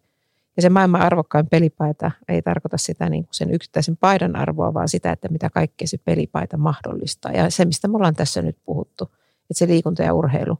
Ja 0.56 0.62
se 0.62 0.68
maailman 0.68 1.00
arvokkain 1.00 1.46
pelipaita 1.46 2.10
ei 2.28 2.42
tarkoita 2.42 2.78
sitä 2.78 3.08
niin 3.08 3.24
kuin 3.24 3.34
sen 3.34 3.54
yksittäisen 3.54 3.96
paidan 3.96 4.36
arvoa, 4.36 4.74
vaan 4.74 4.88
sitä, 4.88 5.12
että 5.12 5.28
mitä 5.28 5.50
kaikkea 5.50 5.88
se 5.88 5.98
pelipaita 5.98 6.56
mahdollistaa. 6.56 7.32
Ja 7.32 7.50
se, 7.50 7.64
mistä 7.64 7.88
me 7.88 7.96
ollaan 7.96 8.14
tässä 8.14 8.42
nyt 8.42 8.56
puhuttu, 8.64 9.04
että 9.04 9.54
se 9.54 9.66
liikunta 9.66 10.02
ja 10.02 10.14
urheilu 10.14 10.58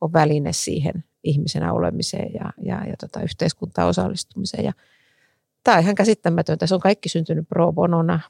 on 0.00 0.12
väline 0.12 0.52
siihen 0.52 1.04
ihmisenä 1.24 1.72
olemiseen 1.72 2.34
ja, 2.34 2.52
ja, 2.62 2.86
ja 2.86 2.94
tota, 3.00 3.22
yhteiskuntaan 3.22 3.88
osallistumiseen. 3.88 4.64
Ja 4.64 4.72
tämä 5.64 5.76
on 5.76 5.82
ihan 5.82 5.94
käsittämätöntä. 5.94 6.66
Se 6.66 6.74
on 6.74 6.80
kaikki 6.80 7.08
syntynyt 7.08 7.48
pro 7.48 7.72
bonona. 7.72 8.20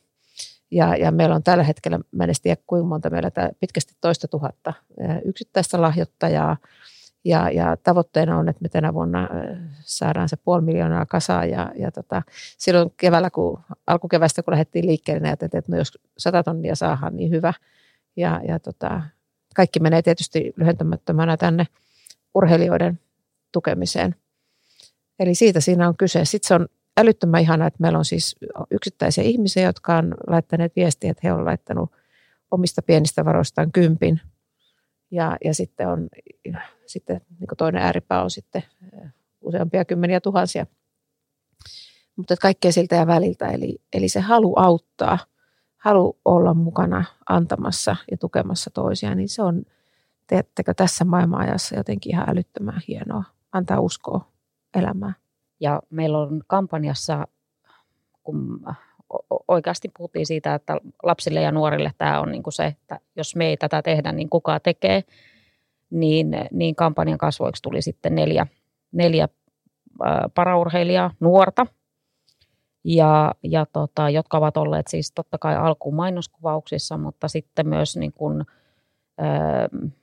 Ja, 0.71 0.97
ja 0.97 1.13
meillä 1.13 1.35
on 1.35 1.43
tällä 1.43 1.65
hetkellä, 1.65 2.01
mä 2.13 2.25
en 2.25 2.31
tiedä 2.43 2.63
kuinka 2.67 2.89
monta 2.89 3.11
meillä 3.11 3.31
pitkästi 3.61 3.95
toista 4.01 4.29
tuhatta 4.29 4.73
yksittäistä 5.25 5.81
lahjoittajaa– 5.81 6.57
ja, 7.25 7.51
ja 7.51 7.77
tavoitteena 7.77 8.39
on, 8.39 8.49
että 8.49 8.63
me 8.63 8.69
tänä 8.69 8.95
vuonna 8.95 9.29
saadaan 9.81 10.29
se 10.29 10.37
puoli 10.37 10.63
miljoonaa 10.63 11.07
kasaan. 11.07 11.51
Ja, 11.51 11.73
ja 11.77 11.93
tota, 11.93 12.23
silloin 12.59 12.91
keväällä, 12.97 13.31
kun 13.31 13.61
alkukevästä, 13.87 14.43
kun 14.43 14.53
lähdettiin 14.53 14.87
liikkeelle, 14.87 15.21
niin 15.21 15.27
ajattelin, 15.27 15.57
että 15.59 15.73
no 15.73 15.79
jos 15.79 15.99
sata 16.19 16.43
tonnia 16.43 16.75
saadaan, 16.75 17.17
niin 17.17 17.31
hyvä. 17.31 17.53
Ja, 18.17 18.41
ja 18.49 18.59
tota, 18.59 19.03
kaikki 19.57 19.81
menee 19.81 20.03
tietysti 20.03 20.53
lyhentämättömänä 20.57 21.37
tänne 21.37 21.67
urheilijoiden 22.35 23.01
tukemiseen. 23.53 24.15
Eli 25.19 25.35
siitä 25.35 25.61
siinä 25.61 25.89
on 25.89 25.97
kyse. 25.97 26.25
Sitten 26.25 26.49
se 26.49 26.55
on 26.55 26.69
älyttömän 26.97 27.41
ihana, 27.41 27.67
että 27.67 27.79
meillä 27.81 27.99
on 27.99 28.05
siis 28.05 28.37
yksittäisiä 28.71 29.25
ihmisiä, 29.25 29.63
jotka 29.63 29.97
on 29.97 30.15
laittaneet 30.27 30.77
viestiä, 30.77 31.11
että 31.11 31.21
he 31.25 31.33
ovat 31.33 31.45
laittanut 31.45 31.93
omista 32.51 32.83
pienistä 32.83 33.25
varoistaan 33.25 33.73
kympin– 33.73 34.21
ja, 35.15 35.37
ja 35.45 35.55
sitten 35.55 35.89
on 35.89 36.09
sitten 36.87 37.21
niin 37.41 37.49
toinen 37.59 37.83
ääripää 37.83 38.23
on 38.23 38.31
sitten 38.31 38.63
useampia 39.41 39.85
kymmeniä 39.85 40.21
tuhansia. 40.21 40.67
Mutta 42.17 42.37
kaikkea 42.37 42.73
siltä 42.73 42.95
ja 42.97 43.07
väliltä. 43.07 43.47
Eli, 43.47 43.79
eli 43.93 44.09
se 44.09 44.21
halu 44.21 44.53
auttaa, 44.57 45.19
halu 45.77 46.19
olla 46.25 46.55
mukana 46.55 47.05
antamassa 47.29 47.97
ja 48.11 48.17
tukemassa 48.17 48.71
toisia, 48.71 49.15
niin 49.15 49.29
se 49.29 49.43
on, 49.43 49.63
teettekö 50.27 50.75
tässä 50.75 51.05
maailmanajassa 51.05 51.77
jotenkin 51.77 52.13
ihan 52.13 52.31
älyttömän 52.31 52.83
hienoa. 52.89 53.25
Antaa 53.53 53.81
uskoa 53.81 54.29
elämään. 54.75 55.15
Ja 55.61 55.83
meillä 55.91 56.19
on 56.19 56.43
kampanjassa, 56.47 57.29
kun 58.23 58.65
oikeasti 59.49 59.91
puhuttiin 59.97 60.27
siitä, 60.27 60.55
että 60.55 60.77
lapsille 61.03 61.41
ja 61.41 61.53
nuorille 61.53 61.93
tämä 61.99 62.21
on 62.21 62.33
niin 62.33 62.43
kuin 62.43 62.55
se, 62.55 62.65
että 62.65 63.01
jos 63.17 63.37
me 63.37 63.47
ei 63.47 63.57
tätä 63.57 63.83
tehdä, 63.83 64.13
niin 64.13 64.31
kuka 64.31 64.61
tekee, 64.61 65.05
niin, 65.91 66.37
niin 66.51 66.77
kampanjan 66.77 67.19
kasvoiksi 67.19 67.63
tuli 67.63 67.83
sitten 67.83 68.15
neljä, 68.15 68.47
neljä 68.93 69.29
paraurheilijaa, 70.35 71.11
nuorta, 71.21 71.67
ja, 72.85 73.35
ja 73.43 73.67
tota, 73.73 74.11
jotka 74.11 74.39
ovat 74.39 74.57
olleet 74.57 74.87
siis 74.89 75.13
totta 75.13 75.39
kai 75.39 75.57
alkuun 75.57 75.95
mainoskuvauksissa, 75.95 76.99
mutta 76.99 77.29
sitten 77.29 77.69
myös 77.69 77.97
niin 77.97 78.13
kuin, 78.13 78.41
ä, 78.41 79.25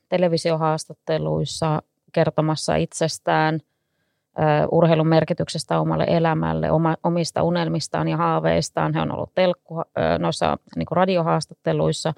televisiohaastatteluissa 0.10 1.82
kertomassa 2.14 2.76
itsestään– 2.76 3.60
urheilun 4.72 5.08
merkityksestä 5.08 5.80
omalle 5.80 6.06
elämälle, 6.08 6.72
oma, 6.72 6.96
omista 7.04 7.44
unelmistaan 7.44 8.08
ja 8.08 8.18
haaveistaan. 8.18 8.94
He 8.94 9.02
on 9.02 9.12
ollut 9.12 9.36
telkku, 9.36 9.82
noissa 10.20 10.58
niin 10.76 10.88
radiohaastatteluissa, 10.92 12.14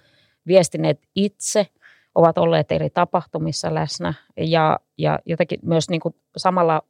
viestineet 0.47 0.99
itse 1.16 1.68
ovat 2.16 2.38
olleet 2.38 2.72
eri 2.72 2.89
tapahtumissa 2.89 3.74
läsnä 3.74 4.14
ja, 4.38 4.80
ja 4.97 5.20
jotenkin 5.26 5.59
myös 5.64 5.89
niin 5.89 6.01
kuin 6.01 6.16
samalla 6.38 6.82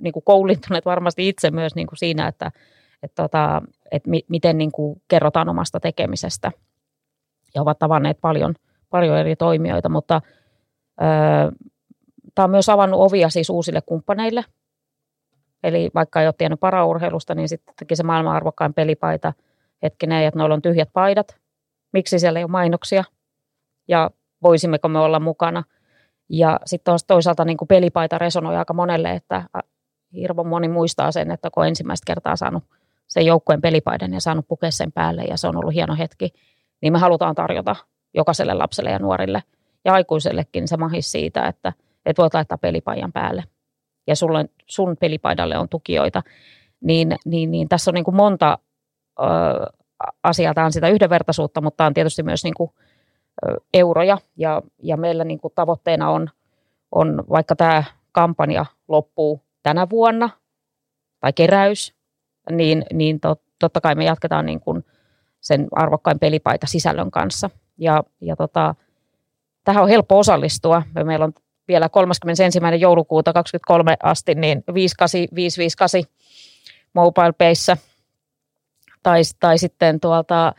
niin 0.00 0.12
kuin 0.12 0.22
koulintuneet 0.24 0.84
varmasti 0.84 1.28
itse 1.28 1.50
myös 1.50 1.74
niin 1.74 1.86
kuin 1.86 1.98
siinä, 1.98 2.28
että, 2.28 2.50
että, 3.02 3.22
tota, 3.22 3.62
että 3.90 4.10
mi, 4.10 4.24
miten 4.28 4.58
niin 4.58 4.72
kuin 4.72 5.02
kerrotaan 5.08 5.48
omasta 5.48 5.80
tekemisestä 5.80 6.52
ja 7.54 7.62
ovat 7.62 7.78
tavanneet 7.78 8.20
paljon, 8.20 8.54
paljon 8.90 9.18
eri 9.18 9.36
toimijoita, 9.36 9.88
mutta 9.88 10.20
tämä 12.34 12.44
on 12.44 12.50
myös 12.50 12.68
avannut 12.68 13.00
ovia 13.00 13.28
siis 13.28 13.50
uusille 13.50 13.80
kumppaneille. 13.86 14.44
Eli 15.62 15.90
vaikka 15.94 16.20
ei 16.20 16.26
ole 16.26 16.34
tiennyt 16.38 16.60
paraurheilusta, 16.60 17.34
niin 17.34 17.48
sitten 17.48 17.74
teki 17.78 17.96
se 17.96 18.02
maailman 18.02 18.36
arvokkain 18.36 18.74
pelipaita 18.74 19.32
hetkinen, 19.82 20.24
että 20.24 20.38
noilla 20.38 20.54
on 20.54 20.62
tyhjät 20.62 20.88
paidat. 20.92 21.36
Miksi 21.92 22.18
siellä 22.18 22.38
ei 22.38 22.44
ole 22.44 22.50
mainoksia? 22.50 23.04
Ja 23.88 24.10
voisimmeko 24.42 24.88
me 24.88 24.98
olla 24.98 25.20
mukana? 25.20 25.64
Ja 26.28 26.60
sitten 26.64 26.94
toisaalta 27.06 27.44
niin 27.44 27.56
kuin 27.56 27.68
pelipaita 27.68 28.18
resonoi 28.18 28.56
aika 28.56 28.74
monelle, 28.74 29.10
että 29.10 29.42
hirveän 30.14 30.46
moni 30.46 30.68
muistaa 30.68 31.12
sen, 31.12 31.30
että 31.30 31.50
kun 31.50 31.66
ensimmäistä 31.66 32.06
kertaa 32.06 32.36
saanut 32.36 32.64
sen 33.08 33.26
joukkueen 33.26 33.60
pelipaidan 33.60 34.14
ja 34.14 34.20
saanut 34.20 34.48
pukea 34.48 34.70
sen 34.70 34.92
päälle 34.92 35.22
ja 35.22 35.36
se 35.36 35.48
on 35.48 35.56
ollut 35.56 35.74
hieno 35.74 35.96
hetki, 35.96 36.32
niin 36.82 36.92
me 36.92 36.98
halutaan 36.98 37.34
tarjota 37.34 37.76
jokaiselle 38.14 38.54
lapselle 38.54 38.90
ja 38.90 38.98
nuorille 38.98 39.42
ja 39.84 39.92
aikuisellekin 39.92 40.68
se 40.68 40.76
mahis 40.76 41.12
siitä, 41.12 41.46
että, 41.46 41.72
että 42.06 42.22
voit 42.22 42.34
laittaa 42.34 42.58
pelipaidan 42.58 43.12
päälle 43.12 43.44
ja 44.06 44.16
sulle, 44.16 44.48
sun 44.66 44.96
pelipaidalle 45.00 45.58
on 45.58 45.68
tukijoita, 45.68 46.22
niin, 46.80 47.16
niin, 47.24 47.50
niin 47.50 47.68
tässä 47.68 47.90
on 47.90 47.94
niin 47.94 48.04
kuin 48.04 48.16
monta 48.16 48.58
ö, 49.20 49.24
asiaa. 50.22 50.54
Tämä 50.54 50.64
on 50.64 50.72
sitä 50.72 50.88
yhdenvertaisuutta, 50.88 51.60
mutta 51.60 51.86
on 51.86 51.94
tietysti 51.94 52.22
myös 52.22 52.44
niin 52.44 52.54
kuin, 52.54 52.70
ö, 53.46 53.56
euroja 53.74 54.18
ja, 54.36 54.62
ja 54.82 54.96
meillä 54.96 55.24
niin 55.24 55.40
kuin 55.40 55.52
tavoitteena 55.54 56.10
on, 56.10 56.30
on, 56.92 57.24
vaikka 57.30 57.56
tämä 57.56 57.84
kampanja 58.12 58.66
loppuu 58.88 59.40
tänä 59.62 59.90
vuonna 59.90 60.30
tai 61.20 61.32
keräys, 61.32 61.94
niin, 62.50 62.84
niin 62.92 63.20
tot, 63.20 63.42
totta 63.58 63.80
kai 63.80 63.94
me 63.94 64.04
jatketaan 64.04 64.46
niin 64.46 64.60
kuin 64.60 64.84
sen 65.40 65.68
arvokkain 65.72 66.18
pelipaita 66.18 66.66
sisällön 66.66 67.10
kanssa. 67.10 67.50
Ja, 67.78 68.02
ja 68.20 68.36
tota, 68.36 68.74
tähän 69.64 69.82
on 69.82 69.88
helppo 69.88 70.18
osallistua. 70.18 70.82
Meillä 71.04 71.24
on 71.24 71.32
vielä 71.68 71.88
31. 71.88 72.58
joulukuuta 72.80 73.32
2023 73.32 73.96
asti 74.02 74.34
niin 74.34 74.64
58558 74.74 76.02
MobilePayssä 76.94 77.76
tai, 79.02 79.22
tai 79.40 79.58
sitten 79.58 80.00
tuolta 80.00 80.52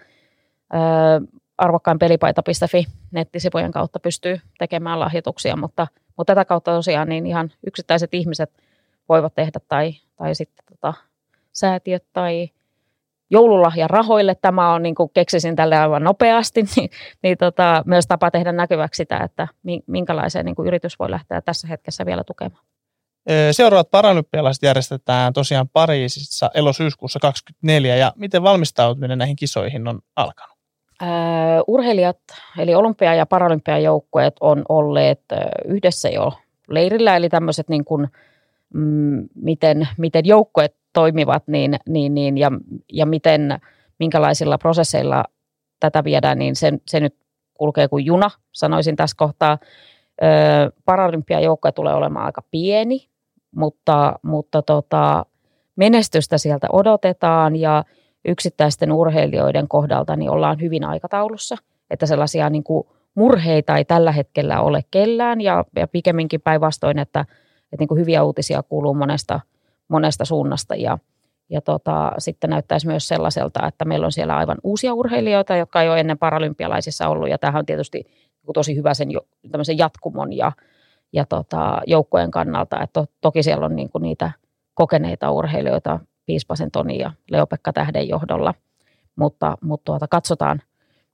arvokkainpelipaita.fi 1.57 2.85
nettisivujen 3.11 3.71
kautta 3.71 3.99
pystyy 3.99 4.39
tekemään 4.57 4.99
lahjoituksia, 4.99 5.55
mutta, 5.55 5.87
mutta 6.17 6.35
tätä 6.35 6.45
kautta 6.45 6.71
tosiaan 6.71 7.09
niin 7.09 7.25
ihan 7.25 7.51
yksittäiset 7.67 8.13
ihmiset 8.13 8.51
voivat 9.09 9.35
tehdä 9.35 9.59
tai, 9.67 9.93
tai 10.15 10.35
sitten 10.35 10.65
tota, 10.65 10.93
säätiöt 11.53 12.05
tai 12.13 12.49
joululahja 13.29 13.87
rahoille. 13.87 14.35
Tämä 14.35 14.73
on, 14.73 14.83
niin 14.83 14.95
kuin 14.95 15.09
keksisin 15.13 15.55
tälle 15.55 15.77
aivan 15.77 16.03
nopeasti, 16.03 16.63
niin, 16.75 16.89
niin 17.23 17.37
tota, 17.37 17.83
myös 17.85 18.07
tapa 18.07 18.31
tehdä 18.31 18.51
näkyväksi 18.51 18.97
sitä, 18.97 19.17
että 19.17 19.47
minkälaiseen 19.87 20.45
niin 20.45 20.55
kuin 20.55 20.67
yritys 20.67 20.99
voi 20.99 21.11
lähteä 21.11 21.41
tässä 21.41 21.67
hetkessä 21.67 22.05
vielä 22.05 22.23
tukemaan. 22.23 22.63
Seuraavat 23.51 23.91
paralympialaiset 23.91 24.63
järjestetään 24.63 25.33
tosiaan 25.33 25.69
Pariisissa 25.73 26.51
elosyyskuussa 26.53 27.19
2024 27.19 27.95
ja 27.95 28.13
miten 28.15 28.43
valmistautuminen 28.43 29.17
näihin 29.17 29.35
kisoihin 29.35 29.87
on 29.87 29.99
alkanut? 30.15 30.55
Urheilijat 31.67 32.17
eli 32.57 32.75
olympia- 32.75 33.15
ja 33.15 33.25
paralympiajoukkueet 33.25 34.33
on 34.41 34.63
olleet 34.69 35.21
yhdessä 35.65 36.09
jo 36.09 36.33
leirillä, 36.69 37.15
eli 37.15 37.29
tämmöiset 37.29 37.69
niin 37.69 37.85
kuin, 37.85 38.07
mm, 38.75 39.27
miten, 39.35 39.87
miten 39.97 40.25
joukkueet 40.25 40.75
toimivat 40.93 41.47
niin, 41.47 41.79
niin, 41.89 42.15
niin, 42.15 42.37
ja, 42.37 42.51
ja 42.93 43.05
miten, 43.05 43.59
minkälaisilla 43.99 44.57
prosesseilla 44.57 45.23
tätä 45.79 46.03
viedään, 46.03 46.39
niin 46.39 46.55
se, 46.55 46.71
se 46.87 46.99
nyt 46.99 47.15
kulkee 47.53 47.87
kuin 47.87 48.05
juna, 48.05 48.29
sanoisin 48.51 48.95
tässä 48.95 49.15
kohtaa. 49.17 49.57
Paralympiajoukkoja 50.85 51.71
tulee 51.71 51.93
olemaan 51.93 52.25
aika 52.25 52.41
pieni, 52.51 53.07
mutta, 53.55 54.19
mutta 54.21 54.61
tota, 54.61 55.25
menestystä 55.75 56.37
sieltä 56.37 56.67
odotetaan 56.71 57.55
ja 57.55 57.83
yksittäisten 58.25 58.91
urheilijoiden 58.91 59.67
kohdalta 59.67 60.15
niin 60.15 60.29
ollaan 60.29 60.61
hyvin 60.61 60.83
aikataulussa, 60.83 61.55
että 61.89 62.05
sellaisia 62.05 62.49
niin 62.49 62.63
kuin 62.63 62.87
murheita 63.15 63.77
ei 63.77 63.85
tällä 63.85 64.11
hetkellä 64.11 64.61
ole 64.61 64.81
kellään 64.91 65.41
ja, 65.41 65.65
ja 65.75 65.87
pikemminkin 65.87 66.41
päinvastoin, 66.41 66.99
että, 66.99 67.25
että 67.65 67.81
niin 67.81 67.87
kuin 67.87 67.99
hyviä 67.99 68.23
uutisia 68.23 68.63
kuuluu 68.63 68.93
monesta– 68.93 69.39
monesta 69.87 70.25
suunnasta. 70.25 70.75
Ja, 70.75 70.97
ja 71.49 71.61
tota, 71.61 72.11
sitten 72.17 72.49
näyttäisi 72.49 72.87
myös 72.87 73.07
sellaiselta, 73.07 73.67
että 73.67 73.85
meillä 73.85 74.05
on 74.05 74.11
siellä 74.11 74.37
aivan 74.37 74.57
uusia 74.63 74.93
urheilijoita, 74.93 75.55
jotka 75.55 75.81
ei 75.81 75.89
ole 75.89 75.99
ennen 75.99 76.17
paralympialaisissa 76.17 77.07
ollut. 77.07 77.29
Ja 77.29 77.37
tämähän 77.37 77.59
on 77.59 77.65
tietysti 77.65 78.03
tosi 78.53 78.75
hyvä 78.75 78.93
sen 78.93 79.77
jatkumon 79.77 80.33
ja, 80.33 80.51
ja 81.13 81.25
tota, 81.25 81.81
joukkojen 81.87 82.31
kannalta, 82.31 82.81
että 82.81 83.01
to, 83.01 83.05
toki 83.21 83.43
siellä 83.43 83.65
on 83.65 83.75
niin 83.75 83.89
kuin 83.89 84.01
niitä 84.01 84.31
kokeneita 84.73 85.31
urheilijoita 85.31 85.99
Piispasen 86.25 86.71
Toni 86.71 86.99
ja 86.99 87.11
Leopekka 87.31 87.73
Tähden 87.73 88.07
johdolla, 88.09 88.53
mutta, 89.15 89.57
mutta 89.61 89.85
tuota, 89.85 90.07
katsotaan 90.07 90.61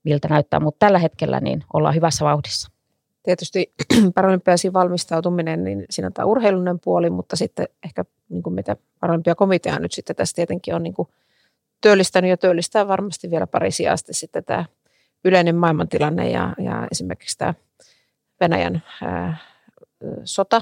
miltä 0.04 0.28
näyttää, 0.28 0.60
mutta 0.60 0.86
tällä 0.86 1.00
hetkellä 1.00 1.40
niin 1.40 1.64
ollaan 1.74 1.96
hyvässä 1.96 2.26
vauhdissa 2.26 2.72
tietysti 3.24 3.74
paralympiasiin 4.16 4.74
valmistautuminen, 4.74 5.64
niin 5.64 5.86
siinä 5.90 6.08
on 6.08 6.14
tämä 6.14 6.26
urheilunen 6.26 6.80
puoli, 6.80 7.10
mutta 7.10 7.36
sitten 7.36 7.68
ehkä 7.84 8.06
niin 8.30 8.44
kuin 8.44 8.54
mitä 8.54 8.76
paralympiakomitea 9.00 9.80
nyt 9.80 9.92
sitten 9.92 10.16
tässä 10.16 10.36
tietenkin 10.36 10.76
on 10.76 10.84
niin 10.84 10.94
kuin 10.94 11.08
työllistänyt 11.82 12.30
ja 12.30 12.38
työllistää 12.38 12.88
varmasti 12.88 13.32
vielä 13.32 13.48
pari 13.48 13.70
asti 13.92 14.14
sitten 14.14 14.44
tämä 14.44 14.66
yleinen 15.26 15.56
maailmantilanne 15.56 16.30
ja, 16.30 16.54
ja 16.58 16.88
esimerkiksi 16.92 17.38
tämä 17.38 17.54
Venäjän 18.40 18.84
ää, 19.04 19.38
sota, 20.24 20.62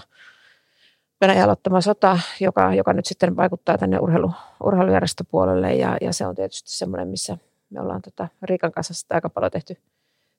Venäjän 1.21 1.43
aloittama 1.43 1.81
sota, 1.81 2.19
joka, 2.39 2.73
joka 2.73 2.93
nyt 2.93 3.05
sitten 3.05 3.35
vaikuttaa 3.35 3.77
tänne 3.77 3.99
urheilu, 3.99 4.31
urheilujärjestöpuolelle 4.63 5.73
ja, 5.73 5.97
ja 6.01 6.13
se 6.13 6.25
on 6.25 6.35
tietysti 6.35 6.69
semmoinen, 6.71 7.07
missä 7.07 7.37
me 7.69 7.81
ollaan 7.81 8.01
tota 8.01 8.27
Riikan 8.41 8.71
kanssa 8.71 8.93
sitä 8.93 9.15
aika 9.15 9.29
paljon 9.29 9.51
tehty– 9.51 9.77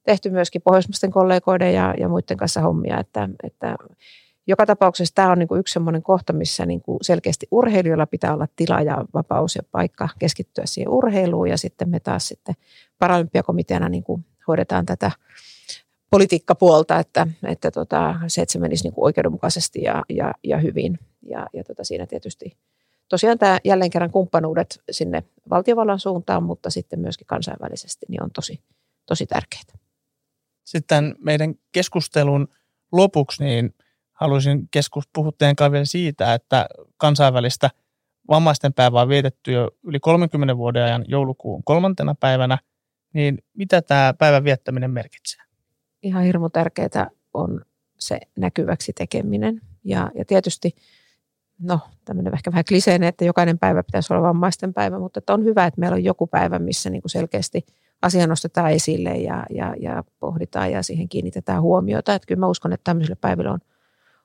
tehty 0.03 0.31
myöskin 0.31 0.63
pohjoismaisten 0.63 1.11
kollegoiden 1.11 1.75
ja, 1.75 1.95
ja 1.99 2.09
muiden 2.09 2.37
kanssa 2.37 2.61
hommia, 2.61 3.01
että, 3.01 3.29
että 3.43 3.77
joka 4.47 4.67
tapauksessa 4.67 5.15
tämä 5.15 5.33
on 5.33 5.39
niin 5.39 5.49
kuin 5.49 5.61
yksi 5.61 5.73
sellainen 5.73 6.03
kohta, 6.03 6.33
missä 6.33 6.67
niin 6.67 6.83
kuin 6.83 6.99
selkeästi 7.03 7.47
urheilijoilla 7.51 8.07
pitää 8.07 8.35
olla 8.35 8.47
tila 8.57 8.81
ja 8.81 9.05
vapaus 9.15 9.57
ja 9.57 9.63
paikka 9.73 10.09
keskittyä 10.19 10.65
siihen 10.67 10.93
urheiluun 10.93 11.49
ja 11.49 11.59
sitten 11.59 11.89
me 11.89 12.01
taas 12.01 12.29
sitten 12.29 12.55
paralympiakomiteana 12.99 13.89
niin 13.89 14.05
kuin 14.05 14.25
hoidetaan 14.49 14.87
tätä 14.87 15.11
politiikkapuolta, 16.11 16.99
että, 16.99 17.27
että 17.45 17.71
tota, 17.71 18.15
se, 18.29 18.43
että 18.43 18.53
se 18.53 18.59
menisi 18.59 18.85
niin 18.85 18.95
kuin 18.95 19.05
oikeudenmukaisesti 19.05 19.83
ja, 19.83 20.05
ja, 20.09 20.33
ja 20.45 20.59
hyvin. 20.59 20.99
Ja, 21.23 21.47
ja 21.53 21.65
tota, 21.65 21.85
siinä 21.85 22.07
tietysti 22.07 22.57
tosiaan 23.09 23.39
tämä 23.39 23.59
jälleen 23.65 23.91
kerran 23.91 24.11
kumppanuudet 24.11 24.81
sinne 24.91 25.23
valtiovallan 25.51 25.99
suuntaan, 25.99 26.43
mutta 26.43 26.71
sitten 26.71 27.01
myöskin 27.01 27.27
kansainvälisesti 27.27 28.07
niin 28.09 28.23
on 28.23 28.31
tosi, 28.31 28.61
tosi 29.07 29.27
tärkeää. 29.27 29.90
Sitten 30.71 31.15
meidän 31.19 31.55
keskustelun 31.73 32.49
lopuksi 32.93 33.45
niin 33.45 33.75
haluaisin 34.13 34.69
keskus, 34.71 35.09
puhua 35.13 35.33
teidän 35.39 35.73
vielä 35.73 35.85
siitä, 35.85 36.35
että 36.35 36.67
kansainvälistä 36.97 37.71
vammaisten 38.29 38.73
päivää 38.73 39.03
on 39.03 39.09
vietetty 39.09 39.53
jo 39.53 39.71
yli 39.85 40.01
30 40.01 40.57
vuoden 40.57 40.83
ajan 40.83 41.05
joulukuun 41.09 41.65
kolmantena 41.65 42.15
päivänä, 42.21 42.59
niin 43.13 43.39
mitä 43.55 43.83
tämä 43.83 44.15
päivän 44.19 44.45
viettäminen 44.45 44.91
merkitsee? 44.91 45.43
Ihan 46.03 46.25
hirmu 46.25 46.49
tärkeää 46.49 47.11
on 47.35 47.65
se 47.99 48.21
näkyväksi 48.37 48.93
tekeminen. 48.93 49.61
Ja, 49.85 50.11
ja 50.15 50.25
tietysti, 50.25 50.77
no 51.59 51.81
tämmöinen 52.05 52.35
ehkä 52.35 52.51
vähän 52.51 52.65
kliseinen, 52.69 53.09
että 53.09 53.25
jokainen 53.25 53.59
päivä 53.59 53.83
pitäisi 53.83 54.13
olla 54.13 54.29
vammaisten 54.29 54.75
päivä, 54.75 54.99
mutta 54.99 55.19
että 55.19 55.35
on 55.35 55.45
hyvä, 55.45 55.67
että 55.67 55.81
meillä 55.81 55.95
on 55.95 56.05
joku 56.05 56.27
päivä, 56.27 56.59
missä 56.59 56.91
niin 56.91 57.03
kuin 57.03 57.11
selkeästi– 57.11 57.65
asia 58.03 58.27
nostetaan 58.27 58.71
esille 58.71 59.11
ja, 59.11 59.47
ja, 59.51 59.75
ja 59.81 60.05
pohditaan 60.21 60.73
ja 60.73 60.83
siihen 60.83 61.09
kiinnitetään 61.09 61.63
huomiota. 61.63 62.15
Että 62.15 62.27
kyllä 62.27 62.41
mä 62.41 62.49
uskon, 62.49 62.73
että 62.73 62.85
tämmöisille 62.85 63.17
päiville 63.21 63.51
on, 63.51 63.59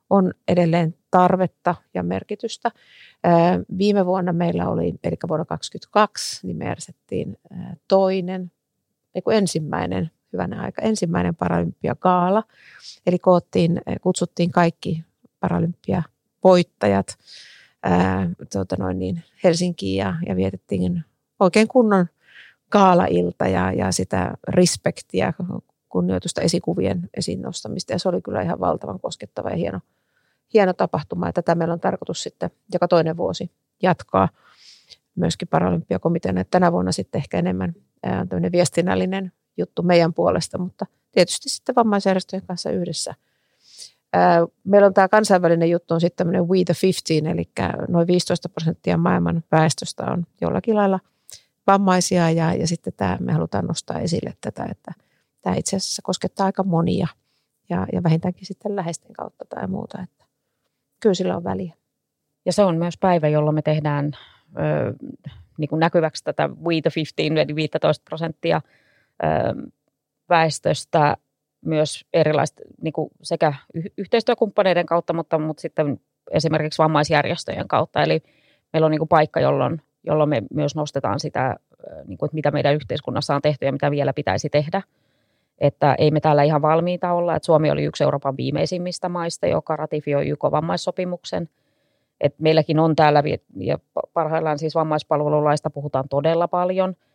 on 0.09 0.33
edelleen 0.47 0.95
tarvetta 1.11 1.75
ja 1.93 2.03
merkitystä. 2.03 2.71
Viime 3.77 4.05
vuonna 4.05 4.33
meillä 4.33 4.69
oli, 4.69 4.93
eli 5.03 5.15
vuonna 5.27 5.45
2022, 5.45 6.47
niin 6.47 6.57
me 6.57 6.65
järjestettiin 6.65 7.37
toinen, 7.87 8.51
ei 9.15 9.21
ensimmäinen, 9.31 10.11
hyvänä 10.33 10.61
aika, 10.61 10.81
ensimmäinen 10.81 11.35
Paralympiagaala. 11.35 12.43
Eli 13.07 13.19
koottiin, 13.19 13.81
kutsuttiin 14.01 14.51
kaikki 14.51 15.03
Paralympia-voittajat 15.39 17.17
ää, 17.83 18.29
tuota 18.51 18.75
noin 18.79 18.99
niin, 18.99 19.23
Helsinkiin 19.43 19.97
ja, 19.97 20.15
ja 20.27 20.35
vietettiin 20.35 21.03
oikein 21.39 21.67
kunnon 21.67 22.07
gaalailta 22.75 23.47
ja, 23.47 23.71
ja 23.71 23.91
sitä 23.91 24.33
respektiä 24.47 25.33
kunnioitusta 25.89 26.41
esikuvien 26.41 27.09
esiin 27.17 27.41
nostamista. 27.41 27.93
Ja 27.93 27.99
se 27.99 28.09
oli 28.09 28.21
kyllä 28.21 28.41
ihan 28.41 28.59
valtavan 28.59 28.99
koskettava 28.99 29.49
ja 29.49 29.55
hieno, 29.55 29.79
hieno 30.53 30.73
tapahtuma. 30.73 31.25
Ja 31.27 31.33
tätä 31.33 31.55
meillä 31.55 31.73
on 31.73 31.79
tarkoitus 31.79 32.23
sitten 32.23 32.49
joka 32.73 32.87
toinen 32.87 33.17
vuosi 33.17 33.51
jatkaa 33.83 34.29
myöskin 35.15 35.47
Paralympiakomitean. 35.47 36.37
Että 36.37 36.51
tänä 36.51 36.71
vuonna 36.71 36.91
sitten 36.91 37.19
ehkä 37.19 37.39
enemmän 37.39 37.75
viestinnällinen 38.51 39.31
juttu 39.57 39.83
meidän 39.83 40.13
puolesta, 40.13 40.57
mutta 40.57 40.85
tietysti 41.11 41.49
sitten 41.49 41.75
vammaisjärjestöjen 41.75 42.45
kanssa 42.47 42.71
yhdessä. 42.71 43.15
Meillä 44.63 44.87
on 44.87 44.93
tämä 44.93 45.07
kansainvälinen 45.07 45.69
juttu 45.69 45.93
on 45.93 46.01
sitten 46.01 46.17
tämmöinen 46.17 46.49
We 46.49 46.63
the 46.65 46.73
15, 46.83 47.29
eli 47.29 47.49
noin 47.87 48.07
15 48.07 48.49
prosenttia 48.49 48.97
maailman 48.97 49.43
väestöstä 49.51 50.03
on 50.03 50.25
jollakin 50.41 50.75
lailla 50.75 50.99
vammaisia 51.67 52.31
ja, 52.31 52.53
ja 52.53 52.67
sitten 52.67 52.93
tämä, 52.97 53.17
me 53.21 53.33
halutaan 53.33 53.65
nostaa 53.65 53.99
esille 53.99 54.33
tätä, 54.41 54.67
että 54.71 54.91
tämä 55.41 55.55
itse 55.55 55.75
asiassa 55.75 56.01
koskettaa 56.01 56.45
aika 56.45 56.63
monia 56.63 57.07
ja, 57.69 57.87
ja 57.93 58.03
vähintäänkin 58.03 58.45
sitten 58.45 58.75
läheisten 58.75 59.13
kautta 59.13 59.45
tai 59.49 59.67
muuta, 59.67 60.01
että 60.03 60.25
kyllä 61.01 61.13
sillä 61.13 61.37
on 61.37 61.43
väliä. 61.43 61.73
Ja 62.45 62.53
se 62.53 62.63
on 62.63 62.77
myös 62.77 62.97
päivä, 62.97 63.27
jolloin 63.27 63.55
me 63.55 63.61
tehdään 63.61 64.11
ö, 64.57 64.93
niin 65.57 65.69
kuin 65.69 65.79
näkyväksi 65.79 66.23
tätä 66.23 66.47
We 66.47 66.81
the 66.81 66.91
15, 66.95 67.41
eli 67.41 67.55
15 67.55 68.03
prosenttia 68.09 68.61
ö, 69.23 69.27
väestöstä 70.29 71.17
myös 71.65 72.05
erilaista 72.13 72.61
niin 72.81 72.93
kuin 72.93 73.09
sekä 73.21 73.53
yhteistyökumppaneiden 73.97 74.85
kautta, 74.85 75.13
mutta, 75.13 75.39
mutta 75.39 75.61
sitten 75.61 75.99
esimerkiksi 76.31 76.77
vammaisjärjestöjen 76.77 77.67
kautta. 77.67 78.03
Eli 78.03 78.23
meillä 78.73 78.85
on 78.85 78.91
niin 78.91 78.99
kuin 78.99 79.07
paikka, 79.07 79.39
jolloin, 79.39 79.81
jolloin 80.05 80.29
me 80.29 80.43
myös 80.53 80.75
nostetaan 80.75 81.19
sitä, 81.19 81.55
niin 82.05 82.17
kuin, 82.17 82.27
että 82.27 82.35
mitä 82.35 82.51
meidän 82.51 82.75
yhteiskunnassa 82.75 83.35
on 83.35 83.41
tehty 83.41 83.65
ja 83.65 83.71
mitä 83.71 83.91
vielä 83.91 84.13
pitäisi 84.13 84.49
tehdä. 84.49 84.81
Että 85.59 85.95
ei 85.97 86.11
me 86.11 86.19
täällä 86.19 86.43
ihan 86.43 86.61
valmiita 86.61 87.13
olla. 87.13 87.35
Että 87.35 87.45
Suomi 87.45 87.71
oli 87.71 87.83
yksi 87.83 88.03
Euroopan 88.03 88.37
viimeisimmistä 88.37 89.09
maista, 89.09 89.47
joka 89.47 89.75
ratifioi 89.75 90.29
YK-vammaissopimuksen. 90.29 91.49
Et 92.21 92.35
meilläkin 92.39 92.79
on 92.79 92.95
täällä, 92.95 93.23
ja 93.57 93.79
parhaillaan 94.13 94.59
siis 94.59 94.75
vammaispalvelulaista 94.75 95.69
puhutaan 95.69 96.09
todella 96.09 96.47
paljon– 96.47 96.95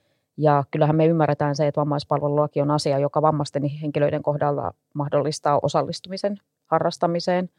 ja 0.41 0.65
kyllähän 0.71 0.97
me 0.97 1.07
ymmärretään 1.07 1.57
se, 1.57 1.67
että 1.67 1.81
vammaispalvelulaki 1.81 2.61
on 2.61 2.71
asia, 2.71 2.99
joka 2.99 3.23
vammaisten 3.23 3.65
henkilöiden 3.65 4.23
kohdalla 4.23 4.75
mahdollistaa 4.95 5.59
osallistumisen 5.63 6.37
harrastamiseen 6.67 7.51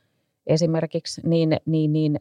esimerkiksi, 0.48 1.22
niin, 1.26 1.58
niin, 1.66 1.94
niin 1.94 2.20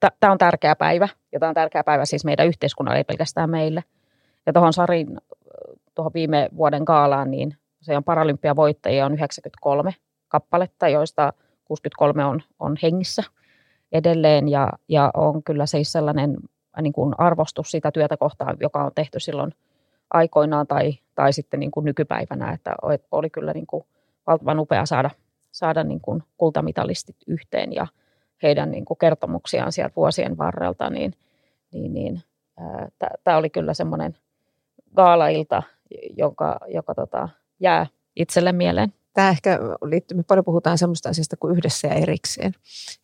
tämä 0.00 0.32
on 0.32 0.38
tärkeä 0.38 0.76
päivä, 0.76 1.08
ja 1.32 1.40
tämä 1.40 1.48
on 1.48 1.54
tärkeä 1.54 1.84
päivä 1.84 2.04
siis 2.04 2.24
meidän 2.24 2.46
yhteiskunnalle, 2.46 2.98
ei 2.98 3.04
pelkästään 3.04 3.50
meille. 3.50 3.84
Ja 4.46 4.52
tuohon 4.52 4.72
Sarin, 4.72 5.20
tuohon 5.94 6.12
viime 6.14 6.48
vuoden 6.56 6.84
kaalaan, 6.84 7.30
niin 7.30 7.56
se 7.80 7.96
on 7.96 8.04
paralympiavoittajia 8.04 9.06
on 9.06 9.14
93 9.14 9.94
kappaletta, 10.28 10.88
joista 10.88 11.32
63 11.64 12.24
on, 12.24 12.42
on 12.58 12.76
hengissä 12.82 13.22
edelleen, 13.92 14.48
ja, 14.48 14.72
ja 14.88 15.10
on 15.14 15.42
kyllä 15.42 15.66
siis 15.66 15.92
sellainen 15.92 16.36
niin 16.82 16.92
kuin 16.92 17.14
arvostus 17.18 17.70
sitä 17.70 17.92
työtä 17.92 18.16
kohtaan, 18.16 18.56
joka 18.60 18.84
on 18.84 18.92
tehty 18.94 19.20
silloin 19.20 19.54
aikoinaan 20.10 20.66
tai, 20.66 20.98
tai 21.14 21.32
sitten 21.32 21.60
niin 21.60 21.70
kuin 21.70 21.84
nykypäivänä, 21.84 22.52
että 22.52 22.74
oli 23.12 23.30
kyllä 23.30 23.52
niin 23.52 23.66
kuin 23.66 23.84
valtavan 24.26 24.58
upea 24.58 24.86
saada, 24.86 25.10
saada 25.50 25.84
niin 25.84 26.00
kuin 26.00 26.22
kultamitalistit 26.36 27.16
yhteen. 27.26 27.72
Ja 27.72 27.86
heidän 28.42 28.70
niin 28.70 28.84
kuin 28.84 28.98
kertomuksiaan 28.98 29.72
sieltä 29.72 29.96
vuosien 29.96 30.38
varrelta, 30.38 30.90
niin, 30.90 31.14
niin, 31.72 31.94
niin 31.94 32.22
tämä 33.24 33.36
oli 33.36 33.50
kyllä 33.50 33.74
semmoinen 33.74 34.16
gaalailta, 34.96 35.62
joka, 36.16 36.60
joka 36.68 36.94
tota, 36.94 37.28
jää 37.60 37.86
itselle 38.16 38.52
mieleen 38.52 38.92
tämä 39.18 39.30
ehkä 39.30 39.58
liittyy, 39.84 40.16
me 40.16 40.22
paljon 40.22 40.44
puhutaan 40.44 40.78
sellaista 40.78 41.08
asiasta 41.08 41.36
kuin 41.36 41.56
yhdessä 41.56 41.88
ja 41.88 41.94
erikseen. 41.94 42.52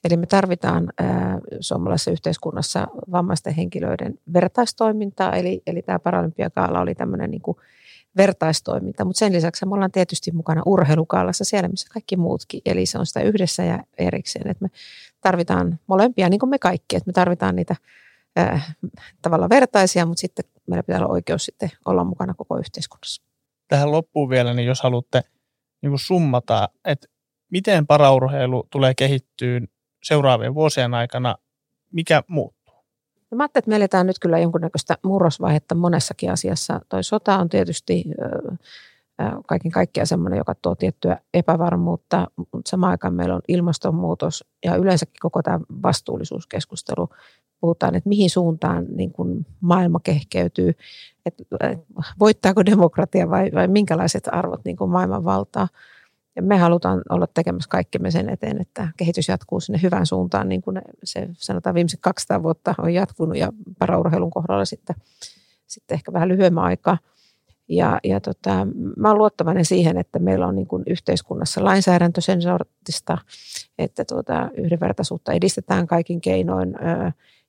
Eli 0.05 0.17
me 0.17 0.27
tarvitaan 0.27 0.93
ää, 0.99 1.39
suomalaisessa 1.61 2.11
yhteiskunnassa 2.11 2.87
vammaisten 3.13 3.55
henkilöiden 3.55 4.19
vertaistoimintaa, 4.33 5.33
eli, 5.33 5.63
eli 5.67 5.83
tämä 5.83 5.99
Paralympiakaala 5.99 6.81
oli 6.81 6.95
tämmöinen 6.95 7.31
niin 7.31 7.43
kuin 7.43 7.57
vertaistoiminta, 8.17 9.05
mutta 9.05 9.19
sen 9.19 9.33
lisäksi 9.33 9.67
me 9.67 9.75
ollaan 9.75 9.93
tietysti 9.93 10.33
mukana 10.33 10.63
urheilukaalassa 10.67 11.45
siellä, 11.45 11.69
missä 11.69 11.89
kaikki 11.93 12.17
muutkin, 12.17 12.61
eli 12.65 12.87
se 12.87 12.99
on 12.99 13.07
sitä 13.07 13.21
yhdessä 13.21 13.65
ja 13.65 13.85
erikseen, 13.99 14.51
että 14.51 14.65
me 14.65 14.71
tarvitaan 15.21 15.79
molempia, 15.87 16.29
niin 16.29 16.41
kuin 16.41 16.51
me 16.51 16.59
kaikki, 16.59 16.97
että 16.97 17.09
me 17.09 17.13
tarvitaan 17.13 17.57
niitä 17.57 17.77
ää, 18.37 18.61
tavallaan 19.23 19.51
vertaisia, 19.51 20.07
mutta 20.07 20.21
sitten 20.21 20.45
meillä 20.67 20.83
pitää 20.83 21.01
olla 21.01 21.13
oikeus 21.13 21.45
sitten 21.45 21.71
olla 21.85 22.05
mukana 22.05 22.35
koko 22.35 22.59
yhteiskunnassa. 22.59 23.23
Tähän 23.69 23.93
loppuun 23.93 24.31
vielä, 24.31 24.55
niin 24.55 24.67
jos 24.67 24.83
haluatte 24.83 25.23
niin 25.83 25.91
kuin 25.91 25.99
summata, 25.99 26.69
että 26.85 27.07
miten 27.51 27.87
paraurheilu 27.87 28.67
tulee 28.71 28.95
kehittyyn 28.95 29.69
seuraavien 30.03 30.55
vuosien 30.55 30.95
aikana, 30.95 31.37
mikä 31.93 32.23
muuttuu? 32.29 32.64
No 33.35 33.37
mä 33.37 33.45
ajattelin, 33.45 33.63
että 33.63 33.69
me 33.69 33.77
eletään 33.77 34.07
nyt 34.07 34.19
kyllä 34.19 34.39
jonkunnäköistä 34.39 34.99
murrosvaihetta 35.05 35.75
monessakin 35.75 36.33
asiassa. 36.33 36.81
Toi 36.89 37.05
sota 37.05 37.39
on 37.39 37.49
tietysti 37.49 38.05
kaiken 39.47 39.73
kaikkiaan 39.73 40.07
semmoinen, 40.07 40.37
joka 40.39 40.55
tuo 40.55 40.75
tiettyä 40.75 41.19
epävarmuutta, 41.35 42.27
mutta 42.37 42.71
samaan 42.71 42.91
aikaan 42.91 43.15
meillä 43.15 43.35
on 43.35 43.41
ilmastonmuutos 43.49 44.45
ja 44.65 44.77
yleensäkin 44.77 45.21
koko 45.21 45.43
tämä 45.43 45.61
vastuullisuuskeskustelu. 45.83 47.09
Puhutaan, 47.61 47.95
että 47.95 48.09
mihin 48.09 48.31
suuntaan 48.31 48.87
niin 48.89 49.13
kuin 49.13 49.47
maailma 49.61 50.01
kehkeytyy, 50.01 50.73
että 51.27 51.45
voittaako 52.21 52.67
demokratia 52.67 53.31
vai, 53.31 53.51
vai 53.55 53.69
minkälaiset 53.69 54.29
arvot 54.33 54.65
niin 54.65 54.77
kuin 54.77 54.91
maailman 54.91 55.25
valtaa. 55.25 55.69
Ja 56.37 56.43
me 56.43 56.59
halutaan 56.59 57.03
olla 57.11 57.27
tekemässä 57.27 57.71
kaikkemme 57.71 58.11
sen 58.11 58.29
eteen, 58.29 58.61
että 58.61 58.89
kehitys 58.97 59.29
jatkuu 59.29 59.61
sinne 59.61 59.83
hyvään 59.83 60.07
suuntaan, 60.07 60.49
niin 60.49 60.63
kuin 60.63 60.83
se 61.05 61.29
sanotaan 61.33 61.75
viimeiset 61.75 62.01
200 62.01 62.43
vuotta 62.43 62.75
on 62.79 62.95
jatkunut 62.95 63.37
ja 63.37 63.53
paraurheilun 63.79 64.31
kohdalla 64.31 64.65
sitten, 64.65 64.97
sitten 65.67 65.95
ehkä 65.95 66.13
vähän 66.13 66.29
lyhyemmän 66.29 66.65
aikaa– 66.65 66.99
ja, 67.69 68.01
ja 68.05 68.21
tota, 68.21 68.67
mä 68.97 69.09
olen 69.09 69.19
luottavainen 69.19 69.65
siihen, 69.65 69.99
että 69.99 70.19
meillä 70.19 70.47
on 70.47 70.55
niin 70.55 70.67
kuin 70.67 70.83
yhteiskunnassa 70.87 71.65
lainsäädäntö 71.65 72.21
sen 72.21 72.43
sortista, 72.43 73.19
että 73.79 74.05
tuota, 74.05 74.51
yhdenvertaisuutta 74.57 75.33
edistetään 75.33 75.87
kaikin 75.87 76.21
keinoin 76.21 76.75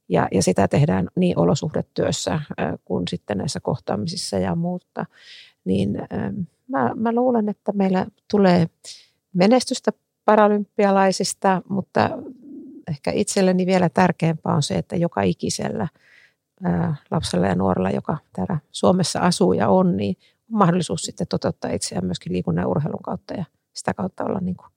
ja, 0.10 0.28
ja 0.32 0.44
sitä 0.44 0.68
tehdään 0.68 1.08
niin 1.16 1.40
olosuhdetyössä 1.40 2.42
kuin 2.86 3.08
sitten 3.08 3.38
näissä 3.38 3.60
kohtaamisissa 3.60 4.38
ja 4.38 4.56
muuta. 4.56 5.06
Niin 5.66 5.98
mä, 6.68 6.92
mä 6.96 7.12
luulen, 7.12 7.50
että 7.50 7.72
meillä 7.72 8.06
tulee 8.32 8.68
menestystä 9.34 9.92
paralympialaisista, 10.26 11.62
mutta 11.70 12.10
ehkä 12.88 13.12
itselleni 13.12 13.66
vielä 13.66 13.90
tärkeämpää 13.90 14.54
on 14.54 14.64
se, 14.64 14.76
että 14.76 14.96
joka 14.96 15.22
ikisellä– 15.22 15.88
lapsella 17.12 17.48
ja 17.48 17.56
nuorella, 17.56 17.90
joka 17.90 18.18
täällä 18.34 18.58
Suomessa 18.72 19.20
asuu 19.20 19.54
ja 19.54 19.70
on, 19.70 19.98
niin 19.98 20.16
on 20.52 20.58
mahdollisuus 20.58 21.02
sitten 21.02 21.28
toteuttaa 21.28 21.72
itseään 21.72 22.06
myöskin 22.06 22.34
liikunnan 22.34 22.64
ja 22.64 22.68
urheilun 22.68 23.02
kautta 23.04 23.34
ja 23.34 23.46
sitä 23.74 23.94
kautta 23.94 24.24
olla 24.24 24.40
niin 24.40 24.56
kuin 24.56 24.68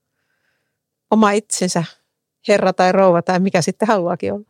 oma 1.11 1.31
itsensä 1.31 1.83
herra 2.47 2.73
tai 2.73 2.91
rouva 2.91 3.21
tai 3.21 3.39
mikä 3.39 3.61
sitten 3.61 3.87
haluaakin 3.87 4.33
olla. 4.33 4.45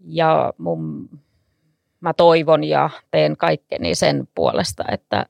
Ja 0.00 0.52
mun, 0.58 1.10
mä 2.00 2.14
toivon 2.14 2.64
ja 2.64 2.90
teen 3.10 3.36
kaikkeni 3.36 3.94
sen 3.94 4.28
puolesta, 4.34 4.84
että, 4.92 5.26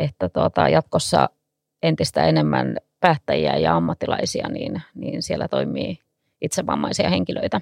että 0.00 0.28
tuota, 0.28 0.68
jatkossa 0.68 1.28
entistä 1.82 2.24
enemmän 2.24 2.76
päättäjiä 3.00 3.56
ja 3.56 3.76
ammattilaisia, 3.76 4.48
niin, 4.48 4.82
niin 4.94 5.22
siellä 5.22 5.48
toimii 5.48 5.98
itsevammaisia 6.40 7.10
henkilöitä. 7.10 7.60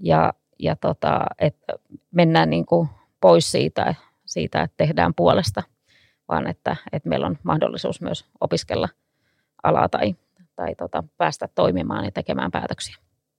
Ja 0.00 0.32
ja 0.62 0.76
tota, 0.76 1.20
että 1.38 1.72
mennään 2.10 2.50
niin 2.50 2.66
kuin 2.66 2.88
pois 3.20 3.50
siitä, 3.50 3.94
siitä, 4.24 4.62
että 4.62 4.74
tehdään 4.76 5.14
puolesta, 5.14 5.62
vaan 6.28 6.46
että, 6.46 6.76
että 6.92 7.08
meillä 7.08 7.26
on 7.26 7.38
mahdollisuus 7.42 8.00
myös 8.00 8.24
opiskella 8.40 8.88
alaa 9.62 9.88
tai, 9.88 10.16
tai 10.56 10.74
tota, 10.74 11.04
päästä 11.16 11.48
toimimaan 11.54 12.04
ja 12.04 12.10
tekemään 12.10 12.50
päätöksiä. 12.50 12.96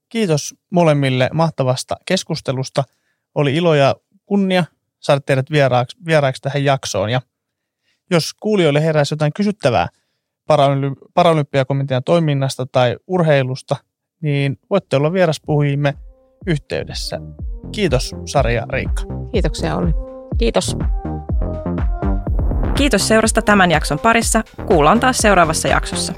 Kiitos 0.09 0.55
molemmille 0.69 1.29
mahtavasta 1.33 1.95
keskustelusta. 2.05 2.83
Oli 3.35 3.55
ilo 3.55 3.75
ja 3.75 3.95
kunnia 4.25 4.65
saada 4.99 5.21
teidät 5.21 5.51
vieraaksi, 5.51 5.97
vieraaksi 6.05 6.41
tähän 6.41 6.63
jaksoon. 6.63 7.09
Ja 7.09 7.21
jos 8.11 8.33
kuulijoille 8.39 8.83
heräisi 8.83 9.13
jotain 9.13 9.33
kysyttävää 9.33 9.87
Paralympiakomitean 11.13 12.03
toiminnasta 12.03 12.65
tai 12.71 12.97
urheilusta, 13.07 13.75
niin 14.21 14.57
voitte 14.69 14.95
olla 14.95 15.13
vieraspuhujimme– 15.13 15.93
yhteydessä. 16.47 17.19
Kiitos 17.71 18.15
Sari 18.25 18.55
ja 18.55 18.65
Riikka. 18.69 19.03
Kiitoksia 19.31 19.75
Olli. 19.75 19.91
Kiitos. 20.37 20.77
Kiitos 22.75 23.07
seurasta 23.07 23.41
tämän 23.41 23.71
jakson 23.71 23.99
parissa. 23.99 24.43
Kuullaan 24.67 24.99
taas 24.99 25.17
seuraavassa 25.17 25.67
jaksossa. 25.67 26.13